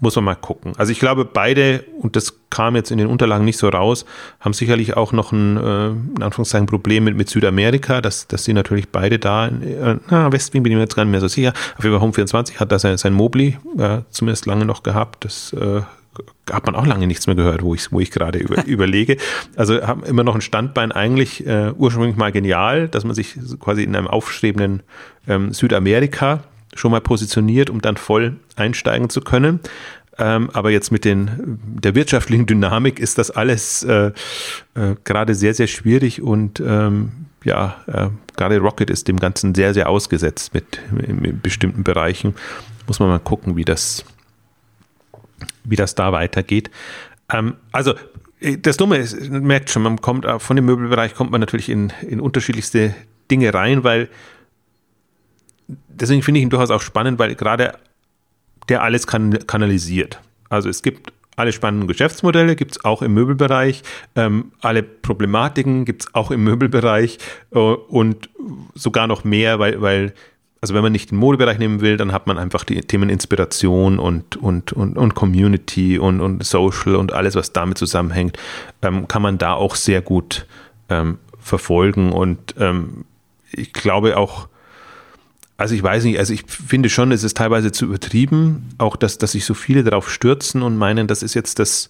muss 0.03 0.17
man 0.17 0.25
mal 0.25 0.35
gucken. 0.35 0.73
Also 0.77 0.91
ich 0.91 0.99
glaube, 0.99 1.25
beide, 1.25 1.85
und 2.01 2.17
das 2.17 2.35
kam 2.51 2.75
jetzt 2.75 2.91
in 2.91 2.99
den 2.99 3.07
Unterlagen 3.07 3.45
nicht 3.45 3.57
so 3.57 3.69
raus, 3.69 4.05
haben 4.41 4.53
sicherlich 4.53 4.97
auch 4.97 5.13
noch 5.13 5.31
ein, 5.31 5.57
äh, 5.57 5.89
in 5.91 6.23
Anführungszeichen, 6.23 6.67
Problem 6.67 7.05
mit, 7.05 7.17
mit 7.17 7.31
Südamerika, 7.31 8.01
dass, 8.01 8.27
dass 8.27 8.45
sie 8.45 8.53
natürlich 8.53 8.89
beide 8.89 9.21
da, 9.21 9.47
äh, 9.47 9.97
na, 10.11 10.33
Westwing 10.33 10.65
bin 10.65 10.73
ich 10.73 10.77
mir 10.77 10.83
jetzt 10.83 10.97
gar 10.97 11.05
nicht 11.05 11.13
mehr 11.13 11.21
so 11.21 11.29
sicher. 11.29 11.53
Auf 11.79 11.85
jeden 11.85 11.99
Fall 11.99 12.09
Home24 12.09 12.57
hat 12.57 12.73
da 12.73 12.81
sein, 12.81 12.99
sein 12.99 13.15
Mobli 13.15 13.57
äh, 13.79 14.01
zumindest 14.11 14.47
lange 14.47 14.65
noch 14.65 14.83
gehabt. 14.83 15.25
Das 15.25 15.53
äh, 15.53 15.83
hat 16.51 16.67
man 16.67 16.75
auch 16.75 16.85
lange 16.85 17.07
nichts 17.07 17.29
mehr 17.29 17.37
gehört, 17.37 17.63
wo 17.63 17.73
ich, 17.73 17.93
wo 17.93 18.01
ich 18.01 18.11
gerade 18.11 18.41
über, 18.41 18.65
überlege. 18.67 19.19
Also 19.55 19.87
haben 19.87 20.03
immer 20.03 20.25
noch 20.25 20.35
ein 20.35 20.41
Standbein 20.41 20.91
eigentlich 20.91 21.47
äh, 21.47 21.71
ursprünglich 21.77 22.17
mal 22.17 22.33
genial, 22.33 22.89
dass 22.89 23.05
man 23.05 23.15
sich 23.15 23.37
quasi 23.61 23.85
in 23.85 23.95
einem 23.95 24.09
aufstrebenden 24.09 24.83
ähm, 25.29 25.53
Südamerika 25.53 26.43
schon 26.75 26.91
mal 26.91 27.01
positioniert, 27.01 27.70
um 27.70 27.81
dann 27.81 27.97
voll 27.97 28.37
einsteigen 28.57 29.11
zu 29.11 29.20
können. 29.20 29.61
Ähm, 30.18 30.51
aber 30.53 30.70
jetzt 30.70 30.93
mit 30.93 31.05
den, 31.05 31.59
der 31.64 31.95
wirtschaftlichen 31.95 32.47
Dynamik 32.47 32.99
ist 32.99 33.18
das 33.18 33.31
alles 33.31 33.83
äh, 33.83 34.12
äh, 34.75 34.95
gerade 35.05 35.35
sehr, 35.35 35.55
sehr 35.55 35.66
schwierig 35.66 36.20
und 36.20 36.61
ähm, 36.61 37.27
ja, 37.45 37.77
äh, 37.87 38.09
gerade 38.37 38.59
Rocket 38.59 38.91
ist 38.91 39.09
dem 39.09 39.18
Ganzen 39.18 39.55
sehr, 39.55 39.75
sehr 39.75 39.89
ausgesetzt 39.89 40.55
mit, 40.55 40.81
in 41.07 41.41
bestimmten 41.41 41.83
Bereichen. 41.83 42.35
Muss 42.87 43.01
man 43.01 43.09
mal 43.09 43.20
gucken, 43.20 43.57
wie 43.57 43.64
das, 43.64 44.05
wie 45.64 45.77
das 45.77 45.95
da 45.95 46.12
weitergeht. 46.12 46.70
Ähm, 47.33 47.55
also 47.73 47.95
äh, 48.41 48.59
das 48.59 48.77
Dumme 48.77 48.99
ist, 48.99 49.31
man 49.31 49.45
merkt 49.45 49.70
schon, 49.70 49.83
man 49.83 50.01
kommt 50.01 50.25
äh, 50.25 50.39
von 50.39 50.57
dem 50.57 50.66
Möbelbereich 50.66 51.14
kommt 51.14 51.31
man 51.31 51.41
natürlich 51.41 51.68
in, 51.68 51.93
in 52.07 52.20
unterschiedlichste 52.20 52.95
Dinge 53.31 53.55
rein, 53.55 53.83
weil 53.83 54.09
deswegen 55.95 56.22
finde 56.22 56.38
ich 56.38 56.45
ihn 56.45 56.51
durchaus 56.51 56.70
auch 56.70 56.82
spannend, 56.82 57.18
weil 57.18 57.34
gerade 57.34 57.72
der 58.68 58.82
alles 58.82 59.07
kan 59.07 59.38
kanalisiert. 59.47 60.20
Also 60.49 60.68
es 60.68 60.82
gibt 60.82 61.12
alle 61.36 61.53
spannenden 61.53 61.88
Geschäftsmodelle 61.88 62.57
gibt 62.57 62.72
es 62.72 62.84
auch 62.84 63.03
im 63.03 63.14
Möbelbereich, 63.14 63.82
ähm, 64.16 64.53
alle 64.61 64.82
Problematiken 64.82 65.84
gibt 65.84 66.03
es 66.03 66.14
auch 66.14 66.30
im 66.30 66.45
Möbelbereich. 66.45 67.18
Äh, 67.53 67.59
und 67.59 68.28
sogar 68.74 69.07
noch 69.07 69.24
mehr, 69.24 69.59
weil, 69.59 69.80
weil, 69.80 70.12
also 70.61 70.74
wenn 70.74 70.82
man 70.82 70.93
nicht 70.93 71.11
den 71.11 71.18
Modebereich 71.18 71.59
nehmen 71.59 71.80
will, 71.80 71.97
dann 71.97 72.12
hat 72.12 72.26
man 72.26 72.38
einfach 72.38 72.64
die 72.64 72.80
Themen 72.82 73.09
Inspiration 73.09 73.99
und, 73.99 74.36
und, 74.36 74.72
und, 74.72 74.99
und 74.99 75.14
Community 75.14 75.99
und, 75.99 76.20
und 76.20 76.45
Social 76.45 76.97
und 76.97 77.12
alles, 77.12 77.34
was 77.34 77.53
damit 77.53 77.78
zusammenhängt, 77.78 78.38
ähm, 78.82 79.09
kann 79.09 79.22
man 79.22 79.38
da 79.38 79.55
auch 79.55 79.74
sehr 79.74 80.03
gut 80.03 80.47
ähm, 80.90 81.18
verfolgen. 81.38 82.12
Und 82.12 82.55
ähm, 82.59 83.07
ich 83.51 83.72
glaube 83.72 84.18
auch, 84.18 84.49
also 85.57 85.75
ich 85.75 85.83
weiß 85.83 86.05
nicht, 86.05 86.19
also 86.19 86.33
ich 86.33 86.45
finde 86.47 86.89
schon, 86.89 87.13
es 87.13 87.23
ist 87.23 87.37
teilweise 87.37 87.73
zu 87.73 87.87
übertrieben, 87.87 88.71
auch 88.79 88.97
dass, 88.97 89.19
dass 89.19 89.33
sich 89.33 89.45
so 89.45 89.55
viele 89.55 89.85
darauf 89.85 90.11
stürzen 90.11 90.63
und 90.63 90.77
meinen, 90.77 91.07
das 91.07 91.23
ist 91.23 91.35
jetzt 91.35 91.59
das, 91.59 91.89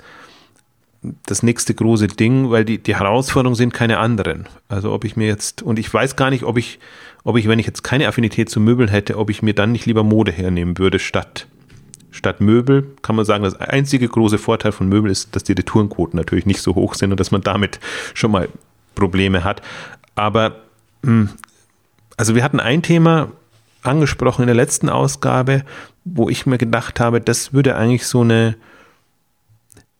das 1.27 1.43
nächste 1.43 1.75
große 1.75 2.09
Ding, 2.09 2.51
weil 2.51 2.65
die, 2.65 2.79
die 2.79 2.97
Herausforderungen 2.97 3.57
sind 3.57 3.73
keine 3.73 3.99
anderen. 3.99 4.47
Also 4.69 4.93
ob 4.93 5.05
ich 5.05 5.17
mir 5.17 5.27
jetzt, 5.27 5.63
und 5.63 5.79
ich 5.79 5.93
weiß 5.93 6.17
gar 6.17 6.31
nicht, 6.31 6.45
ob 6.45 6.59
ich, 6.59 6.79
ob 7.25 7.37
ich, 7.37 7.49
wenn 7.49 7.59
ich 7.59 7.67
jetzt 7.67 7.83
keine 7.83 8.09
Affinität 8.09 8.51
zu 8.51 8.61
Möbeln 8.61 8.89
hätte, 8.89 9.19
ob 9.19 9.31
ich 9.31 9.43
mir 9.43 9.55
dann 9.55 9.73
nicht 9.73 9.87
lieber 9.87 10.05
Mode 10.05 10.33
hernehmen 10.33 10.79
würde 10.79 10.99
statt, 10.99 11.47
statt 12.11 12.41
Möbel. 12.41 12.87
Kann 13.03 13.17
man 13.17 13.25
sagen, 13.25 13.43
das 13.43 13.57
einzige 13.57 14.09
große 14.09 14.39
Vorteil 14.39 14.73
von 14.73 14.89
Möbel 14.89 15.11
ist, 15.11 15.35
dass 15.35 15.45
die 15.45 15.53
Retourenquoten 15.53 16.17
natürlich 16.17 16.47
nicht 16.47 16.61
so 16.61 16.75
hoch 16.75 16.95
sind 16.95 17.11
und 17.11 17.19
dass 17.19 17.31
man 17.31 17.43
damit 17.43 17.81
schon 18.15 18.31
mal 18.31 18.49
Probleme 18.95 19.45
hat. 19.45 19.63
Aber, 20.15 20.57
hm, 21.05 21.31
also 22.17 22.35
wir 22.35 22.45
hatten 22.45 22.61
ein 22.61 22.83
Thema, 22.83 23.33
angesprochen 23.83 24.43
in 24.43 24.47
der 24.47 24.55
letzten 24.55 24.89
Ausgabe, 24.89 25.65
wo 26.05 26.29
ich 26.29 26.47
mir 26.47 26.59
gedacht 26.59 27.01
habe, 27.01 27.21
das 27.21 27.53
würde 27.53 27.77
eigentlich 27.77 28.07
so 28.07 28.23
eine 28.23 28.57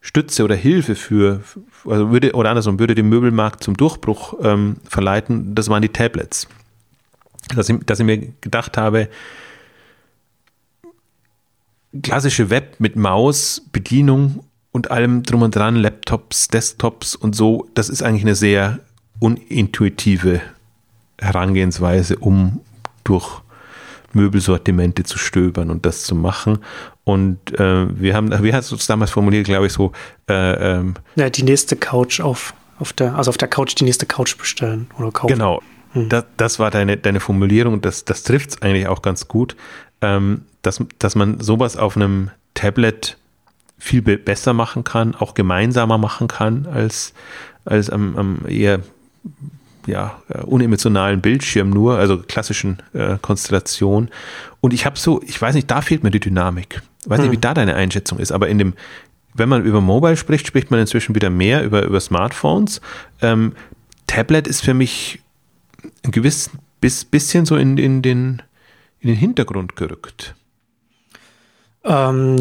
Stütze 0.01 0.43
oder 0.43 0.57
Hilfe 0.57 0.97
für, 0.97 1.43
also 1.85 2.11
würde, 2.11 2.33
oder 2.33 2.51
andersrum, 2.51 2.79
würde 2.79 2.95
den 2.95 3.09
Möbelmarkt 3.09 3.63
zum 3.63 3.77
Durchbruch 3.77 4.35
ähm, 4.43 4.77
verleiten, 4.89 5.55
das 5.55 5.69
waren 5.69 5.83
die 5.83 5.89
Tablets. 5.89 6.49
Dass 7.55 7.69
ich, 7.69 7.79
dass 7.85 8.01
ich 8.01 8.07
mir 8.07 8.19
gedacht 8.41 8.77
habe, 8.77 9.09
klassische 12.03 12.51
Web 12.51 12.77
mit 12.79 12.97
Maus, 12.97 13.63
Bedienung 13.73 14.45
und 14.73 14.91
allem 14.91 15.23
drum 15.23 15.43
und 15.43 15.55
dran, 15.55 15.77
Laptops, 15.77 16.49
Desktops 16.49 17.15
und 17.15 17.37
so, 17.37 17.69
das 17.75 17.89
ist 17.89 18.03
eigentlich 18.03 18.25
eine 18.25 18.35
sehr 18.35 18.81
unintuitive 19.21 20.41
Herangehensweise, 21.19 22.17
um 22.17 22.61
durch 23.05 23.42
Möbelsortimente 24.15 25.05
zu 25.05 25.19
stöbern 25.19 25.71
und 25.71 25.87
das 25.87 26.05
zu 26.05 26.15
machen. 26.15 26.59
Und 27.05 27.59
äh, 27.59 28.01
wir 28.01 28.15
haben, 28.15 28.31
wie 28.43 28.53
hast 28.53 28.71
du 28.71 28.77
es 28.77 28.87
damals 28.87 29.11
formuliert, 29.11 29.47
glaube 29.47 29.67
ich, 29.67 29.73
so 29.73 29.93
äh, 30.29 30.75
ähm, 30.75 30.95
Ja, 31.17 31.31
die 31.31 31.43
nächste 31.43 31.77
Couch 31.77 32.21
auf, 32.21 32.55
auf 32.79 32.93
der, 32.93 33.17
also 33.17 33.31
auf 33.31 33.39
der 33.39 33.49
Couch 33.49 33.75
die 33.79 33.85
nächste 33.85 34.07
Couch 34.07 34.37
bestellen 34.37 34.89
oder 34.99 35.11
kaufen. 35.11 35.33
Genau. 35.33 35.63
hm. 35.93 36.09
das, 36.09 36.25
das, 36.37 36.59
war 36.59 36.71
deine, 36.71 36.97
deine 36.97 37.21
Formulierung, 37.21 37.81
das, 37.81 38.05
das 38.05 38.23
trifft 38.23 38.51
es 38.51 38.63
eigentlich 38.63 38.87
auch 38.87 39.03
ganz 39.03 39.29
gut, 39.29 39.57
ähm, 40.01 40.43
dass, 40.63 40.83
dass 40.99 41.15
man 41.15 41.41
sowas 41.41 41.77
auf 41.77 41.97
einem 41.97 42.31
Tablet 42.55 43.17
viel 43.79 44.03
besser 44.03 44.53
machen 44.53 44.85
kann, 44.85 45.17
auch 45.17 45.35
gemeinsamer 45.35 45.99
machen 45.99 46.29
kann 46.29 46.67
als, 46.67 47.15
als 47.65 47.91
am, 47.91 48.17
am 48.17 48.39
eher 48.47 48.81
ja, 49.87 50.23
äh, 50.29 50.43
unemotionalen 50.43 51.21
Bildschirm 51.21 51.71
nur, 51.71 51.99
also 51.99 52.19
klassischen 52.19 52.79
äh, 52.93 53.17
Konstellation. 53.21 54.09
Und 54.61 54.73
ich 54.73 54.87
habe 54.87 54.99
so, 54.99 55.21
ich 55.23 55.41
weiß 55.41 55.55
nicht, 55.55 55.71
da 55.71 55.81
fehlt 55.81 56.03
mir 56.03 56.11
die 56.11 56.21
Dynamik. 56.21 56.83
Ich 57.03 57.11
weiß 57.11 57.19
hm. 57.19 57.25
nicht, 57.27 57.33
wie 57.33 57.41
da 57.41 57.55
deine 57.55 57.75
Einschätzung 57.75 58.19
ist, 58.19 58.33
aber 58.33 58.49
in 58.49 58.59
dem, 58.59 58.75
wenn 59.35 59.49
man 59.49 59.65
über 59.65 59.81
Mobile 59.81 60.17
spricht, 60.17 60.47
spricht 60.47 60.71
man 60.71 60.81
inzwischen 60.81 61.15
wieder 61.15 61.31
mehr 61.31 61.65
über, 61.65 61.83
über 61.83 62.01
Smartphones. 62.01 62.81
Ähm, 63.21 63.53
Tablet 64.07 64.47
ist 64.47 64.63
für 64.63 64.75
mich 64.75 65.21
ein 66.05 66.11
gewiss 66.11 66.51
bis, 66.81 67.05
bisschen 67.05 67.47
so 67.47 67.57
in, 67.57 67.79
in, 67.79 68.03
den, 68.03 68.43
in 69.01 69.09
den 69.09 69.17
Hintergrund 69.17 69.77
gerückt. 69.77 70.35
Ähm, 71.85 72.37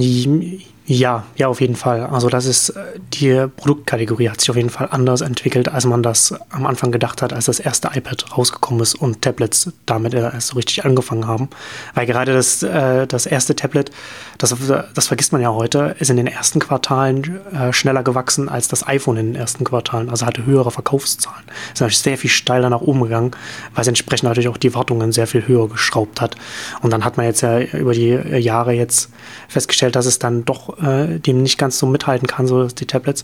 ja, 0.87 1.25
ja, 1.35 1.47
auf 1.47 1.61
jeden 1.61 1.75
Fall. 1.75 2.01
Also 2.07 2.27
das 2.27 2.45
ist, 2.45 2.69
äh, 2.69 2.99
die 3.13 3.47
Produktkategorie 3.55 4.29
hat 4.29 4.41
sich 4.41 4.49
auf 4.49 4.55
jeden 4.55 4.71
Fall 4.71 4.89
anders 4.91 5.21
entwickelt, 5.21 5.69
als 5.69 5.85
man 5.85 6.01
das 6.01 6.33
am 6.49 6.65
Anfang 6.65 6.91
gedacht 6.91 7.21
hat, 7.21 7.33
als 7.33 7.45
das 7.45 7.59
erste 7.59 7.91
iPad 7.93 8.35
rausgekommen 8.35 8.81
ist 8.81 8.95
und 8.95 9.21
Tablets 9.21 9.71
damit 9.85 10.13
erst 10.15 10.47
so 10.47 10.55
richtig 10.55 10.83
angefangen 10.83 11.27
haben. 11.27 11.49
Weil 11.93 12.07
gerade 12.07 12.33
das, 12.33 12.63
äh, 12.63 13.05
das 13.05 13.27
erste 13.27 13.55
Tablet, 13.55 13.91
das, 14.39 14.55
das 14.93 15.07
vergisst 15.07 15.31
man 15.31 15.41
ja 15.41 15.53
heute, 15.53 15.95
ist 15.99 16.09
in 16.09 16.17
den 16.17 16.27
ersten 16.27 16.59
Quartalen 16.59 17.39
äh, 17.53 17.71
schneller 17.71 18.01
gewachsen 18.01 18.49
als 18.49 18.67
das 18.67 18.85
iPhone 18.87 19.17
in 19.17 19.33
den 19.33 19.35
ersten 19.35 19.63
Quartalen, 19.63 20.09
also 20.09 20.25
hatte 20.25 20.45
höhere 20.47 20.71
Verkaufszahlen. 20.71 21.43
Ist 21.73 21.81
natürlich 21.81 21.99
sehr 21.99 22.17
viel 22.17 22.31
steiler 22.31 22.71
nach 22.71 22.81
oben 22.81 23.03
gegangen, 23.03 23.31
weil 23.75 23.83
es 23.83 23.87
entsprechend 23.87 24.27
natürlich 24.27 24.49
auch 24.49 24.57
die 24.57 24.73
Wartungen 24.73 25.11
sehr 25.11 25.27
viel 25.27 25.47
höher 25.47 25.69
geschraubt 25.69 26.21
hat. 26.21 26.35
Und 26.81 26.91
dann 26.91 27.05
hat 27.05 27.17
man 27.17 27.27
jetzt 27.27 27.41
ja 27.41 27.59
über 27.59 27.93
die 27.93 28.09
Jahre 28.09 28.73
jetzt 28.73 29.11
festgestellt, 29.47 29.95
dass 29.95 30.07
es 30.07 30.17
dann 30.17 30.43
doch 30.43 30.70
äh, 30.77 31.19
dem 31.19 31.41
nicht 31.41 31.57
ganz 31.57 31.79
so 31.79 31.85
mithalten 31.85 32.27
kann, 32.27 32.47
so 32.47 32.67
die 32.67 32.85
Tablets, 32.85 33.23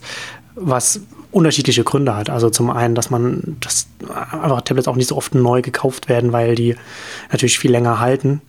was 0.54 1.00
unterschiedliche 1.30 1.84
Gründe 1.84 2.16
hat. 2.16 2.30
Also 2.30 2.50
zum 2.50 2.70
einen, 2.70 2.94
dass 2.94 3.10
man, 3.10 3.56
dass 3.60 3.88
einfach 4.32 4.62
Tablets 4.62 4.88
auch 4.88 4.96
nicht 4.96 5.08
so 5.08 5.16
oft 5.16 5.34
neu 5.34 5.62
gekauft 5.62 6.08
werden, 6.08 6.32
weil 6.32 6.54
die 6.54 6.76
natürlich 7.30 7.58
viel 7.58 7.70
länger 7.70 8.00
halten. 8.00 8.40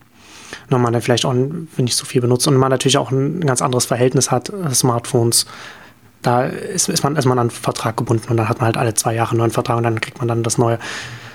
Und 0.68 0.82
man 0.82 0.92
dann 0.92 1.02
vielleicht 1.02 1.24
auch 1.24 1.34
nicht 1.34 1.96
so 1.96 2.04
viel 2.04 2.20
benutzt 2.20 2.48
und 2.48 2.56
man 2.56 2.70
natürlich 2.70 2.98
auch 2.98 3.10
ein 3.10 3.40
ganz 3.40 3.62
anderes 3.62 3.84
Verhältnis 3.84 4.30
hat, 4.30 4.50
äh, 4.50 4.74
Smartphones. 4.74 5.46
Da 6.22 6.44
ist, 6.44 6.88
ist, 6.88 7.02
man, 7.02 7.16
ist 7.16 7.24
man 7.24 7.38
an 7.38 7.50
Vertrag 7.50 7.96
gebunden 7.96 8.28
und 8.30 8.36
dann 8.36 8.48
hat 8.48 8.58
man 8.58 8.66
halt 8.66 8.76
alle 8.76 8.94
zwei 8.94 9.14
Jahre 9.14 9.30
einen 9.30 9.38
neuen 9.38 9.50
Vertrag 9.52 9.76
und 9.76 9.84
dann 9.84 10.00
kriegt 10.00 10.18
man 10.18 10.28
dann 10.28 10.42
das 10.42 10.58
neue, 10.58 10.78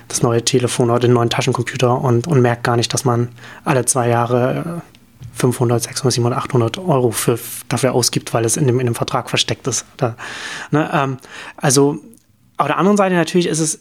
das 0.09 0.21
neue 0.21 0.43
Telefon 0.43 0.89
oder 0.89 0.99
den 0.99 1.13
neuen 1.13 1.29
Taschencomputer 1.29 1.99
und, 1.99 2.27
und 2.27 2.41
merkt 2.41 2.63
gar 2.63 2.75
nicht, 2.75 2.93
dass 2.93 3.05
man 3.05 3.29
alle 3.63 3.85
zwei 3.85 4.09
Jahre 4.09 4.81
äh, 4.81 4.94
500, 5.35 5.83
600, 5.83 6.13
700, 6.13 6.39
800 6.39 6.77
Euro 6.77 7.11
für, 7.11 7.37
dafür 7.67 7.93
ausgibt, 7.93 8.33
weil 8.33 8.45
es 8.45 8.57
in 8.57 8.67
dem, 8.67 8.79
in 8.79 8.85
dem 8.85 8.95
Vertrag 8.95 9.29
versteckt 9.29 9.67
ist. 9.67 9.85
Da, 9.97 10.15
ne, 10.71 10.89
ähm, 10.93 11.17
also 11.57 11.97
auf 12.57 12.67
der 12.67 12.77
anderen 12.77 12.97
Seite 12.97 13.15
natürlich 13.15 13.47
ist 13.47 13.59
es 13.59 13.79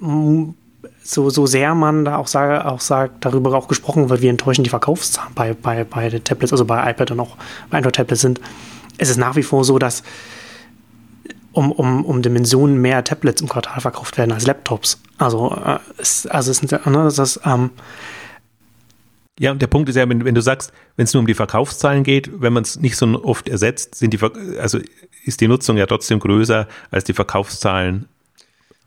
mm, 0.00 0.50
so, 1.02 1.30
so 1.30 1.46
sehr 1.46 1.74
man 1.74 2.04
da 2.04 2.16
auch, 2.16 2.28
sage, 2.28 2.64
auch 2.64 2.80
sagt, 2.80 3.24
darüber 3.24 3.56
auch 3.56 3.68
gesprochen 3.68 4.08
wird, 4.08 4.22
wie 4.22 4.28
enttäuschend 4.28 4.66
die 4.66 4.70
Verkaufszahlen 4.70 5.32
bei, 5.34 5.54
bei, 5.54 5.84
bei 5.84 6.08
den 6.08 6.22
Tablets, 6.22 6.52
also 6.52 6.64
bei 6.64 6.90
iPad 6.90 7.10
und 7.10 7.20
auch 7.20 7.36
bei 7.70 7.78
Android-Tablets 7.78 8.20
sind, 8.20 8.40
ist 8.98 9.10
es 9.10 9.16
nach 9.16 9.34
wie 9.36 9.42
vor 9.42 9.64
so, 9.64 9.78
dass 9.78 10.04
um, 11.52 11.72
um, 11.72 12.04
um 12.04 12.22
Dimensionen 12.22 12.80
mehr 12.80 13.04
Tablets 13.04 13.42
im 13.42 13.48
Quartal 13.48 13.80
verkauft 13.80 14.16
werden 14.16 14.32
als 14.32 14.46
Laptops. 14.46 15.00
Also, 15.18 15.54
äh, 15.64 15.78
es, 15.98 16.26
also 16.26 16.50
ist, 16.50 16.62
ne, 16.62 17.12
das, 17.14 17.40
ähm, 17.44 17.70
ja, 19.42 19.50
und 19.50 19.60
der 19.60 19.66
Punkt 19.66 19.88
ist 19.88 19.96
ja, 19.96 20.08
wenn, 20.08 20.24
wenn 20.24 20.36
du 20.36 20.40
sagst, 20.40 20.72
wenn 20.94 21.02
es 21.02 21.12
nur 21.14 21.18
um 21.18 21.26
die 21.26 21.34
Verkaufszahlen 21.34 22.04
geht, 22.04 22.30
wenn 22.40 22.52
man 22.52 22.62
es 22.62 22.78
nicht 22.78 22.96
so 22.96 23.06
oft 23.24 23.48
ersetzt, 23.48 23.96
sind 23.96 24.14
die, 24.14 24.20
also 24.60 24.78
ist 25.24 25.40
die 25.40 25.48
Nutzung 25.48 25.76
ja 25.76 25.86
trotzdem 25.86 26.20
größer 26.20 26.68
als 26.92 27.02
die 27.02 27.12
Verkaufszahlen. 27.12 28.06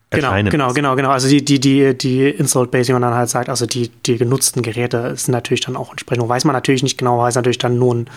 Genau, 0.08 0.28
erscheinen. 0.28 0.48
genau, 0.48 0.72
genau, 0.72 0.96
genau. 0.96 1.10
Also 1.10 1.28
die, 1.28 1.44
die, 1.44 1.60
die, 1.60 1.98
die 1.98 2.30
Installed 2.30 2.70
Base, 2.70 2.88
wie 2.88 2.94
man 2.94 3.02
dann 3.02 3.12
halt 3.12 3.28
sagt, 3.28 3.50
also 3.50 3.66
die, 3.66 3.90
die 4.06 4.16
genutzten 4.16 4.62
Geräte 4.62 5.14
sind 5.16 5.32
natürlich 5.32 5.60
dann 5.60 5.76
auch 5.76 5.90
entsprechend, 5.90 6.26
weiß 6.26 6.46
man 6.46 6.54
natürlich 6.54 6.82
nicht 6.82 6.96
genau, 6.96 7.18
weil 7.18 7.28
es 7.28 7.34
natürlich 7.34 7.58
dann 7.58 7.78
nur 7.78 7.94
ein 7.94 8.10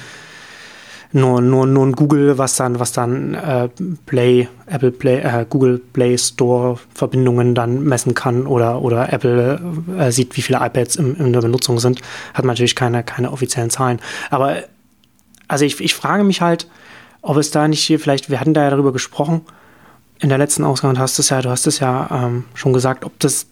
nur, 1.12 1.41
nur, 1.41 1.66
nur 1.66 1.88
ein 1.88 1.93
Google, 1.93 2.38
was 2.38 2.55
dann, 2.55 2.80
was 2.80 2.91
dann 2.91 3.34
äh, 3.34 3.70
Play, 4.05 4.47
Apple 4.68 4.91
Play, 4.91 5.22
äh, 5.22 5.45
Google 5.49 5.80
Play 5.80 6.18
Store 6.18 6.78
Verbindungen 6.93 7.55
dann 7.55 7.84
messen 7.84 8.14
kann 8.14 8.45
oder, 8.45 8.82
oder 8.82 9.12
Apple 9.12 9.60
äh, 9.97 10.12
sieht, 10.12 10.38
wie 10.38 10.41
viele 10.41 10.60
iPads 10.60 10.97
im, 10.97 11.16
in 11.16 11.34
der 11.34 11.41
Benutzung 11.41 11.80
sind, 11.80 12.01
hat 12.34 12.45
man 12.45 12.53
natürlich 12.53 12.76
keine, 12.76 13.03
keine 13.03 13.32
offiziellen 13.32 13.72
Zahlen. 13.72 13.99
Aber 14.30 14.57
also 15.47 15.66
ich, 15.66 15.82
ich 15.82 15.95
frage 15.95 16.24
mich 16.24 16.41
halt, 16.41 16.68
ob 17.22 17.38
es 17.38 17.49
da 17.49 17.68
nicht 17.68 17.84
hier 17.84 17.99
vielleicht, 17.99 18.30
wir 18.30 18.39
hatten 18.39 18.53
da 18.53 18.64
ja 18.64 18.70
darüber 18.70 18.93
gesprochen, 18.93 19.41
in 20.20 20.30
der 20.30 20.38
letzten 20.38 20.64
Ausgabe, 20.64 20.91
und 20.91 20.99
hast 20.99 21.18
es 21.18 21.30
ja, 21.30 21.41
du 21.41 21.49
hast 21.49 21.66
es 21.66 21.80
ja 21.80 22.26
ähm, 22.26 22.43
schon 22.53 22.74
gesagt, 22.74 23.03
ob 23.03 23.18
das 23.20 23.47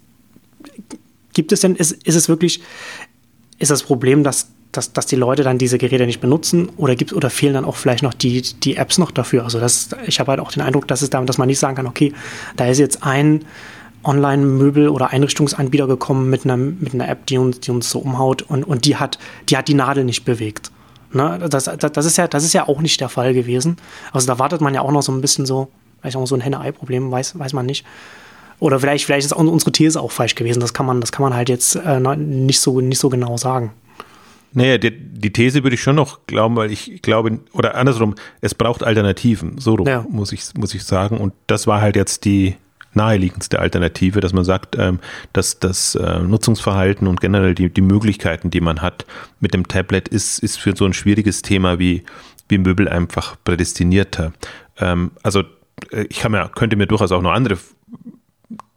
gibt 1.34 1.51
es 1.51 1.62
denn, 1.62 1.76
ist, 1.76 1.91
ist 1.91 2.16
es 2.16 2.30
wirklich, 2.30 2.62
ist 3.58 3.72
das 3.72 3.84
Problem, 3.84 4.24
dass 4.24 4.49
dass, 4.72 4.93
dass 4.93 5.05
die 5.05 5.15
Leute 5.15 5.43
dann 5.43 5.57
diese 5.57 5.78
Geräte 5.78 6.05
nicht 6.05 6.22
benutzen 6.22 6.70
oder 6.78 6.95
gibt 6.95 7.13
oder 7.13 7.30
fehlen 7.30 7.53
dann 7.53 7.65
auch 7.65 7.76
vielleicht 7.76 8.03
noch 8.03 8.13
die, 8.13 8.41
die 8.41 8.76
Apps 8.76 8.97
noch 8.97 9.11
dafür. 9.11 9.43
Also 9.43 9.59
das, 9.59 9.89
ich 10.05 10.20
habe 10.20 10.32
halt 10.32 10.39
auch 10.39 10.51
den 10.51 10.61
Eindruck, 10.61 10.88
dass 10.88 11.01
es 11.01 11.09
damit, 11.09 11.30
dass 11.30 11.38
man 11.38 11.47
nicht 11.47 11.59
sagen 11.59 11.76
kann, 11.76 11.88
okay, 11.88 12.13
da 12.55 12.68
ist 12.68 12.80
jetzt 12.80 13.03
ein 13.03 13.45
Online-Möbel- 14.03 14.89
oder 14.89 15.09
Einrichtungsanbieter 15.09 15.88
gekommen 15.88 16.30
mit 16.30 16.45
einer, 16.45 16.57
mit 16.57 16.93
einer 16.93 17.09
App, 17.09 17.26
die 17.26 17.38
uns, 17.38 17.59
die 17.59 17.72
uns 17.72 17.89
so 17.89 17.99
umhaut 17.99 18.41
und, 18.41 18.63
und 18.63 18.86
die 18.86 18.95
hat, 18.95 19.18
die 19.49 19.57
hat 19.57 19.68
die 19.68 19.74
Nadel 19.74 20.03
nicht 20.03 20.26
bewegt. 20.26 20.72
Ne? 21.11 21.39
Das, 21.49 21.65
das, 21.65 21.91
das, 21.91 22.05
ist 22.05 22.18
ja, 22.18 22.28
das 22.28 22.43
ist 22.43 22.53
ja 22.53 22.68
auch 22.68 22.80
nicht 22.82 23.01
der 23.01 23.09
Fall 23.09 23.34
gewesen. 23.34 23.78
Also 24.11 24.28
da 24.28 24.39
wartet 24.39 24.61
man 24.61 24.74
ja 24.74 24.82
auch 24.82 24.91
noch 24.91 25.01
so 25.01 25.11
ein 25.11 25.22
bisschen 25.22 25.45
so, 25.45 25.70
vielleicht 25.99 26.18
auch 26.18 26.26
so 26.26 26.36
ein 26.36 26.41
Henne-Ei-Problem, 26.41 27.11
weiß, 27.11 27.38
weiß 27.39 27.53
man 27.53 27.65
nicht. 27.65 27.86
Oder 28.59 28.80
vielleicht, 28.80 29.05
vielleicht 29.05 29.26
ist 29.26 29.34
unsere 29.34 29.72
These 29.72 30.01
auch 30.01 30.11
falsch 30.11 30.36
gewesen. 30.36 30.59
Das 30.59 30.74
kann 30.74 30.86
man, 30.86 30.99
das 30.99 31.11
kann 31.11 31.24
man 31.24 31.36
halt 31.36 31.49
jetzt 31.49 31.76
äh, 31.76 31.99
nicht, 31.99 32.59
so, 32.59 32.82
nicht 32.82 32.99
so 32.99 33.09
genau 33.09 33.38
sagen. 33.38 33.72
Naja, 34.54 34.78
die, 34.78 34.91
die, 34.91 35.32
These 35.32 35.64
würde 35.64 35.76
ich 35.76 35.82
schon 35.82 35.95
noch 35.95 36.26
glauben, 36.26 36.56
weil 36.56 36.72
ich 36.72 37.02
glaube, 37.02 37.39
oder 37.54 37.76
andersrum, 37.76 38.16
es 38.41 38.56
braucht 38.56 38.84
Alternativen, 38.84 39.60
so 39.60 39.78
ja. 39.86 40.06
muss, 40.10 40.32
ich, 40.32 40.43
muss 40.56 40.74
ich 40.74 40.84
sagen. 40.84 41.18
Und 41.18 41.34
das 41.48 41.68
war 41.68 41.82
halt 41.82 41.95
jetzt 41.95 42.26
die 42.26 42.56
naheliegendste 42.93 43.60
Alternative, 43.60 44.20
dass 44.20 44.34
man 44.34 44.43
sagt, 44.43 44.76
ähm, 44.78 45.00
dass 45.32 45.60
das 45.60 45.95
äh, 45.95 46.20
Nutzungsverhalten 46.20 47.08
und 47.08 47.22
generell 47.22 47.56
die, 47.56 47.70
die 47.70 47.82
Möglichkeiten, 47.82 48.50
die 48.50 48.62
man 48.62 48.82
hat 48.82 49.06
mit 49.39 49.54
dem 49.54 49.68
Tablet, 49.68 50.08
ist, 50.08 50.39
ist 50.39 50.58
für 50.58 50.76
so 50.76 50.86
ein 50.86 50.93
schwieriges 50.93 51.41
Thema 51.41 51.80
wie, 51.80 52.04
wie 52.50 52.58
Möbel 52.58 52.89
einfach 52.89 53.38
prädestinierter. 53.43 54.34
Ähm, 54.80 55.12
also 55.24 55.43
äh, 55.91 56.06
ich 56.10 56.20
kann 56.20 56.32
mir, 56.32 56.50
könnte 56.54 56.76
mir 56.76 56.88
durchaus 56.88 57.12
auch 57.12 57.22
noch 57.22 57.32
andere 57.32 57.58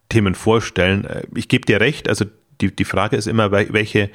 Themen 0.09 0.35
vorstellen. 0.35 1.05
Äh, 1.05 1.23
ich 1.35 1.49
gebe 1.49 1.67
dir 1.67 1.81
recht, 1.81 2.09
also 2.09 2.27
die, 2.61 2.75
die 2.75 2.85
Frage 2.85 3.17
ist 3.17 3.27
immer, 3.27 3.51
welche 3.51 4.11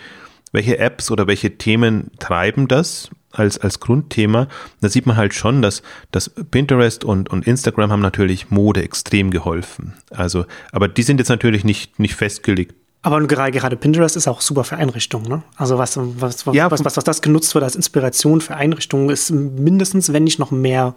welche 0.56 0.80
Apps 0.80 1.12
oder 1.12 1.28
welche 1.28 1.58
Themen 1.58 2.12
treiben 2.20 2.68
das 2.68 3.10
als, 3.32 3.58
als 3.60 3.80
Grundthema. 3.80 4.47
Da 4.82 4.89
sieht 4.89 5.06
man 5.06 5.18
halt 5.18 5.34
schon, 5.34 5.62
dass, 5.62 5.84
dass 6.12 6.30
Pinterest 6.30 7.03
und, 7.03 7.30
und 7.30 7.45
Instagram 7.45 7.91
haben 7.91 8.01
natürlich 8.01 8.49
Mode 8.49 8.82
extrem 8.82 9.32
geholfen. 9.32 9.93
Also, 10.10 10.45
aber 10.72 10.88
die 10.88 11.03
sind 11.03 11.20
jetzt 11.20 11.30
natürlich 11.30 11.64
nicht, 11.64 11.99
nicht 11.99 12.16
festgelegt. 12.16 12.74
Aber 13.01 13.22
gerade, 13.28 13.51
gerade 13.51 13.76
Pinterest 13.76 14.16
ist 14.16 14.28
auch 14.28 14.41
super 14.41 14.64
für 14.64 14.78
Einrichtungen. 14.78 15.30
Ne? 15.30 15.43
Also 15.58 15.78
was, 15.78 15.95
was, 15.97 16.47
was, 16.47 16.56
ja, 16.56 16.72
was, 16.72 16.84
was, 16.84 16.97
was 16.97 17.03
das 17.03 17.22
genutzt 17.22 17.53
wird 17.53 17.64
als 17.64 17.76
Inspiration 17.76 18.41
für 18.41 18.56
Einrichtungen, 18.56 19.10
ist 19.10 19.30
mindestens, 19.30 20.12
wenn 20.12 20.24
nicht 20.24 20.39
noch 20.39 20.49
mehr, 20.49 20.95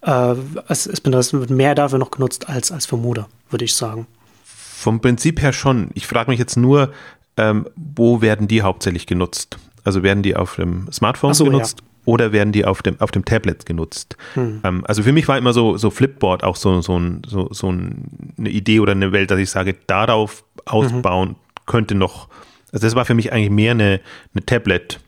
äh, 0.00 0.34
es, 0.66 0.86
es 0.86 1.00
Pinterest 1.00 1.34
wird 1.34 1.50
mehr 1.50 1.76
dafür 1.76 2.00
noch 2.00 2.10
genutzt 2.10 2.48
als, 2.48 2.72
als 2.72 2.86
für 2.86 2.96
Mode, 2.96 3.26
würde 3.50 3.64
ich 3.64 3.76
sagen. 3.76 4.08
Vom 4.44 5.00
Prinzip 5.00 5.40
her 5.40 5.52
schon. 5.52 5.90
Ich 5.94 6.06
frage 6.06 6.30
mich 6.30 6.38
jetzt 6.38 6.56
nur, 6.56 6.92
ähm, 7.36 7.66
wo 7.76 8.20
werden 8.20 8.48
die 8.48 8.62
hauptsächlich 8.62 9.06
genutzt? 9.06 9.58
Also 9.84 10.02
werden 10.02 10.22
die 10.22 10.36
auf 10.36 10.56
dem 10.56 10.90
Smartphone 10.92 11.34
so, 11.34 11.44
genutzt 11.44 11.78
ja. 11.80 11.86
oder 12.06 12.32
werden 12.32 12.52
die 12.52 12.64
auf 12.64 12.82
dem, 12.82 13.00
auf 13.00 13.10
dem 13.10 13.24
Tablet 13.24 13.66
genutzt? 13.66 14.16
Hm. 14.34 14.60
Ähm, 14.64 14.84
also 14.86 15.02
für 15.02 15.12
mich 15.12 15.28
war 15.28 15.38
immer 15.38 15.52
so, 15.52 15.76
so 15.76 15.90
Flipboard 15.90 16.42
auch 16.42 16.56
so, 16.56 16.80
so, 16.80 16.98
ein, 16.98 17.22
so, 17.26 17.48
so 17.52 17.68
eine 17.68 18.48
Idee 18.50 18.80
oder 18.80 18.92
eine 18.92 19.12
Welt, 19.12 19.30
dass 19.30 19.38
ich 19.38 19.50
sage, 19.50 19.76
darauf 19.86 20.44
ausbauen 20.64 21.30
mhm. 21.30 21.36
könnte 21.66 21.94
noch, 21.94 22.28
also 22.72 22.86
das 22.86 22.94
war 22.94 23.04
für 23.04 23.14
mich 23.14 23.32
eigentlich 23.32 23.50
mehr 23.50 23.72
eine, 23.72 24.00
eine 24.34 24.44
Tablet- 24.44 25.00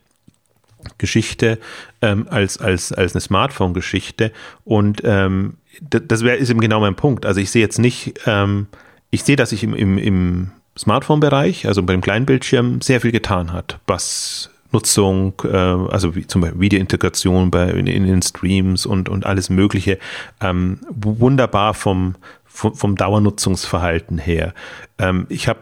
Geschichte 0.97 1.59
ähm, 2.01 2.27
als, 2.29 2.57
als, 2.57 2.93
als 2.93 3.13
eine 3.13 3.21
Smartphone-Geschichte. 3.21 4.31
Und 4.63 5.01
ähm, 5.03 5.55
das 5.81 6.23
wär, 6.23 6.37
ist 6.37 6.49
eben 6.49 6.61
genau 6.61 6.79
mein 6.79 6.95
Punkt. 6.95 7.25
Also 7.25 7.41
ich 7.41 7.51
sehe 7.51 7.61
jetzt 7.61 7.79
nicht, 7.79 8.21
ähm, 8.25 8.67
ich 9.11 9.23
sehe, 9.23 9.35
dass 9.35 9.51
ich 9.51 9.63
im, 9.63 9.73
im, 9.73 9.97
im 9.97 10.51
Smartphone-Bereich, 10.79 11.67
also 11.67 11.83
bei 11.83 11.93
dem 11.93 12.01
kleinen 12.01 12.25
Bildschirm, 12.25 12.81
sehr 12.81 13.01
viel 13.01 13.11
getan 13.11 13.51
hat, 13.51 13.79
was 13.85 14.49
Nutzung, 14.71 15.33
äh, 15.43 15.47
also 15.47 16.15
wie 16.15 16.25
zum 16.25 16.41
Beispiel 16.41 16.61
Videointegration 16.61 17.51
bei, 17.51 17.69
in, 17.71 17.87
in 17.87 18.05
den 18.05 18.21
Streams 18.21 18.85
und, 18.85 19.09
und 19.09 19.25
alles 19.25 19.49
Mögliche, 19.49 19.99
ähm, 20.41 20.79
wunderbar 20.89 21.73
vom, 21.73 22.15
vom, 22.45 22.75
vom 22.75 22.95
Dauernutzungsverhalten 22.95 24.17
her. 24.17 24.53
Ähm, 24.97 25.25
ich 25.29 25.47
habe 25.47 25.59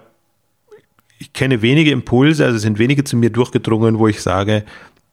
ich 1.19 1.33
kenne 1.33 1.63
wenige 1.63 1.89
Impulse, 1.89 2.45
also 2.45 2.59
sind 2.59 2.77
wenige 2.77 3.03
zu 3.03 3.17
mir 3.17 3.31
durchgedrungen, 3.31 3.97
wo 3.97 4.07
ich 4.07 4.21
sage, 4.21 4.63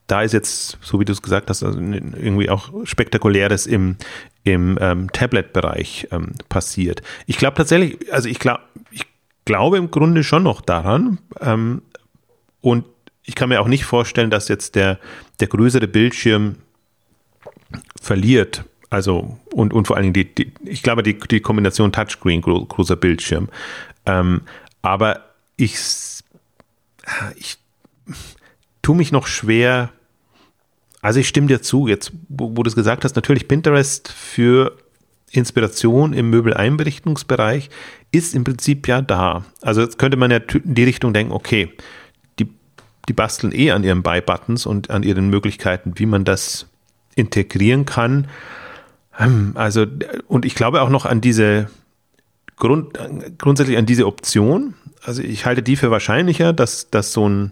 da 0.07 0.21
ist 0.21 0.33
jetzt, 0.33 0.77
so 0.83 1.01
wie 1.01 1.07
du 1.07 1.13
es 1.13 1.23
gesagt 1.23 1.49
hast, 1.49 1.63
also 1.63 1.81
irgendwie 1.81 2.51
auch 2.51 2.71
Spektakuläres 2.85 3.67
im, 3.67 3.97
im 4.43 4.77
ähm, 4.83 5.11
Tablet-Bereich 5.11 6.09
ähm, 6.11 6.33
passiert. 6.51 7.01
Ich 7.25 7.39
glaube 7.39 7.57
tatsächlich, 7.57 8.13
also 8.13 8.29
ich 8.29 8.39
glaube, 8.39 8.61
ich 8.91 9.07
glaube 9.45 9.79
im 9.79 9.91
Grunde 9.91 10.25
schon 10.25 10.43
noch 10.43 10.61
daran. 10.61 11.19
Ähm, 11.41 11.83
und 12.61 12.87
ich 13.25 13.35
kann 13.35 13.49
mir 13.49 13.61
auch 13.61 13.69
nicht 13.69 13.85
vorstellen, 13.85 14.31
dass 14.31 14.49
jetzt 14.49 14.75
der, 14.75 14.99
der 15.41 15.49
größere 15.49 15.89
Bildschirm 15.89 16.57
verliert. 18.01 18.65
Also, 18.91 19.39
und, 19.53 19.73
und 19.73 19.87
vor 19.87 19.97
allen 19.97 20.13
Dingen 20.13 20.15
die, 20.15 20.35
die 20.35 20.53
ich 20.65 20.83
glaube, 20.83 21.03
die, 21.03 21.19
die 21.19 21.41
Kombination 21.41 21.91
Touchscreen, 21.91 22.41
großer 22.43 22.97
Bildschirm. 22.97 23.49
Ähm, 24.07 24.43
aber 24.83 25.25
ich, 25.57 25.77
ich 27.37 27.59
tue 28.83 28.97
mich 28.97 29.11
noch 29.11 29.27
schwer. 29.27 29.91
Also 31.01 31.21
ich 31.21 31.29
stimme 31.29 31.49
dir 31.49 31.61
zu, 31.61 31.89
jetzt, 31.89 32.13
wo, 32.29 32.57
wo 32.57 32.63
du 32.63 32.69
es 32.69 32.77
gesagt 32.77 33.05
hast, 33.05 33.17
natürlich 33.17 33.49
Pinterest 33.49 34.13
für 34.13 34.77
Inspiration 35.35 36.13
im 36.13 36.31
Möbeleinrichtungsbereich 36.31 37.71
ist 38.13 38.35
im 38.35 38.45
Prinzip 38.45 38.87
ja 38.89 39.03
da. 39.03 39.45
Also 39.61 39.83
jetzt 39.83 39.99
könnte 39.99 40.17
man 40.17 40.31
ja 40.31 40.39
in 40.39 40.75
die 40.75 40.85
Richtung 40.85 41.13
denken, 41.13 41.33
okay, 41.33 41.73
die, 42.39 42.49
die 43.09 43.13
basteln 43.13 43.53
eh 43.53 43.73
an 43.73 43.85
ihren 43.85 44.03
Buy-Buttons 44.03 44.67
und 44.67 44.91
an 44.91 45.03
ihren 45.03 45.29
Möglichkeiten, 45.29 45.95
wie 45.97 46.07
man 46.07 46.25
das 46.25 46.67
integrieren 47.17 47.85
kann. 47.85 48.29
Ähm, 49.19 49.53
also, 49.55 49.87
und 50.29 50.45
ich 50.45 50.55
glaube 50.55 50.83
auch 50.83 50.91
noch 50.91 51.05
an 51.05 51.21
diese 51.21 51.69
Grund, 52.57 52.99
grundsätzlich 53.39 53.77
an 53.77 53.87
diese 53.87 54.07
Option. 54.07 54.75
Also 55.03 55.23
ich 55.23 55.45
halte 55.45 55.63
die 55.63 55.77
für 55.77 55.91
wahrscheinlicher, 55.91 56.53
dass, 56.53 56.91
dass 56.91 57.13
so 57.13 57.29
ein 57.29 57.51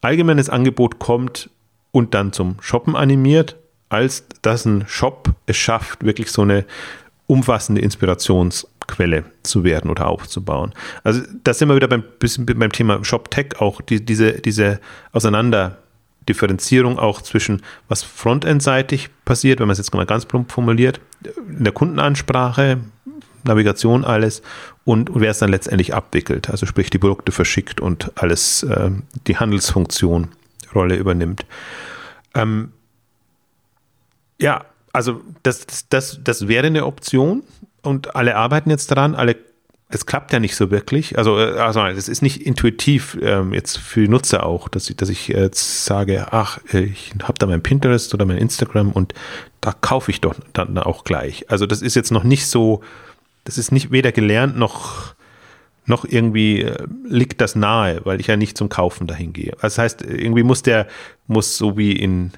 allgemeines 0.00 0.50
Angebot 0.50 0.98
kommt 0.98 1.48
und 1.92 2.14
dann 2.14 2.32
zum 2.32 2.56
Shoppen 2.60 2.96
animiert, 2.96 3.56
als 3.88 4.24
dass 4.42 4.64
ein 4.64 4.84
Shop 4.88 5.30
es 5.46 5.56
schafft, 5.56 6.04
wirklich 6.04 6.30
so 6.30 6.42
eine 6.42 6.64
umfassende 7.26 7.80
Inspirationsquelle 7.80 9.24
zu 9.42 9.64
werden 9.64 9.90
oder 9.90 10.08
aufzubauen. 10.08 10.72
Also 11.04 11.22
das 11.44 11.58
sind 11.58 11.68
wir 11.68 11.76
wieder 11.76 11.88
beim, 11.88 12.04
bisschen 12.18 12.46
beim 12.46 12.72
Thema 12.72 13.04
Shop 13.04 13.30
Tech 13.30 13.60
auch, 13.60 13.80
die, 13.80 14.04
diese, 14.04 14.32
diese 14.40 14.80
Auseinanderdifferenzierung 15.12 16.98
auch 16.98 17.22
zwischen 17.22 17.62
was 17.88 18.02
frontendseitig 18.02 19.10
passiert, 19.24 19.60
wenn 19.60 19.68
man 19.68 19.72
es 19.72 19.78
jetzt 19.78 19.94
mal 19.94 20.06
ganz 20.06 20.26
plump 20.26 20.52
formuliert, 20.52 21.00
in 21.48 21.64
der 21.64 21.72
Kundenansprache, 21.72 22.78
Navigation 23.44 24.04
alles 24.04 24.42
und, 24.84 25.10
und 25.10 25.20
wer 25.20 25.30
es 25.30 25.38
dann 25.38 25.50
letztendlich 25.50 25.94
abwickelt, 25.94 26.50
also 26.50 26.66
sprich 26.66 26.90
die 26.90 26.98
Produkte 26.98 27.32
verschickt 27.32 27.80
und 27.80 28.12
alles 28.14 28.62
äh, 28.62 28.90
die 29.26 29.36
Handelsfunktion 29.36 30.28
Rolle 30.74 30.96
übernimmt. 30.96 31.44
Ähm, 32.34 32.72
ja, 34.40 34.64
also 34.92 35.20
das, 35.42 35.88
das, 35.88 36.20
das 36.22 36.48
wäre 36.48 36.66
eine 36.66 36.86
Option 36.86 37.42
und 37.82 38.14
alle 38.14 38.36
arbeiten 38.36 38.70
jetzt 38.70 38.90
daran, 38.90 39.14
alle 39.14 39.36
es 39.94 40.06
klappt 40.06 40.32
ja 40.32 40.40
nicht 40.40 40.56
so 40.56 40.70
wirklich. 40.70 41.18
Also, 41.18 41.38
äh, 41.38 41.58
also 41.58 41.82
es 41.82 42.08
ist 42.08 42.22
nicht 42.22 42.46
intuitiv 42.46 43.18
ähm, 43.20 43.52
jetzt 43.52 43.78
für 43.78 44.00
die 44.00 44.08
Nutzer 44.08 44.46
auch, 44.46 44.68
dass 44.68 44.88
ich, 44.88 44.96
dass 44.96 45.08
ich 45.08 45.28
jetzt 45.28 45.84
sage, 45.84 46.28
ach, 46.30 46.58
ich 46.72 47.12
habe 47.22 47.34
da 47.38 47.46
mein 47.46 47.62
Pinterest 47.62 48.12
oder 48.14 48.24
mein 48.24 48.38
Instagram 48.38 48.92
und 48.92 49.14
da 49.60 49.72
kaufe 49.72 50.10
ich 50.10 50.20
doch 50.20 50.34
dann 50.54 50.78
auch 50.78 51.04
gleich. 51.04 51.50
Also 51.50 51.66
das 51.66 51.82
ist 51.82 51.94
jetzt 51.94 52.10
noch 52.10 52.24
nicht 52.24 52.46
so, 52.46 52.80
das 53.44 53.58
ist 53.58 53.70
nicht 53.70 53.92
weder 53.92 54.12
gelernt 54.12 54.56
noch 54.56 55.14
noch 55.84 56.04
irgendwie 56.04 56.62
äh, 56.62 56.86
liegt 57.04 57.40
das 57.40 57.56
nahe, 57.56 58.00
weil 58.04 58.20
ich 58.20 58.28
ja 58.28 58.36
nicht 58.36 58.56
zum 58.56 58.68
Kaufen 58.68 59.08
dahin 59.08 59.32
gehe. 59.32 59.56
Das 59.60 59.78
heißt, 59.78 60.02
irgendwie 60.02 60.44
muss 60.44 60.62
der, 60.62 60.86
muss 61.26 61.58
so 61.58 61.76
wie 61.76 61.92
in, 61.92 62.30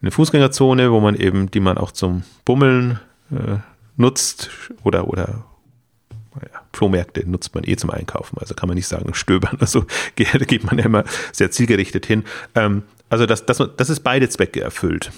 eine 0.00 0.10
Fußgängerzone, 0.10 0.92
wo 0.92 1.00
man 1.00 1.14
eben, 1.14 1.50
die 1.50 1.60
man 1.60 1.78
auch 1.78 1.92
zum 1.92 2.22
Bummeln 2.44 3.00
äh, 3.30 3.56
nutzt 3.96 4.50
oder, 4.84 5.08
oder 5.08 5.44
ja, 6.36 6.60
Flohmärkte 6.72 7.28
nutzt 7.28 7.54
man 7.54 7.64
eh 7.66 7.76
zum 7.76 7.90
Einkaufen, 7.90 8.38
also 8.38 8.54
kann 8.54 8.68
man 8.68 8.76
nicht 8.76 8.86
sagen 8.86 9.12
stöbern, 9.14 9.56
also 9.60 9.84
geht 10.16 10.64
man 10.64 10.78
ja 10.78 10.84
immer 10.84 11.04
sehr 11.32 11.50
zielgerichtet 11.50 12.06
hin. 12.06 12.24
Ähm, 12.54 12.84
also 13.10 13.26
das, 13.26 13.46
das, 13.46 13.62
das 13.76 13.90
ist 13.90 14.00
beide 14.00 14.28
Zwecke 14.28 14.60
erfüllt. 14.60 15.10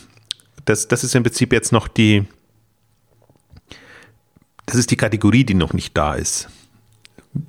Das, 0.65 0.89
das 0.89 1.05
ist 1.05 1.15
im 1.15 1.23
Prinzip 1.23 1.53
jetzt 1.53 1.73
noch 1.73 1.89
die, 1.89 2.25
das 4.67 4.77
ist 4.77 4.91
die 4.91 4.97
Kategorie, 4.97 5.45
die 5.45 5.55
noch 5.55 5.73
nicht 5.73 5.97
da 5.97 6.15
ist. 6.15 6.49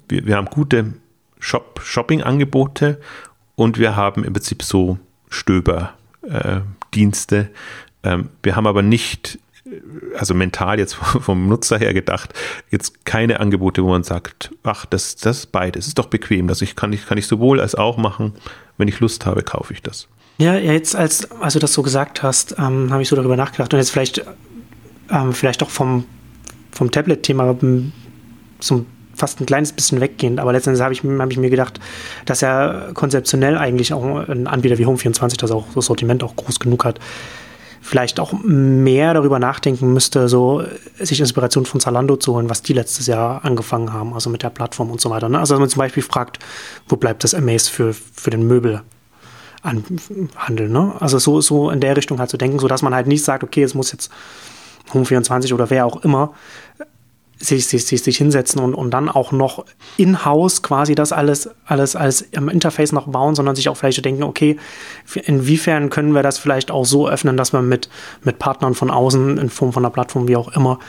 Wir, 0.09 0.25
wir 0.25 0.35
haben 0.35 0.47
gute 0.47 0.93
Shop, 1.39 1.81
Shopping-Angebote 1.83 2.99
und 3.55 3.77
wir 3.77 3.95
haben 3.95 4.23
im 4.23 4.33
Prinzip 4.33 4.63
so 4.63 4.97
Stöber, 5.29 5.93
äh, 6.23 6.61
Dienste. 6.93 7.49
Ähm, 8.03 8.29
wir 8.43 8.55
haben 8.55 8.67
aber 8.67 8.81
nicht, 8.81 9.39
also 10.17 10.33
mental 10.33 10.79
jetzt 10.79 10.93
vom 11.19 11.47
Nutzer 11.47 11.77
her 11.77 11.93
gedacht, 11.93 12.33
jetzt 12.69 13.05
keine 13.05 13.39
Angebote, 13.39 13.83
wo 13.83 13.89
man 13.89 14.03
sagt, 14.03 14.51
ach, 14.63 14.85
das, 14.85 15.15
das 15.15 15.39
ist 15.39 15.51
beides, 15.51 15.87
ist 15.87 15.97
doch 15.97 16.07
bequem, 16.07 16.47
das 16.47 16.61
ich 16.61 16.75
kann, 16.75 16.93
ich, 16.93 17.05
kann 17.05 17.17
ich 17.17 17.27
sowohl 17.27 17.59
als 17.59 17.75
auch 17.75 17.97
machen. 17.97 18.33
Wenn 18.77 18.87
ich 18.87 18.99
Lust 18.99 19.25
habe, 19.25 19.43
kaufe 19.43 19.73
ich 19.73 19.81
das. 19.81 20.07
Ja, 20.37 20.55
jetzt 20.55 20.95
als, 20.95 21.29
als 21.31 21.53
du 21.53 21.59
das 21.59 21.73
so 21.73 21.83
gesagt 21.83 22.23
hast, 22.23 22.55
ähm, 22.57 22.91
habe 22.91 23.01
ich 23.01 23.09
so 23.09 23.15
darüber 23.15 23.37
nachgedacht 23.37 23.73
und 23.73 23.79
jetzt 23.79 23.91
vielleicht, 23.91 24.25
ähm, 25.09 25.33
vielleicht 25.33 25.61
auch 25.61 25.69
vom, 25.69 26.05
vom 26.71 26.89
Tablet-Thema 26.89 27.57
zum 28.59 28.85
fast 29.21 29.39
ein 29.39 29.45
kleines 29.45 29.71
bisschen 29.71 30.01
weggehend, 30.01 30.39
aber 30.39 30.51
letztendlich 30.51 30.83
habe 30.83 30.93
ich, 30.93 31.03
hab 31.03 31.31
ich 31.31 31.37
mir 31.37 31.51
gedacht, 31.51 31.79
dass 32.25 32.41
er 32.41 32.89
konzeptionell 32.95 33.55
eigentlich 33.55 33.93
auch 33.93 34.27
ein 34.27 34.47
Anbieter 34.47 34.79
wie 34.79 34.87
Home24, 34.87 35.37
das 35.37 35.51
auch 35.51 35.67
das 35.75 35.85
Sortiment 35.85 36.23
auch 36.23 36.35
groß 36.35 36.59
genug 36.59 36.85
hat, 36.85 36.99
vielleicht 37.81 38.19
auch 38.19 38.33
mehr 38.43 39.13
darüber 39.13 39.37
nachdenken 39.37 39.93
müsste, 39.93 40.27
so 40.27 40.63
sich 40.99 41.19
Inspiration 41.19 41.67
von 41.67 41.79
Zalando 41.79 42.15
zu 42.15 42.33
holen, 42.33 42.49
was 42.49 42.63
die 42.63 42.73
letztes 42.73 43.05
Jahr 43.05 43.45
angefangen 43.45 43.93
haben, 43.93 44.13
also 44.13 44.31
mit 44.31 44.41
der 44.41 44.49
Plattform 44.49 44.89
und 44.89 44.99
so 44.99 45.11
weiter. 45.11 45.29
Ne? 45.29 45.37
Also 45.37 45.53
wenn 45.53 45.61
man 45.61 45.69
zum 45.69 45.79
Beispiel 45.79 46.01
fragt, 46.01 46.39
wo 46.89 46.95
bleibt 46.95 47.23
das 47.23 47.35
Amaze 47.35 47.69
für, 47.69 47.93
für 47.93 48.31
den 48.31 48.47
Möbel? 48.47 48.81
Handel, 49.63 50.69
ne? 50.69 50.95
Also 50.99 51.19
so, 51.19 51.39
so 51.39 51.69
in 51.69 51.81
der 51.81 51.95
Richtung 51.95 52.17
halt 52.17 52.31
zu 52.31 52.37
denken, 52.37 52.57
so 52.57 52.67
dass 52.67 52.81
man 52.81 52.95
halt 52.95 53.05
nicht 53.05 53.23
sagt, 53.23 53.43
okay, 53.43 53.61
es 53.61 53.75
muss 53.75 53.91
jetzt 53.91 54.09
Home24 54.91 55.53
oder 55.53 55.69
wer 55.69 55.85
auch 55.85 56.03
immer 56.03 56.33
sich, 57.41 57.67
sich, 57.67 57.85
sich, 57.85 58.03
sich 58.03 58.17
hinsetzen 58.17 58.61
und, 58.61 58.73
und 58.73 58.91
dann 58.91 59.09
auch 59.09 59.31
noch 59.31 59.65
in-house 59.97 60.61
quasi 60.61 60.95
das 60.95 61.11
alles, 61.11 61.49
alles 61.65 61.95
als 61.95 62.21
im 62.21 62.49
Interface 62.49 62.91
noch 62.91 63.07
bauen, 63.07 63.35
sondern 63.35 63.55
sich 63.55 63.69
auch 63.69 63.77
vielleicht 63.77 64.03
denken, 64.05 64.23
okay, 64.23 64.57
inwiefern 65.25 65.89
können 65.89 66.13
wir 66.13 66.23
das 66.23 66.37
vielleicht 66.37 66.71
auch 66.71 66.85
so 66.85 67.07
öffnen, 67.07 67.37
dass 67.37 67.53
man 67.53 67.67
mit, 67.67 67.89
mit 68.23 68.39
Partnern 68.39 68.75
von 68.75 68.91
außen 68.91 69.37
in 69.37 69.49
Form 69.49 69.73
von 69.73 69.83
einer 69.83 69.91
Plattform, 69.91 70.27
wie 70.27 70.35
auch 70.35 70.49
immer, 70.55 70.79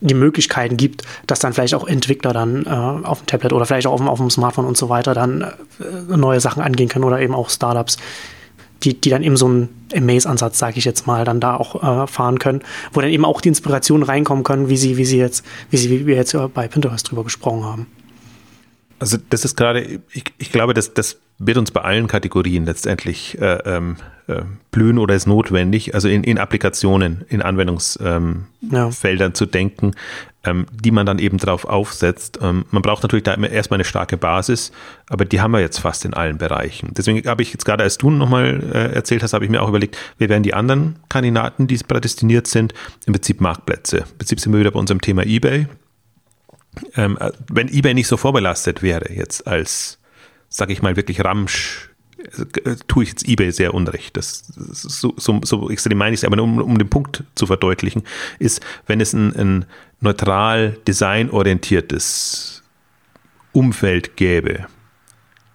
die 0.00 0.14
Möglichkeiten 0.14 0.76
gibt, 0.76 1.02
dass 1.26 1.38
dann 1.40 1.52
vielleicht 1.52 1.74
auch 1.74 1.86
Entwickler 1.86 2.32
dann 2.32 2.66
äh, 2.66 3.06
auf 3.06 3.20
dem 3.20 3.26
Tablet 3.26 3.52
oder 3.52 3.64
vielleicht 3.64 3.86
auch 3.86 3.92
auf, 3.92 4.00
auf 4.02 4.18
dem 4.18 4.30
Smartphone 4.30 4.66
und 4.66 4.76
so 4.76 4.88
weiter 4.88 5.14
dann 5.14 5.42
äh, 5.42 6.16
neue 6.16 6.40
Sachen 6.40 6.62
angehen 6.62 6.88
können 6.88 7.04
oder 7.04 7.20
eben 7.20 7.34
auch 7.34 7.48
Startups, 7.48 7.96
die, 8.82 9.00
die 9.00 9.10
dann 9.10 9.22
eben 9.22 9.36
so 9.36 9.46
einen 9.46 9.68
Amaze-Ansatz, 9.94 10.58
sage 10.58 10.78
ich 10.78 10.84
jetzt 10.84 11.06
mal, 11.06 11.24
dann 11.24 11.40
da 11.40 11.56
auch 11.56 11.82
äh, 11.82 12.06
fahren 12.06 12.38
können, 12.38 12.62
wo 12.92 13.00
dann 13.00 13.10
eben 13.10 13.24
auch 13.24 13.40
die 13.40 13.48
Inspirationen 13.48 14.02
reinkommen 14.02 14.44
können, 14.44 14.68
wie 14.68 14.76
sie, 14.76 14.96
wie 14.96 15.04
sie 15.04 15.18
jetzt, 15.18 15.44
wie 15.70 15.76
sie, 15.76 15.90
wie 15.90 16.06
wir 16.06 16.16
jetzt 16.16 16.36
bei 16.54 16.68
Pinterest 16.68 17.10
drüber 17.10 17.24
gesprochen 17.24 17.64
haben. 17.64 17.86
Also 18.98 19.18
das 19.30 19.44
ist 19.44 19.56
gerade, 19.56 20.00
ich, 20.12 20.24
ich 20.38 20.52
glaube, 20.52 20.74
dass 20.74 20.94
das 20.94 21.18
wird 21.38 21.58
uns 21.58 21.70
bei 21.70 21.82
allen 21.82 22.06
Kategorien 22.06 22.64
letztendlich 22.64 23.38
äh, 23.40 23.58
ähm, 23.66 23.96
äh, 24.26 24.42
blühen 24.70 24.98
oder 24.98 25.14
ist 25.14 25.26
notwendig, 25.26 25.94
also 25.94 26.08
in, 26.08 26.24
in 26.24 26.38
Applikationen, 26.38 27.24
in 27.28 27.42
Anwendungsfeldern 27.42 28.46
ähm, 28.70 28.96
ja. 29.20 29.34
zu 29.34 29.44
denken, 29.44 29.92
ähm, 30.46 30.66
die 30.72 30.90
man 30.90 31.04
dann 31.04 31.18
eben 31.18 31.38
drauf 31.38 31.64
aufsetzt. 31.64 32.38
Ähm, 32.40 32.64
man 32.70 32.82
braucht 32.82 33.02
natürlich 33.02 33.24
da 33.24 33.34
erstmal 33.34 33.76
eine 33.76 33.84
starke 33.84 34.16
Basis, 34.16 34.72
aber 35.08 35.24
die 35.24 35.40
haben 35.40 35.50
wir 35.50 35.60
jetzt 35.60 35.78
fast 35.78 36.04
in 36.04 36.14
allen 36.14 36.38
Bereichen. 36.38 36.92
Deswegen 36.96 37.28
habe 37.28 37.42
ich 37.42 37.52
jetzt 37.52 37.64
gerade, 37.64 37.82
als 37.82 37.98
du 37.98 38.10
nochmal 38.10 38.62
äh, 38.72 38.94
erzählt 38.94 39.22
hast, 39.22 39.32
habe 39.32 39.44
ich 39.44 39.50
mir 39.50 39.62
auch 39.62 39.68
überlegt, 39.68 39.98
wer 40.18 40.28
wären 40.28 40.42
die 40.42 40.54
anderen 40.54 40.98
Kandidaten, 41.08 41.66
die 41.66 41.76
prädestiniert 41.76 42.46
sind? 42.46 42.72
Im 43.06 43.12
Prinzip 43.12 43.40
Marktplätze. 43.40 43.98
Im 43.98 44.18
Prinzip 44.18 44.40
sind 44.40 44.52
wir 44.52 44.60
wieder 44.60 44.70
bei 44.70 44.78
unserem 44.78 45.00
Thema 45.00 45.26
eBay. 45.26 45.66
Ähm, 46.96 47.18
äh, 47.20 47.32
wenn 47.50 47.68
eBay 47.68 47.94
nicht 47.94 48.08
so 48.08 48.16
vorbelastet 48.16 48.82
wäre 48.82 49.12
jetzt 49.12 49.46
als 49.46 49.98
sage 50.48 50.72
ich 50.72 50.82
mal, 50.82 50.96
wirklich 50.96 51.22
Ramsch, 51.24 51.85
tue 52.88 53.04
ich 53.04 53.10
jetzt 53.10 53.28
eBay 53.28 53.50
sehr 53.52 53.74
unrecht. 53.74 54.16
Das, 54.16 54.44
so, 54.46 55.14
so, 55.16 55.40
so 55.42 55.70
extrem 55.70 55.98
meine 55.98 56.14
ich 56.14 56.20
es, 56.20 56.24
aber 56.24 56.40
um, 56.42 56.58
um 56.58 56.78
den 56.78 56.88
Punkt 56.88 57.24
zu 57.34 57.46
verdeutlichen, 57.46 58.02
ist, 58.38 58.60
wenn 58.86 59.00
es 59.00 59.12
ein, 59.12 59.34
ein 59.34 59.64
neutral 60.00 60.76
designorientiertes 60.86 62.62
Umfeld 63.52 64.16
gäbe, 64.16 64.66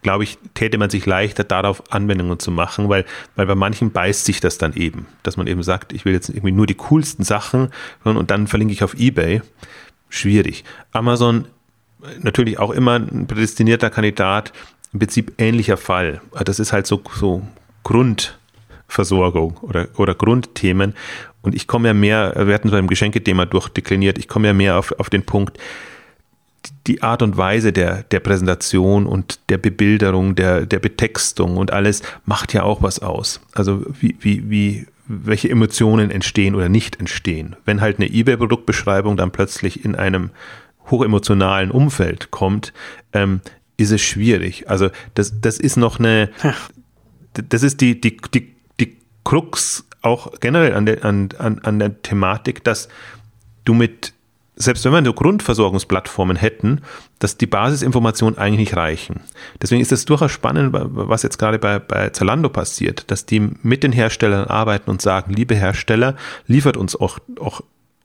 glaube 0.02 0.24
ich, 0.24 0.40
täte 0.54 0.78
man 0.78 0.90
sich 0.90 1.06
leichter 1.06 1.44
darauf 1.44 1.92
Anwendungen 1.92 2.40
zu 2.40 2.52
machen, 2.52 2.90
weil, 2.90 3.06
weil 3.36 3.46
bei 3.46 3.56
manchen 3.56 3.92
beißt 3.92 4.26
sich 4.26 4.40
das 4.40 4.58
dann 4.58 4.74
eben, 4.74 5.06
dass 5.24 5.38
man 5.38 5.48
eben 5.48 5.62
sagt, 5.62 5.94
ich 5.94 6.06
will 6.06 6.14
jetzt 6.14 6.30
irgendwie 6.30 6.52
nur 6.52 6.66
die 6.66 6.76
coolsten 6.76 7.24
Sachen 7.24 7.70
und 8.04 8.32
dann 8.32 8.48
verlinke 8.48 8.74
ich 8.74 8.84
auf 8.84 8.96
eBay. 8.96 9.42
Schwierig. 10.10 10.64
Amazon 10.92 11.46
natürlich 12.20 12.60
auch 12.60 12.72
immer 12.72 12.96
ein 12.96 13.28
prädestinierter 13.28 13.90
Kandidat, 13.90 14.54
im 14.94 15.00
Prinzip 15.00 15.34
ähnlicher 15.38 15.78
Fall. 15.78 16.22
Das 16.44 16.60
ist 16.60 16.74
halt 16.74 16.88
so, 16.88 17.02
so 17.16 17.42
Grundversorgung 17.84 19.58
oder, 19.62 19.88
oder 19.98 20.16
Grundthemen. 20.16 20.94
Und 21.42 21.56
ich 21.56 21.68
komme 21.68 21.88
ja 21.88 21.94
mehr, 21.94 22.34
wir 22.48 22.54
hatten 22.54 22.70
so 22.70 22.76
ein 22.76 22.88
Geschenkethema 22.88 23.46
durchdekliniert, 23.46 24.18
ich 24.18 24.28
komme 24.28 24.48
ja 24.48 24.54
mehr 24.54 24.78
auf, 24.78 24.92
auf 25.00 25.10
den 25.10 25.24
Punkt, 25.24 25.58
die 26.88 27.02
Art 27.02 27.22
und 27.22 27.38
Weise 27.38 27.74
der, 27.74 28.04
der 28.04 28.20
Präsentation 28.20 29.06
und 29.06 29.40
der 29.50 29.58
Bebilderung, 29.58 30.36
der, 30.36 30.66
der 30.66 30.80
Betextung 30.80 31.58
und 31.58 31.72
alles 31.72 32.04
macht 32.26 32.54
ja 32.54 32.64
auch 32.64 32.84
was 32.84 33.00
aus. 33.00 33.42
Also 33.54 33.84
wie, 34.00 34.16
wie, 34.20 34.50
wie, 34.50 34.88
welche 35.08 35.50
Emotionen 35.50 36.12
entstehen 36.12 36.54
oder 36.54 36.70
nicht 36.70 37.00
entstehen. 37.00 37.56
Wenn 37.66 37.82
halt 37.82 37.98
eine 37.98 38.12
eBay-Produktbeschreibung 38.12 39.18
dann 39.18 39.32
plötzlich 39.32 39.84
in 39.84 39.96
einem 39.96 40.30
hochemotionalen 40.90 41.72
Umfeld 41.72 42.32
kommt, 42.32 42.74
ähm, 43.14 43.42
ist 43.82 43.92
es 43.92 44.02
schwierig. 44.02 44.70
Also 44.70 44.90
das, 45.14 45.40
das 45.42 45.58
ist 45.58 45.78
noch 45.78 46.00
eine, 46.00 46.30
das 47.34 47.64
ist 47.64 47.82
die, 47.82 48.00
die, 48.00 48.18
die, 48.34 48.56
die 48.80 48.98
Krux 49.24 49.86
auch 50.02 50.40
generell 50.40 50.74
an 50.74 50.86
der, 50.86 51.06
an, 51.06 51.30
an, 51.38 51.60
an 51.60 51.80
der 51.80 52.02
Thematik, 52.02 52.64
dass 52.64 52.90
du 53.66 53.74
mit 53.74 54.14
selbst 54.56 54.86
wenn 54.86 54.92
wir 54.92 55.04
so 55.04 55.14
Grundversorgungsplattformen 55.14 56.38
hätten, 56.38 56.82
dass 57.20 57.38
die 57.38 57.48
Basisinformationen 57.48 58.38
eigentlich 58.38 58.70
nicht 58.70 58.76
reichen. 58.76 59.22
Deswegen 59.62 59.82
ist 59.82 59.92
es 59.92 60.06
durchaus 60.06 60.32
spannend, 60.32 60.70
was 60.74 61.24
jetzt 61.24 61.40
gerade 61.40 61.58
bei, 61.58 61.80
bei 61.80 62.10
Zalando 62.10 62.50
passiert, 62.50 63.10
dass 63.10 63.26
die 63.26 63.40
mit 63.64 63.84
den 63.84 63.92
Herstellern 63.92 64.46
arbeiten 64.46 64.90
und 64.90 65.02
sagen, 65.02 65.34
liebe 65.34 65.56
Hersteller, 65.56 66.16
liefert 66.48 66.78
uns 66.78 66.96
auch, 66.96 67.20
auch 67.40 67.62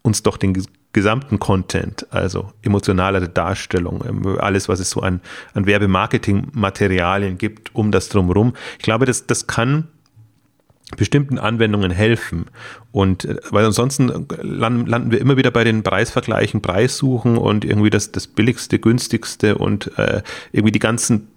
uns 0.06 0.22
doch 0.22 0.36
den 0.36 0.64
gesamten 0.92 1.38
Content, 1.38 2.06
also 2.10 2.52
emotionale 2.62 3.28
Darstellung, 3.28 4.02
ähm, 4.08 4.38
alles, 4.38 4.68
was 4.68 4.80
es 4.80 4.90
so 4.90 5.00
an, 5.00 5.20
an 5.52 5.66
Werbemarketing-Materialien 5.66 7.36
gibt, 7.36 7.74
um 7.74 7.92
das 7.92 8.08
drumherum. 8.08 8.54
Ich 8.78 8.84
glaube, 8.84 9.04
das, 9.04 9.26
das 9.26 9.46
kann 9.46 9.88
bestimmten 10.96 11.38
Anwendungen 11.38 11.90
helfen. 11.90 12.46
Und 12.92 13.24
äh, 13.24 13.36
weil 13.50 13.66
ansonsten 13.66 14.26
landen, 14.40 15.10
wir 15.10 15.20
immer 15.20 15.36
wieder 15.36 15.50
bei 15.50 15.64
den 15.64 15.82
Preisvergleichen, 15.82 16.62
Preissuchen 16.62 17.36
und 17.36 17.64
irgendwie 17.64 17.90
das, 17.90 18.12
das 18.12 18.26
billigste, 18.26 18.78
günstigste 18.78 19.58
und 19.58 19.98
äh, 19.98 20.22
irgendwie 20.52 20.72
die 20.72 20.78
ganzen 20.78 21.28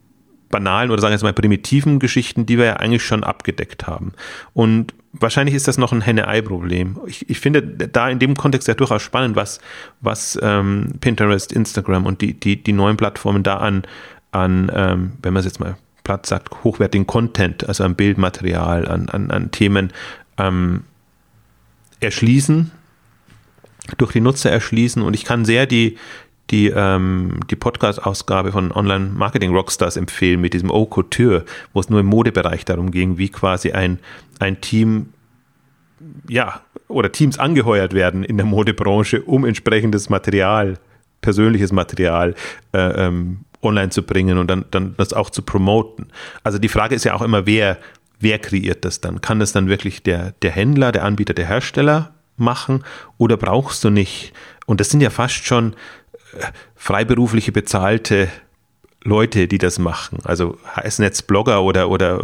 banalen 0.50 0.92
oder 0.92 1.02
sagen 1.02 1.12
wir 1.12 1.16
jetzt 1.16 1.24
mal 1.24 1.34
primitiven 1.34 2.00
Geschichten, 2.00 2.46
die 2.46 2.58
wir 2.58 2.66
ja 2.66 2.74
eigentlich 2.78 3.04
schon 3.04 3.24
abgedeckt 3.24 3.88
haben. 3.88 4.14
Und 4.54 4.94
wahrscheinlich 5.14 5.56
ist 5.56 5.68
das 5.68 5.78
noch 5.78 5.92
ein 5.92 6.02
Henne-Ei-Problem. 6.02 7.00
Ich, 7.08 7.30
ich 7.30 7.40
finde 7.40 7.62
da 7.62 8.10
in 8.10 8.20
dem 8.20 8.36
Kontext 8.36 8.68
ja 8.68 8.74
durchaus 8.74 9.02
spannend, 9.02 9.36
was, 9.36 9.60
was 10.02 10.38
ähm, 10.42 10.94
Pinterest, 11.02 11.52
Instagram 11.52 12.06
und 12.06 12.22
die, 12.22 12.34
die, 12.40 12.62
die 12.62 12.74
neuen 12.74 12.98
Plattformen 12.98 13.44
da 13.44 13.58
an, 13.58 13.84
an 14.32 14.72
ähm, 14.74 15.14
wenn 15.22 15.34
man 15.34 15.40
es 15.40 15.46
jetzt 15.46 15.60
mal 15.60 15.78
platt 16.04 16.26
sagt, 16.26 16.64
hochwertigen 16.64 17.08
Content, 17.08 17.68
also 17.68 17.84
an 17.84 17.96
Bildmaterial, 17.96 18.88
an, 18.88 19.10
an, 19.10 19.32
an 19.32 19.52
Themen 19.52 19.92
ähm, 20.38 20.84
erschließen, 22.00 22.72
durch 23.98 24.12
die 24.12 24.22
Nutzer 24.22 24.52
erschließen 24.52 25.02
und 25.02 25.14
ich 25.14 25.26
kann 25.26 25.46
sehr 25.46 25.66
die, 25.66 25.98
die, 26.52 26.68
ähm, 26.76 27.40
die 27.50 27.56
Podcast-Ausgabe 27.56 28.52
von 28.52 28.72
Online 28.72 29.12
Marketing 29.14 29.52
Rockstars 29.54 29.98
empfehlen 29.98 30.42
mit 30.42 30.54
diesem 30.54 30.72
Haute 30.72 30.90
Couture, 30.90 31.46
wo 31.74 31.80
es 31.80 31.90
nur 31.90 32.00
im 32.00 32.08
Modebereich 32.08 32.66
darum 32.66 32.92
ging, 32.92 33.18
wie 33.18 33.30
quasi 33.30 33.72
ein, 33.72 34.00
ein 34.40 34.62
Team, 34.62 35.14
ja, 36.28 36.62
oder 36.88 37.12
Teams 37.12 37.38
angeheuert 37.38 37.94
werden 37.94 38.24
in 38.24 38.38
der 38.38 38.46
Modebranche, 38.46 39.22
um 39.22 39.46
entsprechendes 39.46 40.10
Material, 40.10 40.80
persönliches 41.22 41.72
Material 41.72 42.34
äh, 42.74 43.08
ähm, 43.08 43.46
online 43.62 43.90
zu 43.90 44.04
bringen 44.04 44.38
und 44.38 44.50
dann, 44.50 44.66
dann 44.72 44.96
das 44.98 45.14
auch 45.14 45.30
zu 45.30 45.42
promoten. 45.42 46.08
Also 46.44 46.58
die 46.58 46.70
Frage 46.70 46.96
ist 46.96 47.04
ja 47.04 47.14
auch 47.14 47.22
immer, 47.22 47.46
wer, 47.46 47.78
wer 48.20 48.40
kreiert 48.40 48.86
das 48.86 49.02
dann? 49.02 49.22
Kann 49.22 49.40
das 49.40 49.52
dann 49.52 49.68
wirklich 49.68 50.02
der, 50.02 50.34
der 50.42 50.52
Händler, 50.52 50.92
der 50.92 51.04
Anbieter, 51.04 51.34
der 51.34 51.48
Hersteller 51.48 52.14
machen 52.38 52.84
oder 53.18 53.38
brauchst 53.38 53.84
du 53.84 53.90
nicht? 53.90 54.34
Und 54.66 54.80
das 54.80 54.90
sind 54.90 55.02
ja 55.02 55.10
fast 55.10 55.46
schon 55.46 55.76
freiberufliche 56.76 57.52
bezahlte 57.52 58.30
Leute, 59.04 59.48
die 59.48 59.58
das 59.58 59.80
machen. 59.80 60.20
Also 60.24 60.58
heißen 60.76 61.04
jetzt 61.04 61.28
Blogger 61.28 61.64
oder, 61.64 61.90
oder 61.90 62.22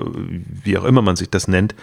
wie 0.64 0.78
auch 0.78 0.84
immer 0.84 1.02
man 1.02 1.16
sich 1.16 1.30
das 1.30 1.48
nennt. 1.48 1.74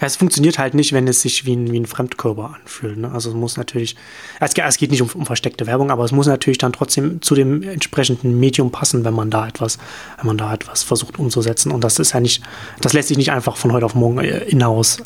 Ja, 0.00 0.06
es 0.06 0.16
funktioniert 0.16 0.58
halt 0.58 0.74
nicht, 0.74 0.92
wenn 0.92 1.08
es 1.08 1.22
sich 1.22 1.44
wie 1.44 1.56
ein, 1.56 1.72
wie 1.72 1.80
ein 1.80 1.86
Fremdkörper 1.86 2.54
anfühlt. 2.60 2.98
Ne? 2.98 3.10
Also 3.10 3.30
es 3.30 3.34
muss 3.34 3.56
natürlich, 3.56 3.96
es, 4.38 4.52
es 4.54 4.76
geht 4.76 4.92
nicht 4.92 5.02
um, 5.02 5.08
um, 5.12 5.26
versteckte 5.26 5.66
Werbung, 5.66 5.90
aber 5.90 6.04
es 6.04 6.12
muss 6.12 6.26
natürlich 6.28 6.58
dann 6.58 6.72
trotzdem 6.72 7.20
zu 7.20 7.34
dem 7.34 7.62
entsprechenden 7.62 8.38
Medium 8.38 8.70
passen, 8.70 9.04
wenn 9.04 9.14
man 9.14 9.30
da 9.30 9.48
etwas, 9.48 9.78
wenn 10.18 10.26
man 10.26 10.38
da 10.38 10.54
etwas 10.54 10.84
versucht 10.84 11.18
umzusetzen. 11.18 11.72
Und 11.72 11.82
das 11.82 11.98
ist 11.98 12.12
ja 12.12 12.20
nicht, 12.20 12.42
das 12.80 12.92
lässt 12.92 13.08
sich 13.08 13.16
nicht 13.16 13.32
einfach 13.32 13.56
von 13.56 13.72
heute 13.72 13.86
auf 13.86 13.94
morgen 13.94 14.18
äh, 14.18 14.44
in-house 14.44 14.98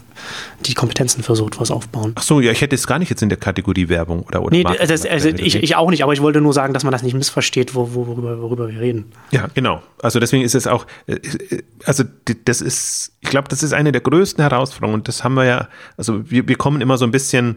die 0.66 0.74
Kompetenzen 0.74 1.22
für 1.22 1.36
so 1.36 1.46
etwas 1.46 1.70
aufbauen. 1.70 2.12
Ach 2.14 2.22
so, 2.22 2.40
ja, 2.40 2.52
ich 2.52 2.60
hätte 2.60 2.74
es 2.74 2.86
gar 2.86 2.98
nicht 2.98 3.10
jetzt 3.10 3.22
in 3.22 3.28
der 3.28 3.38
Kategorie 3.38 3.88
Werbung 3.88 4.22
oder 4.22 4.42
oder. 4.42 4.56
Nee, 4.56 4.64
das, 4.64 5.06
also 5.06 5.28
ich, 5.28 5.56
ich, 5.56 5.76
auch 5.76 5.90
nicht, 5.90 6.02
aber 6.02 6.12
ich 6.12 6.20
wollte 6.20 6.40
nur 6.40 6.52
sagen, 6.52 6.74
dass 6.74 6.84
man 6.84 6.92
das 6.92 7.02
nicht 7.02 7.14
missversteht, 7.14 7.74
wo, 7.74 7.94
worüber, 7.94 8.40
worüber 8.40 8.68
wir 8.68 8.80
reden. 8.80 9.06
Ja, 9.30 9.48
genau. 9.54 9.82
Also 10.00 10.20
deswegen 10.20 10.44
ist 10.44 10.54
es 10.54 10.66
auch, 10.66 10.86
äh, 11.06 11.14
äh, 11.14 11.62
also 11.84 12.04
das 12.44 12.60
ist, 12.60 13.12
ich 13.20 13.30
glaube, 13.30 13.48
das 13.48 13.62
ist 13.62 13.72
eine 13.72 13.92
der 13.92 14.00
größten 14.00 14.42
Herausforderungen 14.42 14.81
Herausforderung. 14.82 14.94
Und 14.94 15.08
das 15.08 15.24
haben 15.24 15.34
wir 15.34 15.44
ja, 15.44 15.68
also 15.96 16.30
wir, 16.30 16.48
wir 16.48 16.56
kommen 16.56 16.80
immer 16.80 16.98
so 16.98 17.04
ein 17.04 17.10
bisschen 17.10 17.56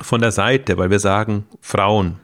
von 0.00 0.20
der 0.20 0.32
Seite, 0.32 0.76
weil 0.76 0.90
wir 0.90 0.98
sagen, 0.98 1.46
Frauen 1.60 2.18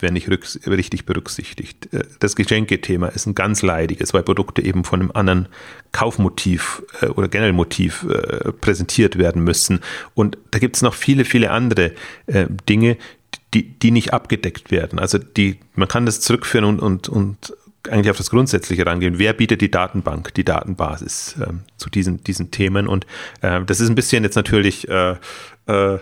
werden 0.00 0.14
nicht 0.14 0.28
richtig 0.28 1.06
berücksichtigt. 1.06 1.92
Äh, 1.92 2.04
das 2.18 2.34
Geschenkethema 2.34 3.08
ist 3.08 3.26
ein 3.26 3.34
ganz 3.34 3.62
leidiges, 3.62 4.12
weil 4.12 4.24
Produkte 4.24 4.62
eben 4.62 4.84
von 4.84 5.00
einem 5.00 5.12
anderen 5.12 5.48
Kaufmotiv 5.92 6.82
äh, 7.00 7.06
oder 7.06 7.28
generell 7.28 7.52
Motiv 7.52 8.04
äh, 8.04 8.52
präsentiert 8.52 9.18
werden 9.18 9.44
müssen. 9.44 9.80
Und 10.14 10.38
da 10.50 10.58
gibt 10.58 10.76
es 10.76 10.82
noch 10.82 10.94
viele, 10.94 11.24
viele 11.24 11.50
andere 11.50 11.92
Dinge, 12.68 12.96
die, 13.54 13.78
die 13.78 13.90
nicht 13.90 14.12
abgedeckt 14.12 14.70
werden. 14.70 14.98
Also 14.98 15.18
die, 15.18 15.58
man 15.74 15.88
kann 15.88 16.06
das 16.06 16.20
zurückführen 16.20 16.64
und, 16.64 16.80
und, 16.80 17.08
und 17.08 17.52
eigentlich 17.90 18.10
auf 18.10 18.16
das 18.16 18.30
Grundsätzliche 18.30 18.86
rangehen. 18.86 19.18
Wer 19.18 19.32
bietet 19.32 19.60
die 19.60 19.70
Datenbank, 19.70 20.34
die 20.34 20.44
Datenbasis 20.44 21.36
äh, 21.40 21.46
zu 21.76 21.90
diesen, 21.90 22.22
diesen 22.24 22.50
Themen? 22.50 22.86
Und 22.86 23.06
äh, 23.40 23.62
das 23.64 23.80
ist 23.80 23.88
ein 23.88 23.94
bisschen 23.94 24.24
jetzt 24.24 24.36
natürlich 24.36 24.88
äh, 24.88 25.16
äh, 25.66 25.98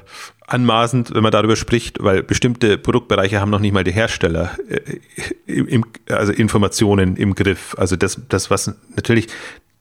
anmaßend, 0.47 1.15
wenn 1.15 1.23
man 1.23 1.33
darüber 1.33 1.57
spricht, 1.57 2.03
weil 2.03 2.23
bestimmte 2.23 2.77
Produktbereiche 2.77 3.41
haben 3.41 3.51
noch 3.51 3.61
nicht 3.61 3.73
mal 3.73 3.85
die 3.85 3.93
Hersteller 3.93 4.51
äh, 4.69 4.99
im, 5.47 5.87
also 6.09 6.33
Informationen 6.33 7.17
im 7.17 7.35
Griff. 7.35 7.75
Also 7.79 7.97
das, 7.97 8.21
das, 8.29 8.51
was 8.51 8.75
natürlich, 8.95 9.29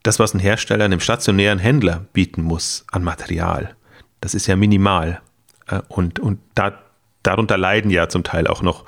das, 0.03 0.19
was 0.19 0.33
ein 0.33 0.39
Hersteller 0.39 0.85
einem 0.85 0.99
stationären 0.99 1.59
Händler 1.59 2.05
bieten 2.13 2.41
muss 2.41 2.85
an 2.91 3.03
Material, 3.03 3.75
das 4.21 4.33
ist 4.33 4.47
ja 4.47 4.55
minimal. 4.55 5.21
Äh, 5.67 5.81
und, 5.89 6.19
und 6.19 6.39
da, 6.55 6.79
darunter 7.23 7.57
leiden 7.57 7.91
ja 7.91 8.07
zum 8.07 8.23
Teil 8.23 8.47
auch 8.47 8.61
noch 8.61 8.85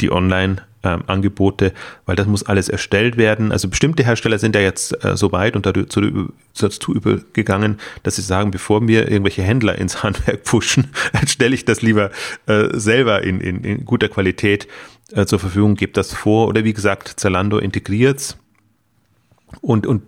die 0.00 0.12
Online- 0.12 0.60
ähm, 0.86 1.02
Angebote, 1.06 1.72
weil 2.04 2.16
das 2.16 2.26
muss 2.26 2.44
alles 2.44 2.68
erstellt 2.68 3.16
werden. 3.16 3.50
Also 3.50 3.68
bestimmte 3.68 4.04
Hersteller 4.04 4.38
sind 4.38 4.54
ja 4.54 4.62
jetzt 4.62 5.04
äh, 5.04 5.16
so 5.16 5.32
weit 5.32 5.56
und 5.56 5.66
dazu, 5.66 6.30
dazu 6.58 6.94
übergegangen, 6.94 7.78
dass 8.04 8.16
sie 8.16 8.22
sagen, 8.22 8.52
bevor 8.52 8.80
mir 8.80 9.10
irgendwelche 9.10 9.42
Händler 9.42 9.76
ins 9.76 10.02
Handwerk 10.02 10.44
pushen, 10.44 10.90
stelle 11.26 11.54
ich 11.54 11.64
das 11.64 11.82
lieber 11.82 12.10
äh, 12.46 12.68
selber 12.78 13.22
in, 13.22 13.40
in, 13.40 13.64
in, 13.64 13.84
guter 13.84 14.08
Qualität 14.08 14.68
äh, 15.12 15.26
zur 15.26 15.40
Verfügung, 15.40 15.74
gebe 15.74 15.92
das 15.92 16.14
vor. 16.14 16.46
Oder 16.46 16.64
wie 16.64 16.72
gesagt, 16.72 17.18
Zalando 17.18 17.58
integriert 17.58 18.36
und, 19.60 19.86
und 19.86 20.02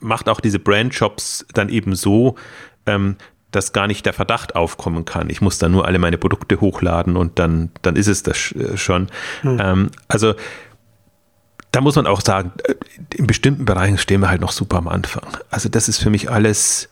macht 0.00 0.28
auch 0.28 0.40
diese 0.40 0.58
Brandshops 0.58 1.46
dann 1.54 1.68
eben 1.68 1.94
so, 1.94 2.34
ähm, 2.86 3.16
dass 3.50 3.72
gar 3.72 3.86
nicht 3.86 4.04
der 4.04 4.12
Verdacht 4.12 4.56
aufkommen 4.56 5.04
kann. 5.04 5.30
Ich 5.30 5.40
muss 5.40 5.58
dann 5.58 5.72
nur 5.72 5.86
alle 5.86 5.98
meine 5.98 6.18
Produkte 6.18 6.60
hochladen 6.60 7.16
und 7.16 7.38
dann, 7.38 7.70
dann 7.82 7.96
ist 7.96 8.08
es 8.08 8.22
das 8.22 8.52
äh, 8.52 8.76
schon. 8.76 9.08
Hm. 9.42 9.58
Ähm, 9.60 9.90
also 10.08 10.34
da 11.72 11.80
muss 11.80 11.96
man 11.96 12.06
auch 12.06 12.20
sagen, 12.20 12.52
äh, 12.64 12.74
in 13.14 13.26
bestimmten 13.26 13.64
Bereichen 13.64 13.98
stehen 13.98 14.20
wir 14.20 14.28
halt 14.28 14.40
noch 14.40 14.52
super 14.52 14.78
am 14.78 14.88
Anfang. 14.88 15.26
Also 15.50 15.68
das 15.68 15.88
ist 15.88 15.98
für 15.98 16.10
mich 16.10 16.30
alles, 16.30 16.88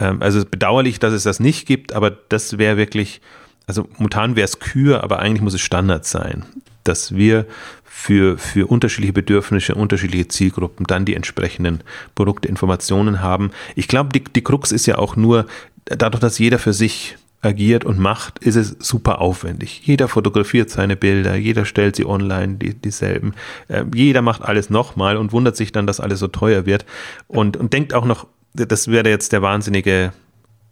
ähm, 0.00 0.22
also 0.22 0.44
bedauerlich, 0.44 0.98
dass 0.98 1.12
es 1.12 1.22
das 1.22 1.40
nicht 1.40 1.66
gibt, 1.66 1.92
aber 1.92 2.10
das 2.10 2.58
wäre 2.58 2.76
wirklich, 2.76 3.20
also 3.66 3.88
momentan 3.96 4.34
wäre 4.34 4.44
es 4.44 4.58
Kür, 4.58 5.04
aber 5.04 5.20
eigentlich 5.20 5.42
muss 5.42 5.54
es 5.54 5.60
Standard 5.60 6.04
sein, 6.04 6.44
dass 6.82 7.14
wir 7.14 7.46
für, 7.84 8.38
für 8.38 8.66
unterschiedliche 8.66 9.12
Bedürfnisse, 9.12 9.74
unterschiedliche 9.76 10.26
Zielgruppen 10.26 10.86
dann 10.86 11.04
die 11.04 11.14
entsprechenden 11.14 11.84
Produktinformationen 12.16 13.20
haben. 13.20 13.52
Ich 13.76 13.86
glaube, 13.86 14.08
die, 14.12 14.24
die 14.24 14.42
Krux 14.42 14.72
ist 14.72 14.86
ja 14.86 14.98
auch 14.98 15.14
nur, 15.14 15.46
dadurch, 15.84 16.20
dass 16.20 16.38
jeder 16.38 16.58
für 16.58 16.72
sich 16.72 17.16
agiert 17.42 17.84
und 17.84 17.98
macht, 17.98 18.38
ist 18.38 18.54
es 18.54 18.76
super 18.78 19.20
aufwendig. 19.20 19.82
Jeder 19.84 20.06
fotografiert 20.06 20.70
seine 20.70 20.96
Bilder, 20.96 21.34
jeder 21.34 21.64
stellt 21.64 21.96
sie 21.96 22.06
online, 22.06 22.54
die, 22.54 22.74
dieselben. 22.74 23.34
Äh, 23.68 23.84
jeder 23.94 24.22
macht 24.22 24.42
alles 24.42 24.70
nochmal 24.70 25.16
und 25.16 25.32
wundert 25.32 25.56
sich 25.56 25.72
dann, 25.72 25.86
dass 25.86 25.98
alles 25.98 26.20
so 26.20 26.28
teuer 26.28 26.66
wird 26.66 26.86
und, 27.26 27.56
und 27.56 27.72
denkt 27.72 27.94
auch 27.94 28.04
noch, 28.04 28.28
das 28.54 28.88
wäre 28.88 29.08
jetzt 29.08 29.32
der 29.32 29.42
wahnsinnige 29.42 30.12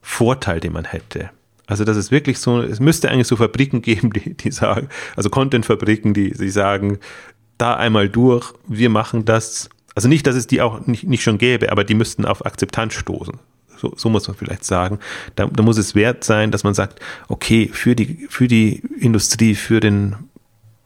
Vorteil, 0.00 0.60
den 0.60 0.72
man 0.72 0.84
hätte. 0.84 1.30
Also 1.66 1.84
das 1.84 1.96
ist 1.96 2.10
wirklich 2.10 2.38
so, 2.38 2.60
es 2.60 2.80
müsste 2.80 3.10
eigentlich 3.10 3.26
so 3.26 3.36
Fabriken 3.36 3.82
geben, 3.82 4.12
die, 4.12 4.34
die 4.34 4.52
sagen, 4.52 4.88
also 5.16 5.28
Content-Fabriken, 5.28 6.14
die, 6.14 6.32
die 6.32 6.50
sagen, 6.50 6.98
da 7.58 7.74
einmal 7.74 8.08
durch, 8.08 8.52
wir 8.66 8.90
machen 8.90 9.24
das. 9.24 9.68
Also 9.94 10.08
nicht, 10.08 10.26
dass 10.26 10.36
es 10.36 10.46
die 10.46 10.62
auch 10.62 10.86
nicht, 10.86 11.04
nicht 11.04 11.22
schon 11.22 11.36
gäbe, 11.36 11.72
aber 11.72 11.84
die 11.84 11.94
müssten 11.94 12.24
auf 12.24 12.46
Akzeptanz 12.46 12.94
stoßen. 12.94 13.38
So, 13.80 13.94
so 13.96 14.10
muss 14.10 14.28
man 14.28 14.36
vielleicht 14.36 14.64
sagen. 14.64 14.98
Da, 15.36 15.46
da 15.46 15.62
muss 15.62 15.78
es 15.78 15.94
wert 15.94 16.22
sein, 16.22 16.50
dass 16.50 16.64
man 16.64 16.74
sagt, 16.74 17.00
okay, 17.28 17.70
für 17.72 17.96
die, 17.96 18.26
für 18.28 18.46
die 18.46 18.82
Industrie, 18.98 19.54
für 19.54 19.80
den, 19.80 20.16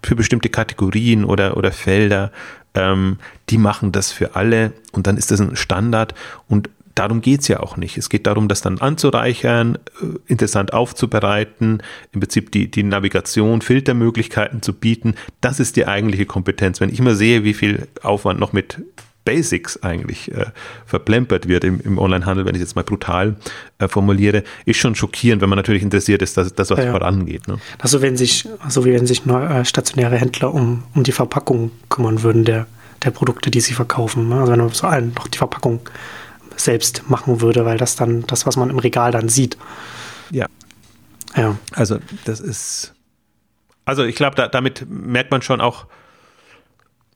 für 0.03 0.14
bestimmte 0.14 0.49
Kategorien 0.49 1.24
oder, 1.24 1.57
oder 1.57 1.72
Felder, 1.72 2.30
ähm, 2.74 3.18
die 3.51 3.59
machen 3.59 3.90
das 3.90 4.12
für 4.12 4.36
alle 4.36 4.72
und 4.92 5.07
dann 5.07 5.16
ist 5.16 5.32
das 5.32 5.40
ein 5.40 5.57
Standard 5.57 6.14
und 6.49 6.70
darum 6.95 7.20
geht 7.20 7.40
es 7.40 7.49
ja 7.49 7.61
auch 7.61 7.76
nicht. 7.76 7.99
Es 7.99 8.09
geht 8.09 8.28
darum, 8.28 8.47
das 8.47 8.61
dann 8.61 8.78
anzureichern, 8.78 9.78
äh, 10.01 10.07
interessant 10.26 10.72
aufzubereiten, 10.72 11.82
im 12.12 12.20
Prinzip 12.20 12.53
die, 12.53 12.70
die 12.70 12.84
Navigation, 12.84 13.61
Filtermöglichkeiten 13.61 14.62
zu 14.62 14.72
bieten. 14.72 15.14
Das 15.40 15.59
ist 15.59 15.74
die 15.74 15.88
eigentliche 15.88 16.26
Kompetenz. 16.26 16.80
Wenn 16.80 16.90
ich 16.90 17.01
mal 17.01 17.16
sehe, 17.16 17.42
wie 17.42 17.55
viel 17.55 17.88
Aufwand 18.03 18.38
noch 18.38 18.53
mit 18.53 18.80
Basics 19.25 19.83
eigentlich 19.83 20.31
äh, 20.33 20.47
verplempert 20.85 21.49
wird 21.49 21.64
im, 21.64 21.81
im 21.81 21.99
Onlinehandel, 21.99 22.45
wenn 22.45 22.55
ich 22.55 22.61
jetzt 22.61 22.77
mal 22.77 22.85
brutal 22.85 23.37
äh, 23.79 23.89
formuliere, 23.89 24.45
ist 24.66 24.77
schon 24.77 24.95
schockierend, 24.95 25.41
wenn 25.41 25.49
man 25.49 25.57
natürlich 25.57 25.83
interessiert 25.83 26.22
ist, 26.22 26.37
dass 26.37 26.53
das 26.53 26.70
was 26.70 26.79
ja, 26.79 26.85
ja. 26.87 26.91
vorangeht. 26.93 27.49
Ne? 27.49 27.59
Also 27.79 28.03
wenn 28.03 28.16
sich, 28.16 28.47
also 28.61 28.85
wie 28.85 28.93
wenn 28.93 29.07
sich 29.07 29.25
neu, 29.25 29.45
äh, 29.45 29.64
stationäre 29.64 30.16
Händler 30.16 30.53
um, 30.53 30.85
um 30.95 31.05
die 31.05 31.12
Verpackung 31.12 31.70
kümmern 31.89 32.22
würden 32.22 32.45
der, 32.45 32.66
der 33.03 33.11
Produkte, 33.11 33.51
die 33.51 33.61
sie 33.61 33.72
verkaufen. 33.72 34.29
Ne? 34.29 34.41
Also 34.41 34.53
wenn 34.53 34.61
man 34.61 34.68
so 34.70 34.87
allen 34.87 35.14
noch 35.14 35.29
die 35.29 35.39
Verpackung 35.39 35.81
selbst 36.57 37.09
machen 37.09 37.41
würde, 37.41 37.64
weil 37.64 37.79
das 37.79 37.97
dann 37.97 38.27
das, 38.27 38.47
was 38.47 38.57
man 38.57 38.70
im 38.70 38.79
Regal 38.79 39.11
dann 39.11 39.29
sieht. 39.29 39.57
Ja. 40.31 40.47
Ja. 41.37 41.57
Also 41.72 41.99
das 42.27 42.41
ist, 42.41 42.95
also 43.85 44.05
ich 44.05 44.16
glaube, 44.16 44.37
da, 44.37 44.49
damit 44.49 44.87
merkt 44.89 45.31
man 45.31 45.43
schon 45.43 45.61
auch, 45.61 45.87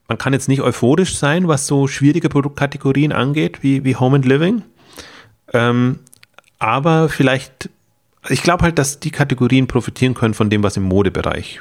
man 0.09 0.17
kann 0.19 0.33
jetzt 0.33 0.49
nicht 0.49 0.63
euphorisch 0.63 1.17
sein, 1.17 1.49
was 1.49 1.67
so 1.67 1.87
schwierige 1.87 2.31
Produktkategorien 2.31 3.13
angeht, 3.13 3.63
wie, 3.63 3.85
wie 3.85 3.95
Home 3.95 4.17
and 4.17 4.25
Living. 4.25 4.63
Ähm, 5.53 6.01
aber 6.59 7.09
vielleicht, 7.09 7.69
ich 8.29 8.43
glaube 8.43 8.65
halt, 8.65 8.79
dass 8.79 9.01
die 9.01 9.11
Kategorien 9.11 9.67
profitieren 9.67 10.15
können 10.15 10.35
von 10.35 10.51
dem, 10.51 10.63
was 10.63 10.77
im 10.77 10.83
Modebereich 10.83 11.61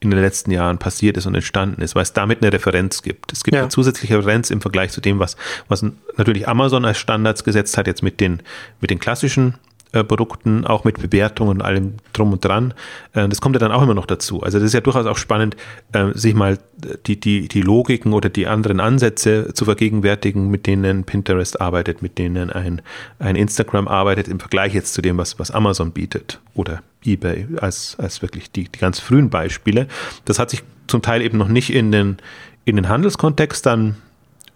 in 0.00 0.10
den 0.10 0.20
letzten 0.20 0.50
Jahren 0.50 0.78
passiert 0.78 1.16
ist 1.16 1.26
und 1.26 1.34
entstanden 1.34 1.82
ist, 1.82 1.94
weil 1.94 2.02
es 2.02 2.12
damit 2.12 2.42
eine 2.42 2.52
Referenz 2.52 3.02
gibt. 3.02 3.32
Es 3.32 3.42
gibt 3.42 3.54
ja. 3.54 3.62
eine 3.62 3.70
zusätzliche 3.70 4.18
Referenz 4.18 4.50
im 4.50 4.60
Vergleich 4.60 4.92
zu 4.92 5.00
dem, 5.00 5.18
was, 5.18 5.36
was 5.68 5.84
natürlich 6.16 6.46
Amazon 6.46 6.84
als 6.84 6.98
Standards 6.98 7.42
gesetzt 7.42 7.76
hat, 7.76 7.86
jetzt 7.86 8.02
mit 8.02 8.20
den, 8.20 8.42
mit 8.80 8.90
den 8.90 8.98
klassischen 8.98 9.54
Produkten, 10.02 10.66
auch 10.66 10.84
mit 10.84 11.00
Bewertungen 11.00 11.50
und 11.50 11.62
allem 11.62 11.94
drum 12.12 12.32
und 12.32 12.44
dran. 12.44 12.74
Äh, 13.12 13.28
das 13.28 13.40
kommt 13.40 13.54
ja 13.54 13.60
dann 13.60 13.72
auch 13.72 13.82
immer 13.82 13.94
noch 13.94 14.06
dazu. 14.06 14.42
Also 14.42 14.58
das 14.58 14.66
ist 14.66 14.72
ja 14.72 14.80
durchaus 14.80 15.06
auch 15.06 15.16
spannend, 15.16 15.56
äh, 15.92 16.06
sich 16.14 16.34
mal 16.34 16.58
die, 17.06 17.20
die, 17.20 17.48
die 17.48 17.60
Logiken 17.62 18.12
oder 18.12 18.28
die 18.28 18.46
anderen 18.46 18.80
Ansätze 18.80 19.52
zu 19.54 19.64
vergegenwärtigen, 19.64 20.48
mit 20.48 20.66
denen 20.66 21.04
Pinterest 21.04 21.60
arbeitet, 21.60 22.02
mit 22.02 22.18
denen 22.18 22.50
ein, 22.50 22.82
ein 23.18 23.36
Instagram 23.36 23.86
arbeitet, 23.86 24.28
im 24.28 24.40
Vergleich 24.40 24.74
jetzt 24.74 24.94
zu 24.94 25.02
dem, 25.02 25.18
was, 25.18 25.38
was 25.38 25.50
Amazon 25.50 25.92
bietet 25.92 26.40
oder 26.54 26.82
eBay 27.04 27.46
als, 27.60 27.96
als 27.98 28.22
wirklich 28.22 28.50
die, 28.50 28.64
die 28.64 28.78
ganz 28.78 28.98
frühen 28.98 29.30
Beispiele. 29.30 29.86
Das 30.24 30.38
hat 30.38 30.50
sich 30.50 30.62
zum 30.86 31.02
Teil 31.02 31.22
eben 31.22 31.38
noch 31.38 31.48
nicht 31.48 31.70
in 31.70 31.92
den, 31.92 32.16
in 32.64 32.76
den 32.76 32.88
Handelskontext 32.88 33.64
dann 33.64 33.96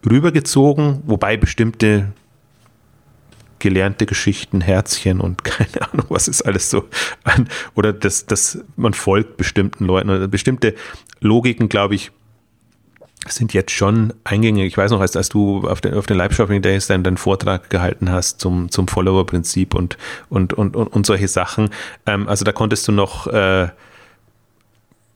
rübergezogen, 0.09 1.03
wobei 1.07 1.37
bestimmte 1.37 2.13
gelernte 3.59 4.07
Geschichten, 4.07 4.61
Herzchen 4.61 5.21
und 5.21 5.45
keine 5.45 5.91
Ahnung, 5.93 6.07
was 6.09 6.29
ist 6.29 6.43
alles 6.43 6.71
so 6.71 6.85
an, 7.25 7.49
oder 7.75 7.93
dass, 7.93 8.27
dass 8.27 8.59
man 8.77 8.95
folgt 8.95 9.37
bestimmten 9.37 9.85
Leuten 9.85 10.11
oder 10.11 10.29
bestimmte 10.29 10.75
Logiken, 11.21 11.69
glaube 11.69 11.95
ich, 11.95 12.11
sind 13.27 13.53
jetzt 13.53 13.73
schon 13.73 14.15
eingängig. 14.25 14.67
Ich 14.67 14.79
weiß 14.79 14.91
noch, 14.91 15.01
als, 15.01 15.17
als 15.17 15.29
du 15.29 15.69
auf 15.69 15.81
den, 15.81 15.95
auf 15.95 16.07
den 16.07 16.17
Live-Shopping 16.17 16.63
Days 16.63 16.87
dann 16.87 17.03
deinen 17.03 17.17
Vortrag 17.17 17.69
gehalten 17.69 18.11
hast 18.11 18.41
zum, 18.41 18.71
zum 18.71 18.89
Follower-Prinzip 18.89 19.75
und, 19.75 19.99
und, 20.29 20.53
und, 20.53 20.77
und, 20.77 20.87
und 20.87 21.07
solche 21.07 21.29
Sachen. 21.29 21.71
Ähm, 22.07 22.29
also 22.29 22.45
da 22.45 22.53
konntest 22.53 22.87
du 22.89 22.93
noch 22.93 23.27
äh, 23.27 23.69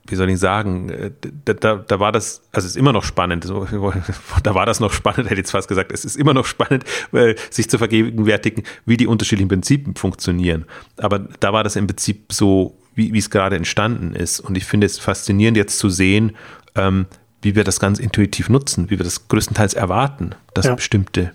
wie 0.07 0.17
soll 0.17 0.29
ich 0.31 0.39
sagen, 0.39 0.89
äh, 0.89 1.11
da, 1.45 1.53
da, 1.53 1.77
da 1.77 2.01
war 2.01 2.13
das, 2.13 2.43
also 2.53 2.67
es 2.67 2.73
ist 2.73 2.77
immer 2.77 2.93
noch 2.93 3.05
spannend, 3.05 3.45
da 4.43 4.55
war 4.55 4.67
das 4.67 4.81
noch 4.81 4.93
spannend, 4.93 5.25
hätte 5.25 5.35
ich 5.35 5.39
jetzt 5.39 5.53
fast 5.53 5.69
gesagt, 5.69 5.93
es 5.93 6.05
ist 6.05 6.17
immer 6.17 6.35
noch 6.35 6.47
spannend, 6.47 6.85
sich 7.51 7.71
zu 7.71 7.79
vergegenwärtigen, 7.79 8.65
wie 8.85 8.97
die 8.97 9.07
unterschiedlichen 9.07 9.49
Prinzipien 9.49 9.95
funktionieren. 9.95 10.65
Aber 10.97 11.21
da 11.41 11.53
war 11.53 11.65
das 11.65 11.77
im 11.77 11.87
Prinzip 11.87 12.33
so, 12.33 12.77
wie, 12.95 13.13
wie 13.13 13.19
es 13.19 13.31
gerade 13.31 13.57
entstanden 13.57 14.15
ist. 14.15 14.41
Und 14.41 14.57
ich 14.57 14.65
finde 14.65 14.87
es 14.87 14.99
faszinierend 14.99 15.57
jetzt 15.57 15.79
zu 15.79 15.89
sehen, 15.89 16.33
ähm, 16.75 17.07
wie 17.41 17.55
wir 17.55 17.65
das 17.65 17.81
ganz 17.81 17.99
intuitiv 17.99 18.49
nutzen, 18.49 18.91
wie 18.91 18.99
wir 18.99 19.05
das 19.05 19.29
größtenteils 19.29 19.75
erwarten, 19.75 20.35
dass 20.55 20.67
ja. 20.67 20.75
bestimmte 20.75 21.33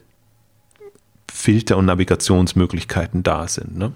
Filter 1.32 1.78
und 1.78 1.86
Navigationsmöglichkeiten 1.86 3.24
da 3.24 3.48
sind. 3.48 3.78
Ne? 3.78 3.92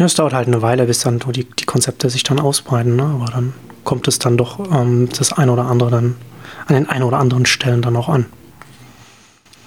Ja, 0.00 0.06
es 0.06 0.14
dauert 0.14 0.32
halt 0.32 0.48
eine 0.48 0.62
Weile, 0.62 0.86
bis 0.86 1.00
dann 1.00 1.18
die, 1.18 1.44
die 1.44 1.66
Konzepte 1.66 2.08
sich 2.08 2.22
dann 2.22 2.40
ausbreiten, 2.40 2.96
ne? 2.96 3.02
aber 3.02 3.26
dann 3.26 3.52
kommt 3.84 4.08
es 4.08 4.18
dann 4.18 4.38
doch 4.38 4.58
ähm, 4.72 5.10
das 5.18 5.34
eine 5.34 5.52
oder 5.52 5.66
andere 5.66 5.90
dann 5.90 6.16
an 6.68 6.74
den 6.74 6.88
ein 6.88 7.02
oder 7.02 7.18
anderen 7.18 7.44
Stellen 7.44 7.82
dann 7.82 7.96
auch 7.96 8.08
an. 8.08 8.24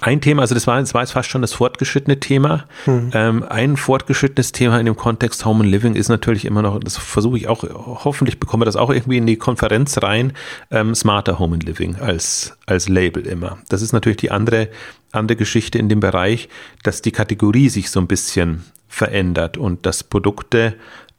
Ein 0.00 0.20
Thema, 0.20 0.42
also 0.42 0.56
das 0.56 0.66
war, 0.66 0.80
das 0.80 0.92
war 0.92 1.02
jetzt 1.02 1.12
fast 1.12 1.28
schon 1.28 1.40
das 1.40 1.52
fortgeschrittene 1.52 2.18
Thema. 2.18 2.64
Hm. 2.84 3.10
Ähm, 3.14 3.44
ein 3.48 3.76
fortgeschrittenes 3.76 4.50
Thema 4.50 4.80
in 4.80 4.86
dem 4.86 4.96
Kontext 4.96 5.44
Home 5.44 5.62
and 5.62 5.70
Living 5.70 5.94
ist 5.94 6.08
natürlich 6.08 6.46
immer 6.46 6.62
noch, 6.62 6.80
das 6.80 6.96
versuche 6.96 7.36
ich 7.36 7.46
auch, 7.46 7.62
hoffentlich 8.04 8.40
bekomme 8.40 8.64
das 8.64 8.74
auch 8.74 8.90
irgendwie 8.90 9.18
in 9.18 9.26
die 9.26 9.36
Konferenz 9.36 10.02
rein, 10.02 10.32
ähm, 10.72 10.96
Smarter 10.96 11.38
Home 11.38 11.54
and 11.54 11.62
Living 11.62 11.94
als, 12.00 12.56
als 12.66 12.88
Label 12.88 13.24
immer. 13.24 13.58
Das 13.68 13.82
ist 13.82 13.92
natürlich 13.92 14.18
die 14.18 14.32
andere, 14.32 14.68
andere 15.12 15.36
Geschichte 15.36 15.78
in 15.78 15.88
dem 15.88 16.00
Bereich, 16.00 16.48
dass 16.82 17.02
die 17.02 17.12
Kategorie 17.12 17.68
sich 17.68 17.88
so 17.88 18.00
ein 18.00 18.08
bisschen 18.08 18.64
verändert 18.94 19.56
und 19.56 19.86
dass 19.86 20.04
Produkte 20.04 20.74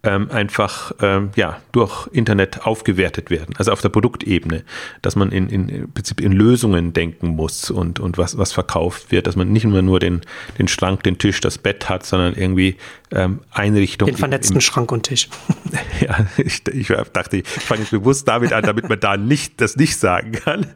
ähm, 0.06 0.30
einfach 0.32 0.92
ähm, 1.02 1.32
ja, 1.36 1.60
durch 1.72 2.08
Internet 2.12 2.66
aufgewertet 2.66 3.30
werden, 3.30 3.56
also 3.58 3.72
auf 3.72 3.82
der 3.82 3.90
Produktebene, 3.90 4.64
dass 5.02 5.16
man 5.16 5.32
in, 5.32 5.50
in, 5.50 5.68
im 5.68 5.92
Prinzip 5.92 6.22
in 6.22 6.32
Lösungen 6.32 6.94
denken 6.94 7.30
muss 7.30 7.72
und, 7.72 8.00
und 8.00 8.18
was, 8.18 8.38
was 8.38 8.54
verkauft 8.54 9.12
wird, 9.12 9.28
dass 9.28 9.36
man 9.36 9.52
nicht 9.52 9.64
immer 9.64 9.82
nur 9.82 10.00
den, 10.00 10.22
den 10.60 10.68
Schrank, 10.68 11.04
den 11.04 11.18
Tisch, 11.18 11.42
das 11.42 11.58
Bett 11.58 11.90
hat, 11.90 12.06
sondern 12.06 12.36
irgendwie 12.36 12.78
ähm, 13.12 13.42
Einrichtungen. 13.52 14.14
Den 14.14 14.20
vernetzten 14.20 14.58
im, 14.58 14.62
Schrank 14.62 14.92
und 14.92 15.04
Tisch. 15.04 15.28
ja, 16.00 16.28
ich, 16.38 16.62
ich 16.68 16.88
dachte, 17.12 17.38
ich 17.38 17.48
fange 17.48 17.86
bewusst 17.90 18.28
damit 18.28 18.54
an, 18.54 18.64
damit 18.64 18.88
man 18.88 19.00
da 19.00 19.18
nicht 19.18 19.60
das 19.60 19.76
nicht 19.76 19.98
sagen 19.98 20.34
kann. 20.34 20.68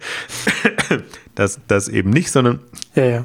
das, 1.36 1.60
das 1.68 1.88
eben 1.88 2.10
nicht, 2.10 2.32
sondern 2.32 2.60
ja, 2.96 3.06
ja. 3.06 3.24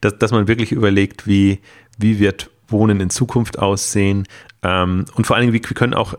Dass, 0.00 0.18
dass 0.18 0.32
man 0.32 0.48
wirklich 0.48 0.72
überlegt, 0.72 1.26
wie, 1.26 1.60
wie 1.96 2.18
wird 2.18 2.50
Wohnen 2.72 3.00
in 3.00 3.10
Zukunft 3.10 3.58
aussehen 3.58 4.26
ähm, 4.62 5.04
und 5.14 5.26
vor 5.26 5.36
allen 5.36 5.46
Dingen, 5.46 5.54
wie, 5.54 5.68
wie 5.68 5.74
können 5.74 5.94
auch 5.94 6.14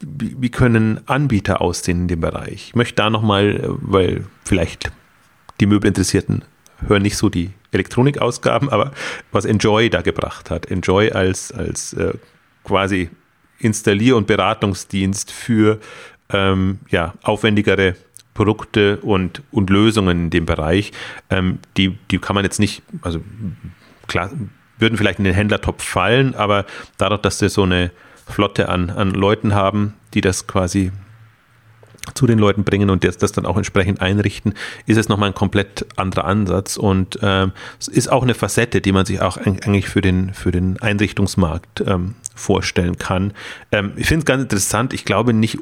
wie, 0.00 0.50
können 0.50 1.00
Anbieter 1.08 1.60
aussehen 1.62 2.02
in 2.02 2.08
dem 2.08 2.20
Bereich? 2.20 2.68
Ich 2.68 2.74
möchte 2.74 2.96
da 2.96 3.08
nochmal, 3.08 3.60
weil 3.64 4.26
vielleicht 4.44 4.92
die 5.60 5.66
Möbelinteressierten 5.66 6.44
hören 6.86 7.02
nicht 7.02 7.16
so 7.16 7.30
die 7.30 7.50
Elektronikausgaben, 7.72 8.68
aber 8.68 8.92
was 9.32 9.44
Enjoy 9.44 9.88
da 9.88 10.02
gebracht 10.02 10.50
hat. 10.50 10.70
Enjoy 10.70 11.10
als, 11.12 11.50
als 11.50 11.94
äh, 11.94 12.12
quasi 12.64 13.10
Installier- 13.58 14.16
und 14.16 14.26
Beratungsdienst 14.26 15.32
für 15.32 15.80
ähm, 16.28 16.80
ja, 16.90 17.14
aufwendigere 17.22 17.96
Produkte 18.34 18.98
und, 18.98 19.42
und 19.50 19.70
Lösungen 19.70 20.24
in 20.24 20.30
dem 20.30 20.44
Bereich. 20.44 20.92
Ähm, 21.30 21.58
die, 21.76 21.96
die 22.10 22.18
kann 22.18 22.34
man 22.34 22.44
jetzt 22.44 22.60
nicht, 22.60 22.82
also 23.00 23.22
klar, 24.06 24.30
würden 24.78 24.98
vielleicht 24.98 25.18
in 25.18 25.24
den 25.24 25.34
Händlertopf 25.34 25.82
fallen, 25.82 26.34
aber 26.34 26.66
dadurch, 26.98 27.22
dass 27.22 27.38
sie 27.38 27.48
so 27.48 27.62
eine 27.62 27.90
Flotte 28.26 28.68
an, 28.68 28.90
an 28.90 29.10
Leuten 29.10 29.54
haben, 29.54 29.94
die 30.14 30.20
das 30.20 30.46
quasi 30.46 30.92
zu 32.14 32.26
den 32.26 32.38
Leuten 32.38 32.64
bringen 32.64 32.90
und 32.90 33.04
das, 33.04 33.18
das 33.18 33.32
dann 33.32 33.46
auch 33.46 33.56
entsprechend 33.56 34.00
einrichten, 34.00 34.54
ist 34.86 34.96
es 34.96 35.08
nochmal 35.08 35.30
ein 35.30 35.34
komplett 35.34 35.86
anderer 35.96 36.24
Ansatz 36.24 36.76
und 36.76 37.18
ähm, 37.22 37.52
es 37.80 37.88
ist 37.88 38.08
auch 38.08 38.22
eine 38.22 38.34
Facette, 38.34 38.80
die 38.80 38.92
man 38.92 39.06
sich 39.06 39.20
auch 39.20 39.36
eigentlich 39.36 39.88
für 39.88 40.00
den, 40.00 40.32
für 40.32 40.52
den 40.52 40.80
Einrichtungsmarkt 40.80 41.82
ähm, 41.86 42.14
vorstellen 42.34 42.98
kann. 42.98 43.32
Ähm, 43.72 43.92
ich 43.96 44.06
finde 44.06 44.20
es 44.20 44.24
ganz 44.26 44.42
interessant, 44.42 44.92
ich 44.92 45.04
glaube 45.04 45.32
nicht, 45.32 45.58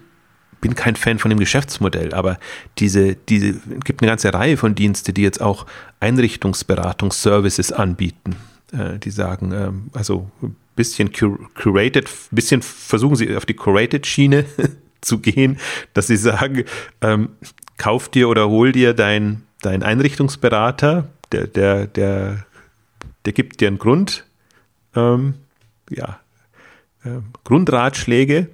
bin 0.61 0.75
kein 0.75 0.97
Fan 0.97 1.19
von 1.19 1.29
dem 1.29 1.39
Geschäftsmodell, 1.39 2.15
aber 2.15 2.39
diese, 2.79 3.17
diese, 3.17 3.55
gibt 3.85 4.01
eine 4.01 4.11
ganze 4.11 4.33
Reihe 4.33 4.57
von 4.57 4.75
Dienste, 4.75 5.13
die 5.13 5.23
jetzt 5.23 5.43
auch 5.43 5.67
Einrichtungsberatungsservices 6.01 7.73
anbieten. 7.73 8.37
Äh, 8.73 8.99
die 8.99 9.11
sagen, 9.11 9.53
ähm, 9.53 9.91
also 9.93 10.31
ein 10.43 10.57
bisschen 10.75 11.13
cur 11.13 11.39
curated, 11.55 12.07
ein 12.07 12.35
bisschen 12.35 12.63
versuchen 12.63 13.17
sie 13.17 13.37
auf 13.37 13.47
die 13.47 13.55
curated 13.55 14.07
Schiene 14.07 14.47
zu 15.01 15.19
gehen, 15.19 15.59
dass 15.93 16.07
sie 16.07 16.17
sagen, 16.17 16.65
ähm, 17.01 17.31
kauf 17.77 18.09
dir 18.09 18.29
oder 18.29 18.49
hol 18.49 18.73
dir 18.73 18.95
dein, 18.95 19.43
dein 19.61 19.83
Einrichtungsberater, 19.83 21.09
der, 21.31 21.47
der, 21.47 21.87
der, 21.87 22.47
der 23.25 23.33
gibt 23.33 23.61
dir 23.61 23.69
einen 23.69 23.79
Grund, 23.79 24.25
ähm, 24.97 25.35
ja, 25.91 26.21
äh, 27.05 27.21
Grundratschläge 27.45 28.49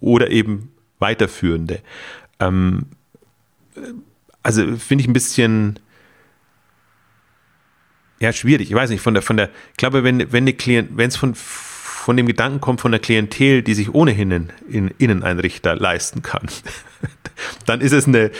oder 0.00 0.30
eben 0.30 0.70
weiterführende. 1.00 1.80
Ähm, 2.38 2.86
also 4.42 4.76
finde 4.76 5.02
ich 5.02 5.08
ein 5.08 5.12
bisschen 5.12 5.78
ja 8.22 8.32
schwierig. 8.32 8.70
Ich 8.70 8.74
weiß 8.74 8.90
nicht, 8.90 9.02
von 9.02 9.14
der, 9.14 9.22
von 9.22 9.36
der, 9.36 9.50
ich 9.70 9.76
glaube, 9.76 10.04
wenn, 10.04 10.32
wenn 10.32 10.46
wenn 10.46 11.08
es 11.08 11.16
von, 11.16 11.34
von 11.34 12.16
dem 12.16 12.26
Gedanken 12.26 12.60
kommt, 12.60 12.80
von 12.80 12.92
der 12.92 13.00
Klientel, 13.00 13.62
die 13.62 13.74
sich 13.74 13.94
ohnehin 13.94 14.32
einen 14.32 14.90
Inneneinrichter 14.98 15.76
leisten 15.76 16.22
kann, 16.22 16.48
dann 17.66 17.80
ist 17.80 17.92
es 17.92 18.06
eine, 18.06 18.30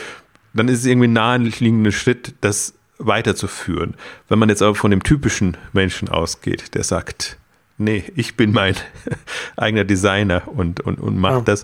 dann 0.53 0.67
ist 0.67 0.79
es 0.79 0.85
irgendwie 0.85 1.07
ein 1.07 1.13
naheliegender 1.13 1.91
Schritt, 1.91 2.33
das 2.41 2.73
weiterzuführen. 2.97 3.95
Wenn 4.29 4.39
man 4.39 4.49
jetzt 4.49 4.61
aber 4.61 4.75
von 4.75 4.91
dem 4.91 5.03
typischen 5.03 5.57
Menschen 5.71 6.09
ausgeht, 6.09 6.75
der 6.75 6.83
sagt, 6.83 7.37
nee, 7.77 8.03
ich 8.15 8.35
bin 8.35 8.51
mein 8.51 8.75
eigener 9.55 9.83
Designer 9.83 10.43
und, 10.47 10.79
und, 10.81 10.99
und 10.99 11.17
mache 11.17 11.35
ja. 11.35 11.41
das, 11.41 11.63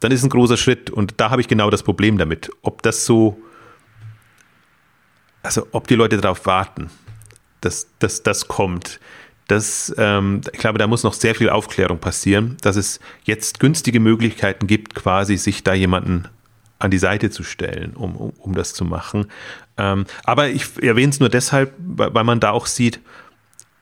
dann 0.00 0.12
ist 0.12 0.20
es 0.20 0.26
ein 0.26 0.30
großer 0.30 0.56
Schritt. 0.56 0.90
Und 0.90 1.14
da 1.18 1.30
habe 1.30 1.40
ich 1.40 1.48
genau 1.48 1.70
das 1.70 1.82
Problem 1.82 2.18
damit. 2.18 2.50
Ob 2.62 2.82
das 2.82 3.06
so, 3.06 3.40
also 5.42 5.66
ob 5.72 5.86
die 5.86 5.94
Leute 5.94 6.18
darauf 6.18 6.46
warten, 6.46 6.90
dass, 7.60 7.88
dass 7.98 8.22
das 8.22 8.48
kommt. 8.48 9.00
Das, 9.48 9.94
ähm, 9.96 10.40
ich 10.52 10.58
glaube, 10.58 10.78
da 10.78 10.86
muss 10.86 11.04
noch 11.04 11.12
sehr 11.12 11.34
viel 11.34 11.50
Aufklärung 11.50 11.98
passieren, 11.98 12.56
dass 12.62 12.76
es 12.76 12.98
jetzt 13.24 13.60
günstige 13.60 14.00
Möglichkeiten 14.00 14.66
gibt, 14.66 14.94
quasi 14.94 15.36
sich 15.36 15.62
da 15.62 15.72
jemanden 15.72 16.28
an 16.78 16.90
die 16.90 16.98
Seite 16.98 17.30
zu 17.30 17.42
stellen, 17.42 17.94
um, 17.94 18.16
um, 18.16 18.30
um 18.38 18.54
das 18.54 18.74
zu 18.74 18.84
machen. 18.84 19.26
Ähm, 19.78 20.04
aber 20.24 20.48
ich 20.48 20.82
erwähne 20.82 21.10
es 21.10 21.20
nur 21.20 21.28
deshalb, 21.28 21.72
weil 21.78 22.24
man 22.24 22.40
da 22.40 22.50
auch 22.50 22.66
sieht, 22.66 23.00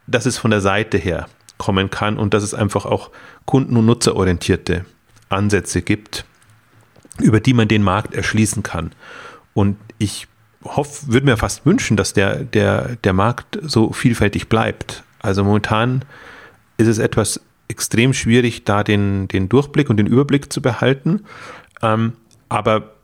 dass 0.07 0.27
es 0.27 0.39
von 0.39 0.51
der 0.51 0.61
Seite 0.61 0.99
her 0.99 1.29
kommen 1.57 1.91
kann 1.91 2.19
und 2.19 2.35
dass 2.35 2.43
es 2.43 2.55
einfach 2.55 2.85
auch 2.85 3.11
kunden- 3.47 3.77
und 3.77 3.87
nutzerorientierte 3.87 4.85
Ansätze 5.29 5.83
gibt, 5.83 6.25
über 7.21 7.41
die 7.41 7.55
man 7.55 7.69
den 7.69 7.83
Markt 7.83 8.15
erschließen 8.15 8.63
kann. 8.63 8.93
Und 9.55 9.79
ich 9.99 10.29
hoffe, 10.65 11.13
würde 11.13 11.27
mir 11.27 11.37
fast 11.37 11.67
wünschen, 11.67 11.97
dass 11.97 12.13
der, 12.13 12.45
der, 12.45 12.97
der 12.97 13.13
Markt 13.13 13.59
so 13.63 13.93
vielfältig 13.93 14.49
bleibt. 14.49 15.05
Also 15.21 15.45
momentan 15.45 16.05
ist 16.77 16.89
es 16.89 16.99
etwas 16.99 17.41
extrem 17.69 18.13
schwierig, 18.13 18.65
da 18.65 18.85
den, 18.85 19.29
den 19.29 19.49
Durchblick 19.49 19.91
und 19.91 19.97
den 19.97 20.07
Überblick 20.07 20.53
zu 20.53 20.61
behalten. 20.61 21.25
Ähm, 21.83 22.15
aber 22.49 22.95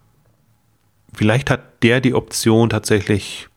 vielleicht 1.13 1.51
hat 1.51 1.83
der 1.83 2.01
die 2.01 2.15
Option 2.15 2.71
tatsächlich, 2.71 3.49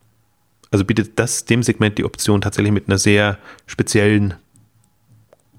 also 0.71 0.85
bietet 0.85 1.19
das 1.19 1.45
dem 1.45 1.63
Segment 1.63 1.97
die 1.97 2.05
Option 2.05 2.41
tatsächlich 2.41 2.73
mit 2.73 2.87
einer 2.87 2.97
sehr 2.97 3.37
speziellen 3.65 4.35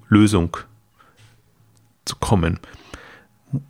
Lösung 0.09 0.57
zu 2.05 2.17
kommen. 2.17 2.59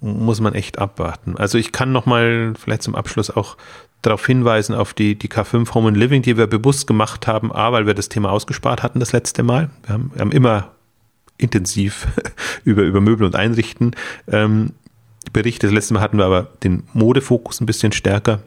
Muss 0.01 0.41
man 0.41 0.55
echt 0.55 0.79
abwarten. 0.79 1.37
Also 1.37 1.59
ich 1.59 1.72
kann 1.72 1.93
nochmal 1.93 2.55
vielleicht 2.59 2.83
zum 2.83 2.95
Abschluss 2.95 3.31
auch 3.31 3.57
darauf 4.07 4.24
hinweisen, 4.26 4.74
auf 4.74 4.94
die, 4.94 5.16
die 5.16 5.28
K5 5.28 5.74
Home 5.74 5.88
and 5.88 5.96
Living, 5.96 6.22
die 6.22 6.36
wir 6.36 6.46
bewusst 6.46 6.86
gemacht 6.86 7.26
haben, 7.26 7.52
A, 7.52 7.72
weil 7.72 7.86
wir 7.86 7.94
das 7.94 8.09
Thema 8.09 8.30
ausgespart 8.30 8.82
hatten 8.82 9.00
das 9.00 9.12
letzte 9.12 9.42
Mal. 9.42 9.70
Wir 9.84 9.94
haben, 9.94 10.11
wir 10.14 10.20
haben 10.20 10.32
immer 10.32 10.72
intensiv 11.38 12.07
über, 12.64 12.82
über 12.82 13.00
Möbel 13.00 13.26
und 13.26 13.36
Einrichten 13.36 13.92
ähm, 14.28 14.72
berichtet. 15.32 15.68
Das 15.68 15.74
letzte 15.74 15.94
Mal 15.94 16.00
hatten 16.00 16.18
wir 16.18 16.24
aber 16.26 16.48
den 16.62 16.84
Modefokus 16.92 17.61
ein 17.61 17.66
bisschen 17.66 17.92
stärker. 17.92 18.40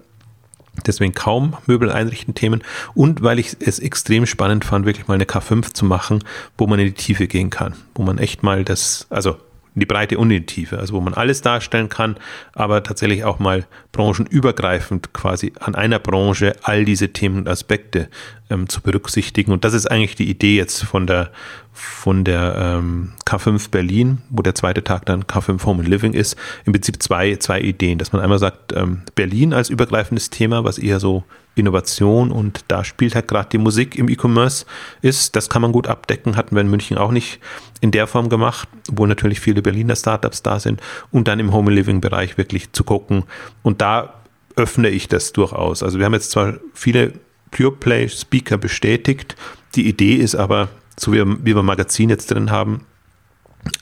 Deswegen 0.85 1.13
kaum 1.13 1.57
Möbel 1.65 1.91
einrichten 1.91 2.35
Themen 2.35 2.63
und 2.93 3.23
weil 3.23 3.39
ich 3.39 3.57
es 3.59 3.79
extrem 3.79 4.27
spannend 4.27 4.63
fand, 4.63 4.85
wirklich 4.85 5.07
mal 5.07 5.15
eine 5.15 5.23
K5 5.23 5.73
zu 5.73 5.85
machen, 5.85 6.23
wo 6.55 6.67
man 6.67 6.79
in 6.79 6.85
die 6.85 6.93
Tiefe 6.93 7.27
gehen 7.27 7.49
kann, 7.49 7.73
wo 7.95 8.03
man 8.03 8.19
echt 8.19 8.43
mal 8.43 8.63
das, 8.63 9.07
also 9.09 9.37
die 9.79 9.85
Breite 9.85 10.17
und 10.17 10.29
die 10.29 10.45
Tiefe, 10.45 10.79
also 10.79 10.93
wo 10.93 11.01
man 11.01 11.13
alles 11.13 11.41
darstellen 11.41 11.89
kann, 11.89 12.17
aber 12.53 12.83
tatsächlich 12.83 13.23
auch 13.23 13.39
mal 13.39 13.65
branchenübergreifend 13.91 15.13
quasi 15.13 15.53
an 15.59 15.75
einer 15.75 15.99
Branche 15.99 16.55
all 16.63 16.85
diese 16.85 17.09
Themen 17.09 17.39
und 17.39 17.49
Aspekte 17.49 18.09
ähm, 18.49 18.69
zu 18.69 18.81
berücksichtigen. 18.81 19.51
Und 19.51 19.63
das 19.63 19.73
ist 19.73 19.85
eigentlich 19.85 20.15
die 20.15 20.29
Idee 20.29 20.57
jetzt 20.57 20.83
von 20.83 21.07
der, 21.07 21.31
von 21.73 22.23
der 22.23 22.55
ähm, 22.57 23.13
K5 23.25 23.69
Berlin, 23.69 24.19
wo 24.29 24.41
der 24.41 24.55
zweite 24.55 24.83
Tag 24.83 25.05
dann 25.05 25.23
K5 25.23 25.63
Home 25.65 25.79
and 25.79 25.89
Living 25.89 26.13
ist. 26.13 26.35
Im 26.65 26.73
Prinzip 26.73 27.01
zwei, 27.01 27.35
zwei 27.35 27.59
Ideen, 27.59 27.99
dass 27.99 28.13
man 28.13 28.21
einmal 28.21 28.39
sagt, 28.39 28.73
ähm, 28.73 29.01
Berlin 29.15 29.53
als 29.53 29.69
übergreifendes 29.69 30.29
Thema, 30.29 30.63
was 30.63 30.77
eher 30.77 30.99
so 30.99 31.23
Innovation 31.57 32.31
und 32.31 32.65
da 32.67 32.83
spielt 32.83 33.15
halt 33.15 33.27
gerade 33.27 33.49
die 33.49 33.57
Musik 33.57 33.95
im 33.97 34.09
E-Commerce 34.09 34.65
ist. 35.01 35.35
Das 35.35 35.49
kann 35.49 35.61
man 35.61 35.71
gut 35.71 35.87
abdecken, 35.87 36.35
hatten 36.35 36.55
wir 36.55 36.61
in 36.61 36.69
München 36.69 36.97
auch 36.97 37.11
nicht 37.11 37.39
in 37.81 37.91
der 37.91 38.07
Form 38.07 38.29
gemacht, 38.29 38.67
wo 38.89 39.05
natürlich 39.05 39.39
viele 39.39 39.61
Berliner 39.61 39.95
Startups 39.95 40.43
da 40.43 40.59
sind 40.59 40.81
und 41.11 41.27
dann 41.27 41.39
im 41.39 41.53
Home 41.53 41.71
Living 41.71 42.01
Bereich 42.01 42.37
wirklich 42.37 42.71
zu 42.73 42.83
gucken. 42.83 43.23
Und 43.63 43.81
da 43.81 44.13
öffne 44.55 44.89
ich 44.89 45.07
das 45.07 45.33
durchaus. 45.33 45.83
Also 45.83 45.99
wir 45.99 46.05
haben 46.05 46.13
jetzt 46.13 46.31
zwar 46.31 46.55
viele 46.73 47.13
Pure 47.51 47.73
Play 47.73 48.09
Speaker 48.09 48.57
bestätigt. 48.57 49.35
Die 49.75 49.87
Idee 49.87 50.15
ist 50.15 50.35
aber, 50.35 50.69
so 50.97 51.13
wie, 51.13 51.23
wie 51.45 51.55
wir 51.55 51.63
Magazin 51.63 52.09
jetzt 52.09 52.31
drin 52.31 52.51
haben, 52.51 52.85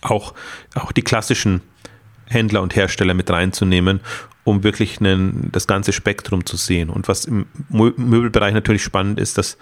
auch, 0.01 0.34
auch 0.76 0.91
die 0.91 1.01
klassischen 1.01 1.61
Händler 2.28 2.61
und 2.61 2.76
Hersteller 2.76 3.13
mit 3.13 3.30
reinzunehmen 3.30 4.01
um 4.45 4.63
wirklich 4.63 4.99
einen, 4.99 5.49
das 5.51 5.67
ganze 5.67 5.91
Spektrum 5.91 6.45
zu 6.45 6.55
sehen. 6.55 6.89
Und 6.89 7.09
was 7.09 7.26
im 7.26 7.47
Möbelbereich 7.69 8.53
natürlich 8.53 8.84
spannend 8.84 9.19
ist, 9.19 9.38
dass, 9.38 9.57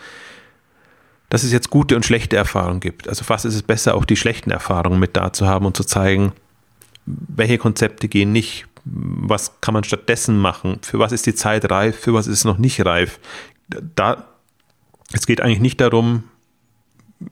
dass 1.30 1.44
es 1.44 1.54
jetzt 1.54 1.70
gute 1.70 1.96
und 1.96 2.06
schlechte 2.06 2.36
Erfahrungen 2.36 2.82
gibt. 2.82 3.08
Also 3.08 3.24
fast 3.24 3.46
ist 3.46 3.56
es 3.56 3.64
besser, 3.64 3.96
auch 3.96 4.06
die 4.06 4.18
schlechten 4.18 4.52
Erfahrungen 4.52 5.00
mit 5.00 5.16
da 5.16 5.32
zu 5.32 5.48
haben 5.48 5.66
und 5.66 5.78
zu 5.78 5.86
zeigen, 5.86 6.34
welche 7.06 7.58
Konzepte 7.58 8.10
gehen 8.10 8.34
nicht, 8.34 8.68
was 8.84 9.62
kann 9.62 9.74
man 9.74 9.86
stattdessen 9.86 10.38
machen, 10.38 10.80
für 10.82 11.00
was 11.00 11.14
ist 11.14 11.26
die 11.26 11.36
Zeit 11.36 11.72
reif, 11.72 11.98
für 11.98 12.14
was 12.14 12.28
ist 12.28 12.40
es 12.40 12.46
noch 12.46 12.58
nicht 12.58 12.86
reif. 12.86 13.20
Da, 13.96 14.28
es 15.14 15.26
geht 15.26 15.40
eigentlich 15.40 15.62
nicht 15.62 15.80
darum, 15.80 16.26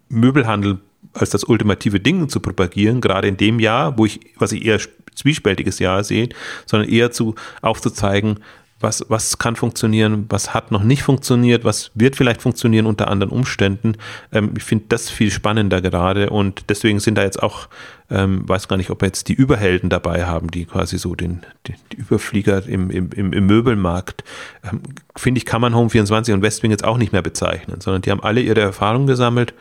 Möbelhandel 0.07 0.79
als 1.13 1.29
das 1.29 1.43
ultimative 1.43 1.99
Ding 1.99 2.29
zu 2.29 2.39
propagieren, 2.39 3.01
gerade 3.01 3.27
in 3.27 3.37
dem 3.37 3.59
Jahr, 3.59 3.97
wo 3.97 4.05
ich, 4.05 4.19
was 4.37 4.51
ich 4.51 4.65
eher 4.65 4.79
zwiespältiges 5.15 5.79
Jahr 5.79 6.03
sehen, 6.03 6.33
sondern 6.65 6.89
eher 6.89 7.11
zu 7.11 7.35
aufzuzeigen, 7.61 8.39
was, 8.81 9.05
was 9.09 9.37
kann 9.37 9.55
funktionieren, 9.55 10.25
was 10.29 10.53
hat 10.53 10.71
noch 10.71 10.83
nicht 10.83 11.03
funktioniert, 11.03 11.63
was 11.63 11.91
wird 11.93 12.15
vielleicht 12.15 12.41
funktionieren 12.41 12.85
unter 12.85 13.09
anderen 13.09 13.31
Umständen. 13.31 13.93
Ähm, 14.31 14.53
ich 14.57 14.63
finde 14.63 14.85
das 14.89 15.09
viel 15.09 15.31
spannender 15.31 15.81
gerade 15.81 16.29
und 16.29 16.69
deswegen 16.69 16.99
sind 16.99 17.15
da 17.15 17.23
jetzt 17.23 17.41
auch, 17.41 17.67
ähm, 18.09 18.47
weiß 18.47 18.67
gar 18.67 18.77
nicht, 18.77 18.89
ob 18.89 19.01
wir 19.01 19.07
jetzt 19.07 19.27
die 19.27 19.33
Überhelden 19.33 19.89
dabei 19.89 20.25
haben, 20.25 20.49
die 20.49 20.65
quasi 20.65 20.97
so 20.97 21.15
den, 21.15 21.41
die, 21.67 21.75
die 21.91 21.97
Überflieger 21.97 22.65
im, 22.65 22.89
im, 22.89 23.11
im, 23.11 23.45
Möbelmarkt. 23.45 24.23
Ähm, 24.63 24.81
finde 25.15 25.37
ich, 25.37 25.45
kann 25.45 25.61
man 25.61 25.73
Home24 25.73 26.33
und 26.33 26.41
Westwing 26.41 26.71
jetzt 26.71 26.83
auch 26.83 26.97
nicht 26.97 27.11
mehr 27.11 27.21
bezeichnen, 27.21 27.81
sondern 27.81 28.01
die 28.01 28.11
haben 28.11 28.23
alle 28.23 28.41
ihre 28.41 28.61
Erfahrungen 28.61 29.07
gesammelt 29.07 29.53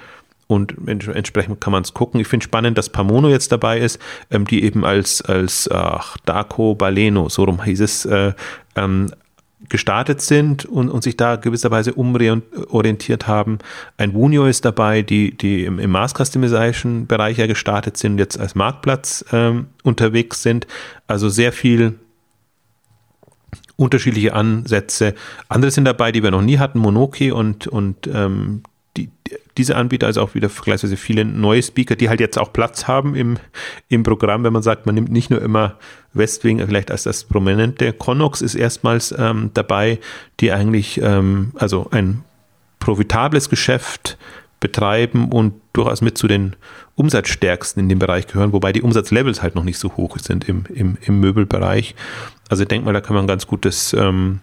und 0.51 0.75
entsprechend 0.89 1.61
kann 1.61 1.73
man 1.73 1.85
es 1.85 1.95
gucken. 1.95 2.21
Ich 2.21 2.27
finde 2.27 2.43
spannend, 2.43 2.77
dass 2.77 2.91
Pamono 2.91 3.29
jetzt 3.29 3.53
dabei 3.53 3.79
ist, 3.79 4.01
ähm, 4.33 4.45
die 4.47 4.65
eben 4.65 4.85
als, 4.85 5.23
als 5.23 5.71
ach, 5.71 6.17
Daco 6.25 6.75
Baleno, 6.75 7.29
so 7.29 7.45
rum 7.45 7.63
hieß 7.63 7.81
es, 7.81 8.05
äh, 8.05 8.33
ähm, 8.75 9.13
gestartet 9.69 10.21
sind 10.23 10.65
und, 10.65 10.89
und 10.89 11.05
sich 11.05 11.17
da 11.17 11.37
gewisserweise 11.37 11.95
umorientiert 11.95 13.29
haben. 13.29 13.59
Ein 13.97 14.13
Wunio 14.13 14.47
ist 14.47 14.65
dabei, 14.65 15.03
die, 15.03 15.37
die 15.37 15.65
im, 15.65 15.79
im 15.79 15.91
Mass 15.91 16.15
Customization 16.15 17.07
Bereich 17.07 17.39
ja 17.39 17.47
gestartet 17.47 17.97
sind, 17.97 18.19
jetzt 18.19 18.37
als 18.41 18.57
Marktplatz 18.57 19.25
ähm, 19.33 19.69
unterwegs 19.85 20.43
sind. 20.43 20.67
Also 21.07 21.29
sehr 21.29 21.53
viel 21.53 21.95
unterschiedliche 23.77 24.35
Ansätze. 24.35 25.15
Andere 25.49 25.71
sind 25.71 25.85
dabei, 25.85 26.11
die 26.11 26.25
wir 26.25 26.33
noch 26.33 26.43
nie 26.43 26.59
hatten, 26.59 26.81
Monoki 26.81 27.31
und, 27.31 27.69
und 27.69 28.09
ähm, 28.13 28.63
die, 28.97 29.11
diese 29.57 29.77
Anbieter, 29.77 30.07
also 30.07 30.23
auch 30.23 30.35
wieder 30.35 30.49
vergleichsweise 30.49 30.97
viele 30.97 31.25
neue 31.25 31.63
Speaker, 31.63 31.97
die 31.97 32.09
halt 32.09 32.21
jetzt 32.21 32.39
auch 32.39 32.53
Platz 32.53 32.89
haben 32.89 33.15
im, 33.15 33.39
im 33.89 34.03
Programm, 34.03 34.45
wenn 34.45 34.53
man 34.53 34.63
sagt, 34.63 34.87
man 34.87 34.95
nimmt 34.95 35.11
nicht 35.11 35.31
nur 35.31 35.41
immer 35.43 35.77
Westwing 36.13 36.65
vielleicht 36.67 36.91
als 36.91 37.05
das 37.05 37.25
prominente. 37.25 37.93
Connox 37.93 38.43
ist 38.43 38.55
erstmals 38.55 39.15
ähm, 39.17 39.51
dabei, 39.55 40.01
die 40.41 40.53
eigentlich 40.53 41.01
ähm, 41.03 41.53
also 41.55 41.89
ein 41.93 42.25
profitables 42.81 43.49
Geschäft 43.49 44.19
betreiben 44.59 45.31
und 45.31 45.55
durchaus 45.73 46.03
mit 46.03 46.19
zu 46.19 46.29
den 46.29 46.57
umsatzstärksten 46.95 47.83
in 47.83 47.89
dem 47.89 47.99
Bereich 47.99 48.27
gehören, 48.27 48.53
wobei 48.53 48.73
die 48.73 48.83
Umsatzlevels 48.83 49.43
halt 49.43 49.55
noch 49.55 49.65
nicht 49.65 49.79
so 49.79 49.97
hoch 49.97 50.19
sind 50.19 50.49
im, 50.49 50.65
im, 50.69 50.99
im 51.01 51.21
Möbelbereich. 51.21 51.95
Also 52.51 52.63
ich 52.65 52.69
denke 52.69 52.85
mal, 52.85 52.93
da 52.93 53.01
kann 53.01 53.15
man 53.15 53.25
ein 53.25 53.29
ganz 53.29 53.47
gutes 53.47 53.95
ähm, 53.95 54.41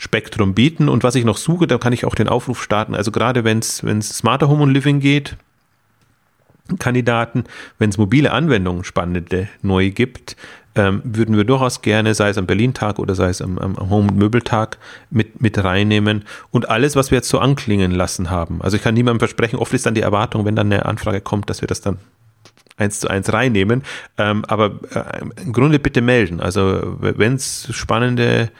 Spektrum 0.00 0.54
bieten. 0.54 0.88
Und 0.88 1.04
was 1.04 1.14
ich 1.14 1.26
noch 1.26 1.36
suche, 1.36 1.66
da 1.66 1.76
kann 1.76 1.92
ich 1.92 2.06
auch 2.06 2.14
den 2.14 2.26
Aufruf 2.26 2.62
starten. 2.62 2.94
Also 2.94 3.12
gerade 3.12 3.44
wenn 3.44 3.58
es 3.58 3.78
Smarter 4.08 4.48
Home 4.48 4.62
und 4.62 4.70
Living 4.70 4.98
geht, 4.98 5.36
Kandidaten, 6.78 7.44
wenn 7.78 7.90
es 7.90 7.98
mobile 7.98 8.32
Anwendungen 8.32 8.82
spannende 8.82 9.48
neu 9.60 9.90
gibt, 9.90 10.36
ähm, 10.74 11.02
würden 11.04 11.36
wir 11.36 11.44
durchaus 11.44 11.82
gerne, 11.82 12.14
sei 12.14 12.30
es 12.30 12.38
am 12.38 12.46
Berlin-Tag 12.46 12.98
oder 12.98 13.14
sei 13.14 13.28
es 13.28 13.42
am, 13.42 13.58
am 13.58 13.76
Home-Möbeltag, 13.90 14.78
mit, 15.10 15.42
mit 15.42 15.62
reinnehmen. 15.62 16.24
Und 16.50 16.70
alles, 16.70 16.96
was 16.96 17.10
wir 17.10 17.16
jetzt 17.16 17.28
so 17.28 17.38
anklingen 17.38 17.90
lassen 17.90 18.30
haben. 18.30 18.62
Also 18.62 18.78
ich 18.78 18.82
kann 18.82 18.94
niemandem 18.94 19.18
versprechen, 19.18 19.58
oft 19.58 19.74
ist 19.74 19.84
dann 19.84 19.94
die 19.94 20.00
Erwartung, 20.00 20.46
wenn 20.46 20.56
dann 20.56 20.72
eine 20.72 20.86
Anfrage 20.86 21.20
kommt, 21.20 21.50
dass 21.50 21.60
wir 21.60 21.68
das 21.68 21.82
dann 21.82 21.98
eins 22.78 23.00
zu 23.00 23.08
eins 23.08 23.30
reinnehmen. 23.30 23.82
Ähm, 24.16 24.46
aber 24.46 24.80
äh, 24.94 25.42
im 25.42 25.52
Grunde 25.52 25.78
bitte 25.78 26.00
melden. 26.00 26.40
Also 26.40 26.96
wenn 27.00 27.34
es 27.34 27.68
spannende 27.72 28.50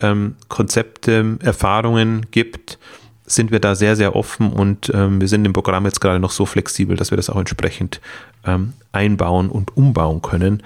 ähm, 0.00 0.36
Konzepte, 0.48 1.38
Erfahrungen 1.42 2.26
gibt, 2.30 2.78
sind 3.26 3.50
wir 3.52 3.60
da 3.60 3.74
sehr, 3.74 3.96
sehr 3.96 4.16
offen 4.16 4.52
und 4.52 4.90
ähm, 4.94 5.20
wir 5.20 5.28
sind 5.28 5.44
im 5.44 5.52
Programm 5.52 5.84
jetzt 5.84 6.00
gerade 6.00 6.18
noch 6.18 6.32
so 6.32 6.46
flexibel, 6.46 6.96
dass 6.96 7.10
wir 7.12 7.16
das 7.16 7.30
auch 7.30 7.38
entsprechend 7.38 8.00
ähm, 8.44 8.72
einbauen 8.92 9.50
und 9.50 9.76
umbauen 9.76 10.20
können. 10.20 10.62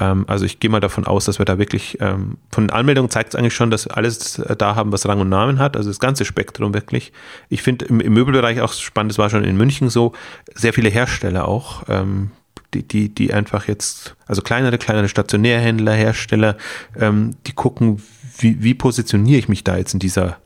Ähm, 0.00 0.24
also 0.28 0.44
ich 0.44 0.60
gehe 0.60 0.70
mal 0.70 0.80
davon 0.80 1.06
aus, 1.06 1.24
dass 1.24 1.38
wir 1.38 1.44
da 1.44 1.58
wirklich, 1.58 1.98
ähm, 2.00 2.38
von 2.50 2.64
den 2.64 2.70
Anmeldungen 2.70 3.10
zeigt 3.10 3.30
es 3.30 3.38
eigentlich 3.38 3.54
schon, 3.54 3.70
dass 3.70 3.86
alles 3.86 4.38
äh, 4.38 4.56
da 4.56 4.74
haben, 4.74 4.92
was 4.92 5.06
Rang 5.06 5.20
und 5.20 5.28
Namen 5.28 5.58
hat, 5.58 5.76
also 5.76 5.90
das 5.90 6.00
ganze 6.00 6.24
Spektrum 6.24 6.74
wirklich. 6.74 7.12
Ich 7.48 7.62
finde 7.62 7.86
im, 7.86 8.00
im, 8.00 8.12
Möbelbereich 8.12 8.60
auch 8.60 8.72
spannend, 8.72 9.12
das 9.12 9.18
war 9.18 9.30
schon 9.30 9.44
in 9.44 9.56
München 9.56 9.88
so, 9.88 10.12
sehr 10.54 10.72
viele 10.72 10.88
Hersteller 10.88 11.46
auch, 11.46 11.84
ähm, 11.88 12.30
die, 12.74 12.86
die, 12.86 13.08
die 13.14 13.32
einfach 13.32 13.66
jetzt, 13.68 14.16
also 14.26 14.42
kleinere, 14.42 14.78
kleinere 14.78 15.08
Stationärhändler, 15.08 15.92
Hersteller, 15.92 16.56
ähm, 16.98 17.36
die 17.46 17.52
gucken, 17.52 18.02
wie, 18.38 18.62
wie 18.62 18.74
positioniere 18.74 19.38
ich 19.38 19.48
mich 19.48 19.64
da 19.64 19.76
jetzt 19.76 19.94
in 19.94 20.00
dieser 20.00 20.38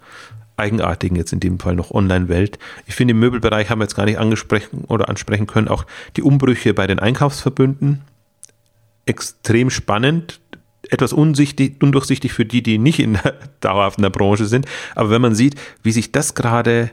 eigenartigen, 0.56 1.16
jetzt 1.16 1.32
in 1.32 1.40
dem 1.40 1.58
Fall 1.58 1.74
noch 1.74 1.90
Online-Welt. 1.90 2.58
Ich 2.86 2.94
finde, 2.94 3.12
im 3.12 3.20
Möbelbereich 3.20 3.70
haben 3.70 3.80
wir 3.80 3.84
jetzt 3.84 3.96
gar 3.96 4.04
nicht 4.04 4.18
angesprochen 4.18 4.84
oder 4.86 5.08
ansprechen 5.08 5.46
können, 5.46 5.68
auch 5.68 5.86
die 6.16 6.22
Umbrüche 6.22 6.74
bei 6.74 6.86
den 6.86 6.98
Einkaufsverbünden. 6.98 8.02
Extrem 9.04 9.70
spannend, 9.70 10.40
etwas 10.88 11.12
undurchsichtig 11.12 12.32
für 12.32 12.44
die, 12.44 12.62
die 12.62 12.78
nicht 12.78 13.00
in 13.00 13.14
der, 13.14 13.34
dauerhaft 13.60 13.98
in 13.98 14.02
der 14.02 14.10
Branche 14.10 14.46
sind. 14.46 14.66
Aber 14.94 15.10
wenn 15.10 15.22
man 15.22 15.34
sieht, 15.34 15.56
wie 15.82 15.92
sich 15.92 16.12
das 16.12 16.34
gerade 16.34 16.90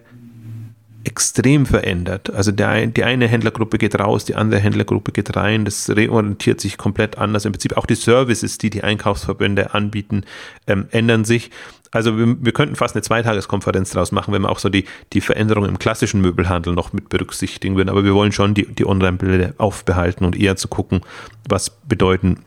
extrem 1.03 1.65
verändert. 1.65 2.33
Also 2.33 2.51
der, 2.51 2.87
die 2.87 3.03
eine 3.03 3.27
Händlergruppe 3.27 3.77
geht 3.77 3.97
raus, 3.97 4.25
die 4.25 4.35
andere 4.35 4.59
Händlergruppe 4.59 5.11
geht 5.11 5.35
rein. 5.35 5.65
Das 5.65 5.89
reorientiert 5.89 6.59
sich 6.59 6.77
komplett 6.77 7.17
anders. 7.17 7.45
Im 7.45 7.53
Prinzip 7.53 7.77
auch 7.77 7.85
die 7.85 7.95
Services, 7.95 8.57
die 8.57 8.69
die 8.69 8.83
Einkaufsverbände 8.83 9.73
anbieten, 9.73 10.25
ähm, 10.67 10.87
ändern 10.91 11.23
sich. 11.23 11.51
Also 11.91 12.17
wir, 12.17 12.35
wir 12.43 12.51
könnten 12.51 12.75
fast 12.75 12.95
eine 12.95 13.01
Zweitageskonferenz 13.01 13.91
daraus 13.91 14.11
machen, 14.11 14.33
wenn 14.33 14.41
wir 14.41 14.49
auch 14.49 14.59
so 14.59 14.69
die, 14.69 14.85
die 15.13 15.21
Veränderungen 15.21 15.69
im 15.69 15.79
klassischen 15.79 16.21
Möbelhandel 16.21 16.73
noch 16.73 16.91
mit 16.91 17.09
berücksichtigen 17.09 17.75
würden. 17.77 17.89
Aber 17.89 18.03
wir 18.03 18.13
wollen 18.13 18.31
schon 18.31 18.53
die, 18.53 18.67
die 18.67 18.85
Online-Bilder 18.85 19.53
aufbehalten 19.57 20.25
und 20.25 20.37
eher 20.37 20.57
zu 20.57 20.67
gucken, 20.67 21.01
was 21.47 21.69
bedeuten 21.69 22.39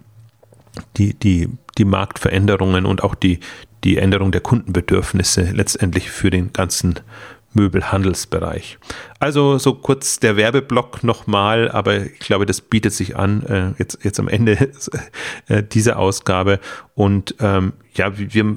die, 0.97 1.15
die, 1.15 1.49
die 1.79 1.85
Marktveränderungen 1.85 2.87
und 2.87 3.03
auch 3.03 3.15
die, 3.15 3.41
die 3.85 3.97
Änderung 3.97 4.31
der 4.31 4.43
Kundenbedürfnisse 4.43 5.51
letztendlich 5.53 6.11
für 6.11 6.31
den 6.31 6.53
ganzen 6.53 7.01
Möbelhandelsbereich. 7.55 8.79
Also 9.19 9.59
so 9.59 9.75
kurz 9.75 10.21
der 10.21 10.37
Werbeblock 10.37 11.05
nochmal, 11.05 11.71
aber 11.71 12.07
ich 12.07 12.19
glaube, 12.21 12.47
das 12.47 12.61
bietet 12.61 12.93
sich 12.93 13.17
an, 13.17 13.43
äh, 13.45 13.73
jetzt, 13.79 13.99
jetzt 14.03 14.19
am 14.19 14.29
Ende 14.29 14.71
äh, 15.49 15.63
dieser 15.63 15.99
Ausgabe. 15.99 16.61
Und 16.95 17.35
ähm, 17.41 17.73
ja, 17.95 18.17
wir, 18.17 18.57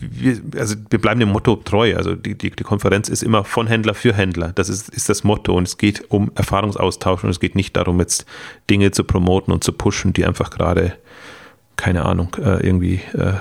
wir, 0.00 0.40
also 0.56 0.76
wir 0.88 1.00
bleiben 1.00 1.20
dem 1.20 1.30
Motto 1.30 1.56
treu. 1.56 1.96
Also 1.96 2.14
die, 2.14 2.36
die, 2.36 2.50
die 2.50 2.64
Konferenz 2.64 3.08
ist 3.08 3.22
immer 3.22 3.44
von 3.44 3.66
Händler 3.66 3.94
für 3.94 4.14
Händler. 4.14 4.52
Das 4.54 4.68
ist, 4.68 4.88
ist 4.88 5.08
das 5.08 5.24
Motto 5.24 5.54
und 5.54 5.68
es 5.68 5.78
geht 5.78 6.10
um 6.10 6.30
Erfahrungsaustausch 6.34 7.24
und 7.24 7.30
es 7.30 7.40
geht 7.40 7.54
nicht 7.54 7.76
darum, 7.76 8.00
jetzt 8.00 8.26
Dinge 8.68 8.90
zu 8.90 9.04
promoten 9.04 9.52
und 9.52 9.64
zu 9.64 9.72
pushen, 9.72 10.12
die 10.12 10.24
einfach 10.24 10.50
gerade, 10.50 10.94
keine 11.76 12.04
Ahnung, 12.04 12.36
äh, 12.38 12.64
irgendwie 12.66 13.00
äh, 13.14 13.34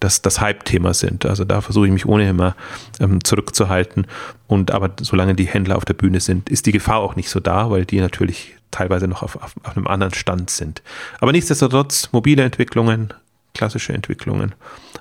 das, 0.00 0.22
das 0.22 0.40
Hype-Thema 0.40 0.94
sind. 0.94 1.26
Also 1.26 1.44
da 1.44 1.60
versuche 1.60 1.86
ich 1.86 1.92
mich 1.92 2.06
ohnehin 2.06 2.30
immer 2.30 2.56
ähm, 3.00 3.24
zurückzuhalten. 3.24 4.06
Und 4.46 4.70
aber 4.70 4.90
solange 5.00 5.34
die 5.34 5.46
Händler 5.46 5.76
auf 5.76 5.84
der 5.84 5.94
Bühne 5.94 6.20
sind, 6.20 6.48
ist 6.48 6.66
die 6.66 6.72
Gefahr 6.72 6.98
auch 6.98 7.16
nicht 7.16 7.30
so 7.30 7.40
da, 7.40 7.70
weil 7.70 7.84
die 7.84 8.00
natürlich 8.00 8.56
teilweise 8.70 9.08
noch 9.08 9.22
auf, 9.22 9.36
auf, 9.36 9.54
auf 9.62 9.76
einem 9.76 9.86
anderen 9.86 10.14
Stand 10.14 10.50
sind. 10.50 10.82
Aber 11.20 11.32
nichtsdestotrotz, 11.32 12.10
mobile 12.12 12.42
Entwicklungen, 12.42 13.14
klassische 13.54 13.92
Entwicklungen, 13.92 14.54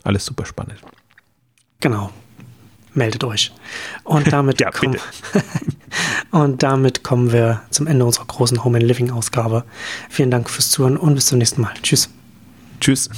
alles 0.04 0.26
super 0.26 0.46
spannend. 0.46 0.80
Genau. 1.82 2.10
Meldet 2.94 3.26
euch. 3.26 3.52
Und 4.06 4.32
damit, 4.32 4.62
ja, 4.62 4.72
komm, 4.72 4.96
und 6.32 6.64
damit 6.64 7.04
kommen 7.04 7.34
wir 7.34 7.62
zum 7.70 7.88
Ende 7.88 8.06
unserer 8.06 8.26
großen 8.26 8.64
Home 8.64 8.78
and 8.78 8.88
Living 8.88 9.12
Ausgabe. 9.12 9.66
Vielen 10.10 10.32
Dank 10.32 10.50
fürs 10.50 10.72
Zuhören 10.72 10.96
und 10.96 11.16
bis 11.16 11.26
zum 11.26 11.40
nächsten 11.40 11.62
Mal. 11.62 11.74
Tschüss. 11.84 12.10
Tschüss. 12.80 13.10